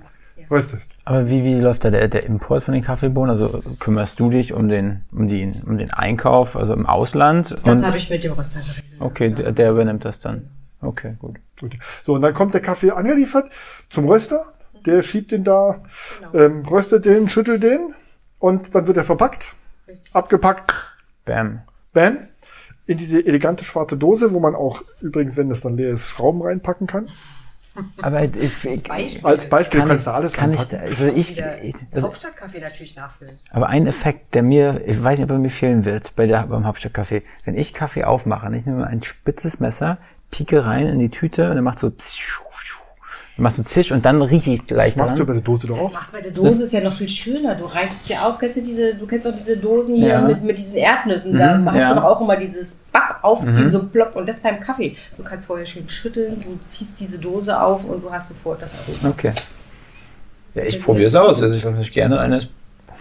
röstest. 0.49 0.91
Aber 1.05 1.29
wie, 1.29 1.43
wie 1.43 1.59
läuft 1.59 1.83
da 1.83 1.89
der, 1.89 2.07
der 2.07 2.23
Import 2.25 2.63
von 2.63 2.73
den 2.73 2.83
Kaffeebohnen? 2.83 3.29
Also 3.31 3.61
kümmerst 3.79 4.19
du 4.19 4.29
dich 4.29 4.53
um 4.53 4.67
den, 4.69 5.03
um 5.11 5.27
die, 5.27 5.53
um 5.65 5.77
den 5.77 5.91
Einkauf, 5.91 6.55
also 6.55 6.73
im 6.73 6.85
Ausland? 6.85 7.55
Das 7.63 7.83
habe 7.83 7.97
ich 7.97 8.09
mit 8.09 8.23
dem 8.23 8.33
Röster 8.33 8.59
geregelt. 8.61 8.85
okay, 8.99 9.29
der, 9.29 9.51
der 9.51 9.71
übernimmt 9.71 10.05
das 10.05 10.19
dann. 10.19 10.49
Okay, 10.81 11.15
gut. 11.19 11.37
Gut. 11.59 11.73
So, 12.03 12.13
und 12.13 12.21
dann 12.23 12.33
kommt 12.33 12.53
der 12.53 12.61
Kaffee 12.61 12.91
angeliefert 12.91 13.49
zum 13.89 14.05
Röster. 14.07 14.41
Der 14.85 15.03
schiebt 15.03 15.31
den 15.31 15.43
da, 15.43 15.81
Genau. 16.31 16.43
ähm, 16.43 16.65
röstet 16.65 17.05
den, 17.05 17.29
schüttelt 17.29 17.61
den 17.61 17.93
und 18.39 18.73
dann 18.73 18.87
wird 18.87 18.97
er 18.97 19.03
verpackt, 19.03 19.45
Richtig. 19.87 20.15
abgepackt, 20.15 20.73
Bam. 21.25 21.61
bam, 21.93 22.17
in 22.87 22.97
diese 22.97 23.23
elegante 23.23 23.63
schwarze 23.63 23.95
Dose, 23.95 24.31
wo 24.31 24.39
man 24.39 24.55
auch 24.55 24.81
übrigens, 24.99 25.37
wenn 25.37 25.49
das 25.49 25.61
dann 25.61 25.75
leer 25.75 25.91
ist, 25.91 26.09
Schrauben 26.09 26.41
reinpacken 26.41 26.87
kann. 26.87 27.09
Aber 28.01 28.23
ich, 28.23 28.65
ich, 28.65 28.83
Beispiel. 28.83 29.25
Als 29.25 29.45
Beispiel 29.47 29.79
kann 29.79 29.89
kannst 29.89 30.07
ich, 30.07 30.11
du 30.11 30.15
alles 30.15 30.33
kann 30.33 30.53
ich, 30.53 30.59
reinpacken. 30.59 30.89
also 30.89 31.05
ich, 31.07 31.37
ich 31.63 31.75
das, 31.91 32.03
Hauptstadtkaffee 32.03 32.59
natürlich 32.59 32.95
nachfüllen. 32.95 33.37
aber 33.51 33.69
ein 33.69 33.87
Effekt, 33.87 34.33
der 34.35 34.43
mir, 34.43 34.81
ich 34.85 35.03
weiß 35.03 35.19
nicht, 35.19 35.25
ob 35.25 35.31
er 35.31 35.39
mir 35.39 35.49
fehlen 35.49 35.85
wird 35.85 36.15
bei 36.15 36.27
der, 36.27 36.47
beim 36.47 36.65
Hauptstadtkaffee. 36.65 37.23
Wenn 37.45 37.57
ich 37.57 37.73
Kaffee 37.73 38.03
aufmache, 38.03 38.55
ich 38.55 38.65
nehme 38.65 38.85
ein 38.87 39.03
spitzes 39.03 39.59
Messer, 39.59 39.97
pieke 40.31 40.65
rein 40.65 40.87
in 40.87 40.99
die 40.99 41.09
Tüte 41.09 41.49
und 41.49 41.55
dann 41.55 41.63
macht 41.63 41.79
so, 41.79 41.89
dann 41.89 41.97
machst 43.41 43.59
du 43.59 43.63
Zisch 43.63 43.91
und 43.91 44.05
dann 44.05 44.21
rieche 44.21 44.51
ich 44.51 44.65
gleich 44.67 44.89
Das 44.89 44.95
machst 44.97 45.15
du 45.17 45.19
bei 45.19 45.25
dran. 45.25 45.35
der 45.37 45.43
Dose 45.43 45.67
doch 45.67 45.77
Das 45.77 45.85
auch. 45.87 45.93
machst 45.93 46.11
du 46.13 46.17
bei 46.17 46.21
der 46.23 46.31
Dose 46.31 46.63
ist 46.63 46.73
ja 46.73 46.81
noch 46.81 46.93
viel 46.93 47.09
schöner. 47.09 47.55
Du 47.55 47.65
reißt 47.65 48.03
es 48.03 48.07
ja 48.09 48.21
auf. 48.27 48.39
Kennst 48.39 48.57
du 48.57 48.61
diese, 48.61 48.95
du 48.95 49.05
kennst 49.07 49.27
auch 49.27 49.35
diese 49.35 49.57
Dosen 49.57 49.95
hier 49.95 50.07
Ja. 50.09 50.21
mit, 50.21 50.43
mit 50.43 50.57
diesen 50.57 50.75
Erdnüssen. 50.75 51.37
Da 51.37 51.57
Mhm, 51.57 51.65
hast 51.69 51.75
ja. 51.77 51.89
du 51.89 51.95
doch 51.95 52.03
auch 52.03 52.21
immer 52.21 52.37
dieses 52.37 52.75
Back 52.91 53.15
aufziehen, 53.21 53.69
so 53.69 53.79
ein 53.79 53.89
Plopp. 53.89 54.15
Und 54.15 54.27
das 54.29 54.39
beim 54.39 54.59
Kaffee. 54.59 54.95
Du 55.17 55.23
kannst 55.23 55.47
vorher 55.47 55.65
schön 55.65 55.87
schütteln, 55.89 56.41
du 56.41 56.57
ziehst 56.65 56.99
diese 56.99 57.19
Dose 57.19 57.59
auf 57.61 57.83
und 57.85 58.03
du 58.03 58.11
hast 58.11 58.29
sofort 58.29 58.61
das 58.61 58.87
Aroma. 58.89 59.09
Okay. 59.13 59.31
Ja, 60.55 60.63
ich 60.63 60.81
probiere 60.81 61.07
es 61.07 61.15
aus. 61.15 61.41
Also 61.41 61.55
ich 61.55 61.63
lasse 61.63 61.77
mich 61.77 61.91
gerne 61.91 62.19
eines 62.19 62.47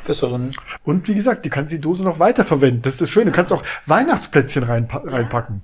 besseren. 0.06 0.50
Und 0.84 1.08
wie 1.08 1.14
gesagt, 1.14 1.44
du 1.44 1.50
kannst 1.50 1.72
die 1.72 1.80
Dose 1.80 2.04
noch 2.04 2.18
weiter 2.18 2.44
verwenden. 2.44 2.80
Das 2.82 2.94
ist 2.94 3.02
das 3.02 3.10
Schöne. 3.10 3.26
Du 3.26 3.36
kannst 3.36 3.52
auch 3.52 3.62
Weihnachtsplätzchen 3.86 4.62
reinpa 4.62 5.02
reinpacken. 5.04 5.62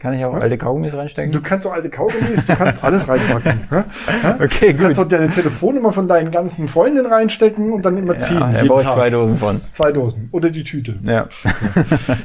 Kann 0.00 0.14
ich 0.14 0.24
auch 0.24 0.32
alte 0.32 0.56
Kaugummis 0.56 0.94
reinstecken? 0.94 1.30
Du 1.30 1.42
kannst 1.42 1.66
auch 1.66 1.74
alte 1.74 1.90
Kaugummis, 1.90 2.46
du 2.46 2.54
kannst 2.56 2.82
alles 2.82 3.06
reinpacken. 3.06 3.60
Ja? 3.70 3.84
Ja? 4.22 4.38
Okay, 4.42 4.72
Du 4.72 4.82
kannst 4.82 4.98
auch 4.98 5.04
deine 5.08 5.28
Telefonnummer 5.30 5.92
von 5.92 6.08
deinen 6.08 6.30
ganzen 6.30 6.68
Freundinnen 6.68 7.12
reinstecken 7.12 7.70
und 7.70 7.84
dann 7.84 7.98
immer 7.98 8.16
ziehen. 8.16 8.38
Ja, 8.40 8.50
er 8.50 8.56
jeden 8.62 8.68
braucht 8.68 8.84
Tag. 8.84 8.94
zwei 8.94 9.10
Dosen 9.10 9.36
von. 9.36 9.60
Zwei 9.72 9.92
Dosen. 9.92 10.28
Oder 10.32 10.48
die 10.50 10.62
Tüte. 10.64 10.98
Ja. 11.02 11.28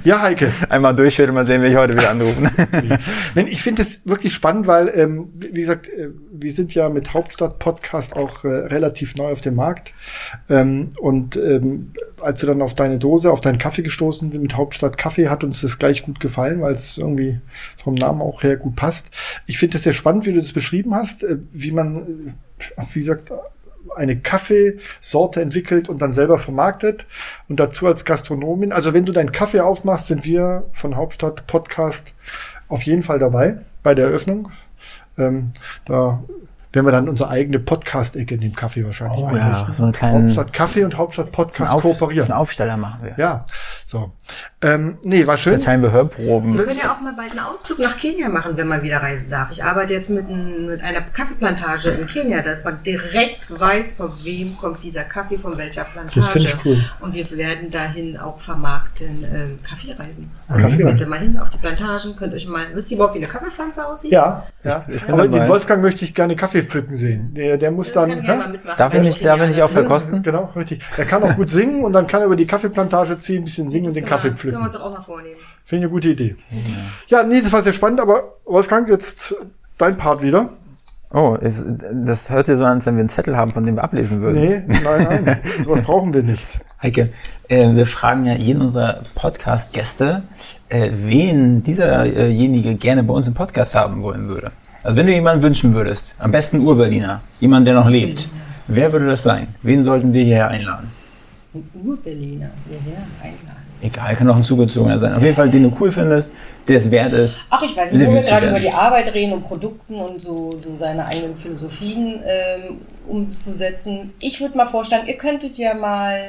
Ja, 0.05 0.21
Heike. 0.21 0.51
Einmal 0.69 0.95
durchschütteln, 0.95 1.35
mal 1.35 1.45
sehen, 1.45 1.61
wer 1.61 1.69
ich 1.69 1.75
heute 1.75 1.97
wieder 1.97 2.11
anrufen. 2.11 2.49
Nein, 3.35 3.47
ich 3.47 3.61
finde 3.61 3.81
es 3.81 3.99
wirklich 4.05 4.33
spannend, 4.33 4.67
weil, 4.67 4.91
ähm, 4.95 5.33
wie 5.37 5.59
gesagt, 5.59 5.89
äh, 5.89 6.09
wir 6.31 6.53
sind 6.53 6.73
ja 6.75 6.87
mit 6.87 7.13
Hauptstadt-Podcast 7.13 8.15
auch 8.15 8.45
äh, 8.45 8.47
relativ 8.47 9.15
neu 9.15 9.31
auf 9.33 9.41
dem 9.41 9.55
Markt. 9.55 9.93
Ähm, 10.49 10.89
und 10.99 11.35
ähm, 11.35 11.91
als 12.21 12.41
wir 12.41 12.47
dann 12.47 12.61
auf 12.61 12.73
deine 12.73 12.97
Dose, 12.97 13.31
auf 13.31 13.41
deinen 13.41 13.57
Kaffee 13.57 13.83
gestoßen 13.83 14.31
sind 14.31 14.41
mit 14.41 14.55
Hauptstadt 14.55 14.97
Kaffee, 14.97 15.27
hat 15.27 15.43
uns 15.43 15.61
das 15.61 15.77
gleich 15.77 16.03
gut 16.03 16.19
gefallen, 16.19 16.61
weil 16.61 16.71
es 16.71 16.97
irgendwie 16.97 17.39
vom 17.77 17.95
Namen 17.95 18.21
auch 18.21 18.43
her 18.43 18.57
gut 18.57 18.75
passt. 18.75 19.07
Ich 19.45 19.57
finde 19.57 19.77
es 19.77 19.83
sehr 19.83 19.93
spannend, 19.93 20.25
wie 20.25 20.33
du 20.33 20.39
das 20.39 20.53
beschrieben 20.53 20.95
hast, 20.95 21.23
äh, 21.23 21.37
wie 21.49 21.71
man, 21.71 22.35
äh, 22.77 22.83
wie 22.93 22.99
gesagt, 22.99 23.31
eine 23.95 24.19
Kaffeesorte 24.19 25.41
entwickelt 25.41 25.89
und 25.89 26.01
dann 26.01 26.11
selber 26.11 26.37
vermarktet 26.37 27.05
und 27.47 27.59
dazu 27.59 27.87
als 27.87 28.05
Gastronomin. 28.05 28.71
Also 28.71 28.93
wenn 28.93 29.05
du 29.05 29.11
deinen 29.11 29.31
Kaffee 29.31 29.61
aufmachst, 29.61 30.07
sind 30.07 30.25
wir 30.25 30.65
von 30.71 30.95
Hauptstadt 30.95 31.47
Podcast 31.47 32.13
auf 32.67 32.83
jeden 32.83 33.01
Fall 33.01 33.19
dabei 33.19 33.59
bei 33.83 33.95
der 33.95 34.07
Eröffnung. 34.07 34.51
Ähm, 35.17 35.53
da 35.85 36.23
werden 36.75 36.85
wir 36.85 36.91
dann 36.91 37.09
unsere 37.09 37.29
eigene 37.29 37.59
Podcast-Ecke 37.59 38.35
in 38.35 38.41
dem 38.41 38.55
Kaffee 38.55 38.85
wahrscheinlich 38.85 39.19
Oh 39.19 39.29
ja, 39.35 39.43
einrichten. 39.45 39.73
so 39.73 39.83
einen 39.83 39.91
kleinen- 39.93 40.23
Hauptstadt 40.25 40.53
Kaffee 40.53 40.83
und 40.83 40.97
Hauptstadt 40.97 41.31
Podcast 41.31 41.73
Auf, 41.73 41.81
kooperieren. 41.83 42.29
einen 42.31 42.37
Aufsteller 42.39 42.77
machen 42.77 42.99
wir. 43.03 43.13
Ja, 43.17 43.45
so. 43.87 44.11
Ähm, 44.61 44.97
nee, 45.03 45.25
war 45.27 45.37
schön. 45.37 45.53
Dann 45.53 45.61
teilen 45.61 45.81
wir 45.83 45.91
Hörproben. 45.91 46.57
Wir 46.57 46.65
können 46.65 46.79
ja 46.79 46.91
auch 46.93 46.99
mal 46.99 47.13
bald 47.13 47.31
einen 47.31 47.39
Ausflug 47.41 47.79
nach 47.79 47.97
Kenia 47.97 48.27
machen, 48.29 48.57
wenn 48.57 48.67
man 48.67 48.81
wieder 48.83 48.97
reisen 48.97 49.29
darf. 49.29 49.51
Ich 49.51 49.63
arbeite 49.63 49.93
jetzt 49.93 50.09
mit, 50.09 50.27
ein, 50.27 50.65
mit 50.67 50.81
einer 50.81 51.01
Kaffeeplantage 51.01 51.89
in 51.89 52.07
Kenia, 52.07 52.41
dass 52.41 52.63
man 52.63 52.81
direkt 52.83 53.57
weiß, 53.59 53.93
von 53.93 54.11
wem 54.23 54.57
kommt 54.57 54.83
dieser 54.83 55.03
Kaffee, 55.03 55.37
von 55.37 55.57
welcher 55.57 55.83
Plantage. 55.83 56.19
Das 56.19 56.29
finde 56.29 56.47
ich 56.47 56.65
cool. 56.65 56.83
Und 57.01 57.13
wir 57.13 57.29
werden 57.31 57.69
dahin 57.71 58.17
auch 58.17 58.39
vermarkten 58.39 59.23
ähm, 59.31 59.59
Kaffeereisen. 59.63 60.31
Also 60.47 60.61
Kaffee 60.63 60.81
könnt 60.83 60.99
ihr 60.99 61.07
mal 61.07 61.19
hin 61.19 61.37
auf 61.39 61.49
die 61.49 61.57
Plantagen, 61.57 62.15
könnt 62.15 62.33
euch 62.33 62.47
mal, 62.47 62.65
wisst 62.73 62.91
ihr 62.91 62.97
überhaupt, 62.97 63.15
wie 63.15 63.19
eine 63.19 63.27
Kaffeepflanze 63.27 63.85
aussieht? 63.87 64.11
Ja, 64.11 64.45
ja. 64.63 64.85
ich 64.87 65.03
bin 65.03 65.13
Aber 65.13 65.27
den 65.27 65.47
Wolfgang 65.47 65.81
möchte 65.81 66.05
ich 66.05 66.13
gerne 66.13 66.35
Kaffee 66.35 66.61
pflücken 66.61 66.95
sehen. 66.95 67.33
Der, 67.33 67.57
der 67.57 67.71
muss 67.71 67.91
Dann 67.91 68.11
ich 68.11 68.23
ja. 68.27 68.53
Darf 68.77 68.93
ich 68.93 69.01
nicht, 69.01 69.25
darf 69.25 69.41
ich 69.41 69.49
nicht 69.49 69.61
auch 69.63 69.69
verkosten? 69.69 70.21
Genau, 70.21 70.51
richtig. 70.55 70.81
Er 70.97 71.05
kann 71.05 71.23
auch 71.23 71.35
gut 71.35 71.49
singen 71.49 71.83
und 71.83 71.93
dann 71.93 72.05
kann 72.05 72.21
er 72.21 72.27
über 72.27 72.35
die 72.35 72.45
Kaffeeplantage 72.45 73.17
ziehen, 73.17 73.41
ein 73.41 73.45
bisschen 73.45 73.69
singen 73.69 73.87
und 73.87 73.95
den 73.95 74.03
Das 74.03 74.09
Kaffee 74.09 74.27
können 74.29 74.37
wir- 74.37 74.51
Können 74.51 74.53
wir 74.53 74.59
pflücken. 74.59 74.63
uns 74.65 74.73
doch 74.73 74.83
auch 74.83 74.97
mal 74.97 75.01
vornehmen. 75.01 75.35
Finde 75.65 75.85
ich 75.85 75.89
eine 75.89 75.91
gute 75.91 76.09
Idee. 76.09 76.35
Ja, 77.07 77.23
nee, 77.23 77.41
das 77.41 77.51
war 77.51 77.61
sehr 77.61 77.73
spannend, 77.73 77.99
aber 77.99 78.35
Wolfgang, 78.45 78.87
jetzt 78.89 79.35
dein 79.77 79.97
Part 79.97 80.21
wieder. 80.21 80.49
Oh, 81.17 81.37
es, 81.41 81.63
das 81.93 82.29
hört 82.29 82.45
sich 82.45 82.57
so 82.57 82.65
an, 82.65 82.73
als 82.73 82.85
wenn 82.85 82.95
wir 82.95 82.99
einen 82.99 83.09
Zettel 83.09 83.37
haben, 83.37 83.49
von 83.49 83.65
dem 83.65 83.75
wir 83.75 83.85
ablesen 83.85 84.19
würden. 84.19 84.41
Nee, 84.41 84.61
nein, 84.83 85.23
nein. 85.23 85.39
Sowas 85.63 85.81
brauchen 85.81 86.13
wir 86.13 86.23
nicht. 86.23 86.59
Heike, 86.83 87.09
äh, 87.47 87.73
wir 87.73 87.85
fragen 87.85 88.25
ja 88.25 88.33
jeden 88.33 88.61
unserer 88.61 88.99
Podcast-Gäste, 89.15 90.23
äh, 90.67 90.89
wen 90.93 91.63
dieserjenige 91.63 92.75
gerne 92.75 93.01
bei 93.01 93.13
uns 93.13 93.27
im 93.27 93.33
Podcast 93.33 93.75
haben 93.75 94.03
wollen 94.03 94.27
würde. 94.27 94.51
Also 94.83 94.97
wenn 94.97 95.07
du 95.07 95.13
jemanden 95.13 95.41
wünschen 95.41 95.73
würdest, 95.73 96.13
am 96.19 96.33
besten 96.33 96.59
Ur-Berliner, 96.59 97.21
jemand, 97.39 97.65
der 97.65 97.75
noch 97.75 97.87
lebt, 97.87 98.27
wer 98.67 98.91
würde 98.91 99.07
das 99.07 99.23
sein? 99.23 99.47
Wen 99.61 99.83
sollten 99.83 100.11
wir 100.11 100.21
hierher 100.21 100.49
einladen? 100.49 100.91
Ein 101.53 101.63
Ur-Berliner 101.81 102.49
hierher 102.67 103.03
einladen. 103.23 103.54
Egal, 103.85 104.15
kann 104.15 104.29
auch 104.29 104.35
ein 104.35 104.43
Zugezogener 104.43 104.97
sein. 104.97 105.13
Auf 105.13 105.21
jeden 105.21 105.35
Fall, 105.35 105.49
den 105.49 105.63
du 105.63 105.73
cool 105.79 105.91
findest, 105.91 106.33
der 106.67 106.77
es 106.77 106.89
wert 106.89 107.13
ist. 107.13 107.41
Ach, 107.49 107.61
ich 107.61 107.75
weiß 107.75 107.91
nicht, 107.91 108.07
wo 108.07 108.13
wir 108.13 108.21
gerade 108.21 108.49
über 108.49 108.59
die 108.59 108.71
Arbeit 108.71 109.13
reden 109.13 109.33
und 109.33 109.43
Produkten 109.47 109.95
und 109.95 110.21
so, 110.21 110.55
so 110.59 110.75
seine 110.79 111.05
eigenen 111.05 111.35
Philosophien 111.37 112.19
ähm, 112.25 112.77
umzusetzen. 113.07 114.11
Ich 114.19 114.39
würde 114.41 114.57
mal 114.57 114.65
vorschlagen, 114.65 115.07
ihr 115.07 115.17
könntet 115.17 115.57
ja 115.57 115.73
mal 115.73 116.19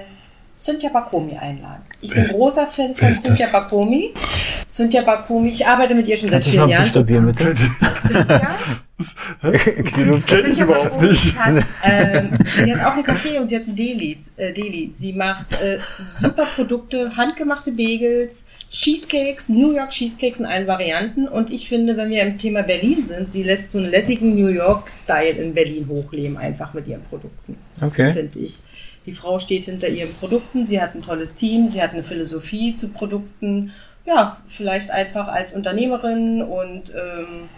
Cynthia 0.54 0.90
Bakomi 0.90 1.36
einladen. 1.36 1.82
Ich 2.00 2.11
Wer 2.11 2.16
bin 2.16 2.24
ist- 2.24 2.34
großer 2.36 2.66
Fan 2.66 2.94
von 2.94 3.12
Cynthia 3.12 3.32
das? 3.46 3.52
Bakomi. 3.52 4.12
Cynthia 4.68 5.02
Bakomi, 5.02 5.50
ich 5.50 5.66
arbeite 5.66 5.94
mit 5.94 6.07
ihr 6.09 6.16
schon 6.16 6.28
seit 6.28 6.42
Kannst 6.42 6.48
du 6.48 6.50
vielen 6.52 6.64
mal 6.64 6.70
Jahren. 6.70 7.34
bitte? 7.34 7.54
Cynthia? 7.54 8.48
Kenn 10.26 10.53
ich 10.53 10.59
überhaupt 10.59 11.03
nicht. 11.03 11.38
Hat, 11.38 11.62
ähm, 11.84 12.30
sie 12.64 12.74
hat 12.74 12.86
auch 12.86 12.94
einen 12.94 13.05
Café 13.05 13.38
und 13.38 13.49
sie 13.49 13.57
hat 13.57 13.66
einen 13.66 13.76
Delis, 13.76 14.32
äh, 14.36 14.55
Deli. 14.55 14.90
Sie 14.94 15.12
macht 15.12 15.53
äh, 15.61 15.78
super 15.99 16.47
Produkte, 16.47 17.14
handgemachte 17.14 17.72
Bagels, 17.72 18.47
Cheesecakes, 18.70 19.51
New 19.51 19.72
York 19.72 19.90
Cheesecakes 19.90 20.40
in 20.40 20.47
allen 20.47 20.66
Varianten. 20.66 21.28
Und 21.28 21.51
ich 21.51 21.68
finde, 21.68 21.99
wenn 21.99 22.09
wir 22.09 22.22
im 22.22 22.38
Thema 22.38 22.62
Berlin 22.62 23.05
sind, 23.05 23.30
sie 23.30 23.42
lässt 23.42 23.70
so 23.70 23.78
einen 23.78 23.90
lässigen 23.90 24.34
New 24.34 24.49
York-Style 24.49 25.36
in 25.42 25.53
Berlin 25.53 25.86
hochleben, 25.88 26.38
einfach 26.38 26.72
mit 26.72 26.88
ihren 26.88 27.03
Produkten, 27.03 27.59
Okay. 27.82 28.14
finde 28.14 28.38
ich. 28.38 28.62
Die 29.05 29.12
Frau 29.12 29.38
steht 29.38 29.64
hinter 29.64 29.88
ihren 29.88 30.12
Produkten, 30.14 30.66
sie 30.66 30.80
hat 30.80 30.94
ein 30.94 31.03
tolles 31.03 31.34
Team, 31.34 31.68
sie 31.68 31.82
hat 31.82 31.92
eine 31.92 32.03
Philosophie 32.03 32.74
zu 32.74 32.88
Produkten. 32.88 33.72
Ja, 34.07 34.38
vielleicht 34.49 34.90
einfach 34.90 35.28
als 35.28 35.53
Unternehmerin 35.53 36.42
und 36.42 36.92
ähm, 36.94 37.49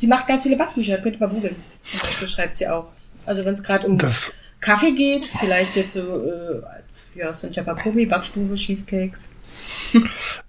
sie 0.00 0.06
macht 0.06 0.26
ganz 0.26 0.42
viele 0.42 0.56
Backbücher, 0.56 0.98
könnt 0.98 1.16
ihr 1.16 1.20
mal 1.20 1.32
googeln. 1.32 1.56
Und 1.92 2.02
Das 2.02 2.18
beschreibt 2.18 2.56
sie 2.56 2.66
auch. 2.66 2.86
Also 3.26 3.44
wenn 3.44 3.54
es 3.54 3.62
gerade 3.62 3.86
um 3.86 3.98
Das, 3.98 4.32
Kaffee 4.60 4.92
geht, 4.92 5.26
vielleicht 5.26 5.76
jetzt 5.76 5.92
so, 5.92 6.00
äh, 6.00 6.62
ja, 7.14 7.32
Sonja 7.32 7.62
Bakomi, 7.62 8.06
Backstube, 8.06 8.54
Cheesecakes. 8.54 9.26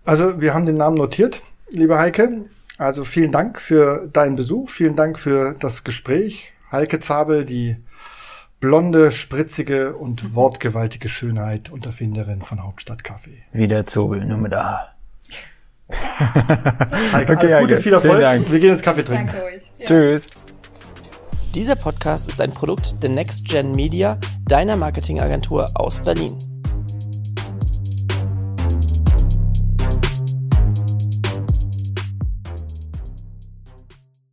also 0.05 0.41
wir 0.41 0.53
haben 0.53 0.65
den 0.65 0.77
Namen 0.77 0.97
notiert, 0.97 1.41
liebe 1.71 1.97
Heike. 1.97 2.49
Also 2.77 3.03
vielen 3.03 3.31
Dank 3.31 3.61
für 3.61 4.07
deinen 4.11 4.35
Besuch, 4.35 4.69
vielen 4.69 4.95
Dank 4.95 5.19
für 5.19 5.55
das 5.59 5.83
Gespräch. 5.83 6.53
Heike 6.71 6.99
Zabel, 6.99 7.45
die 7.45 7.77
blonde, 8.59 9.11
spritzige 9.11 9.95
und 9.95 10.33
wortgewaltige 10.33 11.09
Schönheit 11.09 11.71
und 11.71 11.85
Erfinderin 11.85 12.41
von 12.41 12.63
Hauptstadt 12.63 13.03
Kaffee. 13.03 13.43
Wieder 13.51 13.85
Zobel, 13.85 14.25
nur 14.25 14.37
mit 14.37 14.53
A. 14.53 14.93
Heike, 17.13 17.33
Okay, 17.33 17.53
alles 17.53 17.59
Gute, 17.61 17.73
Heike. 17.75 17.77
viel 17.81 17.93
Erfolg. 17.93 18.11
Vielen 18.13 18.21
Dank. 18.21 18.51
Wir 18.51 18.59
gehen 18.59 18.69
jetzt 18.69 18.83
Kaffee 18.83 19.03
trinken. 19.03 19.29
euch. 19.29 19.85
Tschüss. 19.85 20.27
Dieser 21.55 21.75
Podcast 21.75 22.29
ist 22.29 22.39
ein 22.39 22.51
Produkt 22.51 23.01
der 23.03 23.09
Next 23.09 23.47
Gen 23.49 23.71
Media, 23.71 24.17
deiner 24.47 24.77
Marketingagentur 24.77 25.65
aus 25.75 25.99
Berlin. 25.99 26.37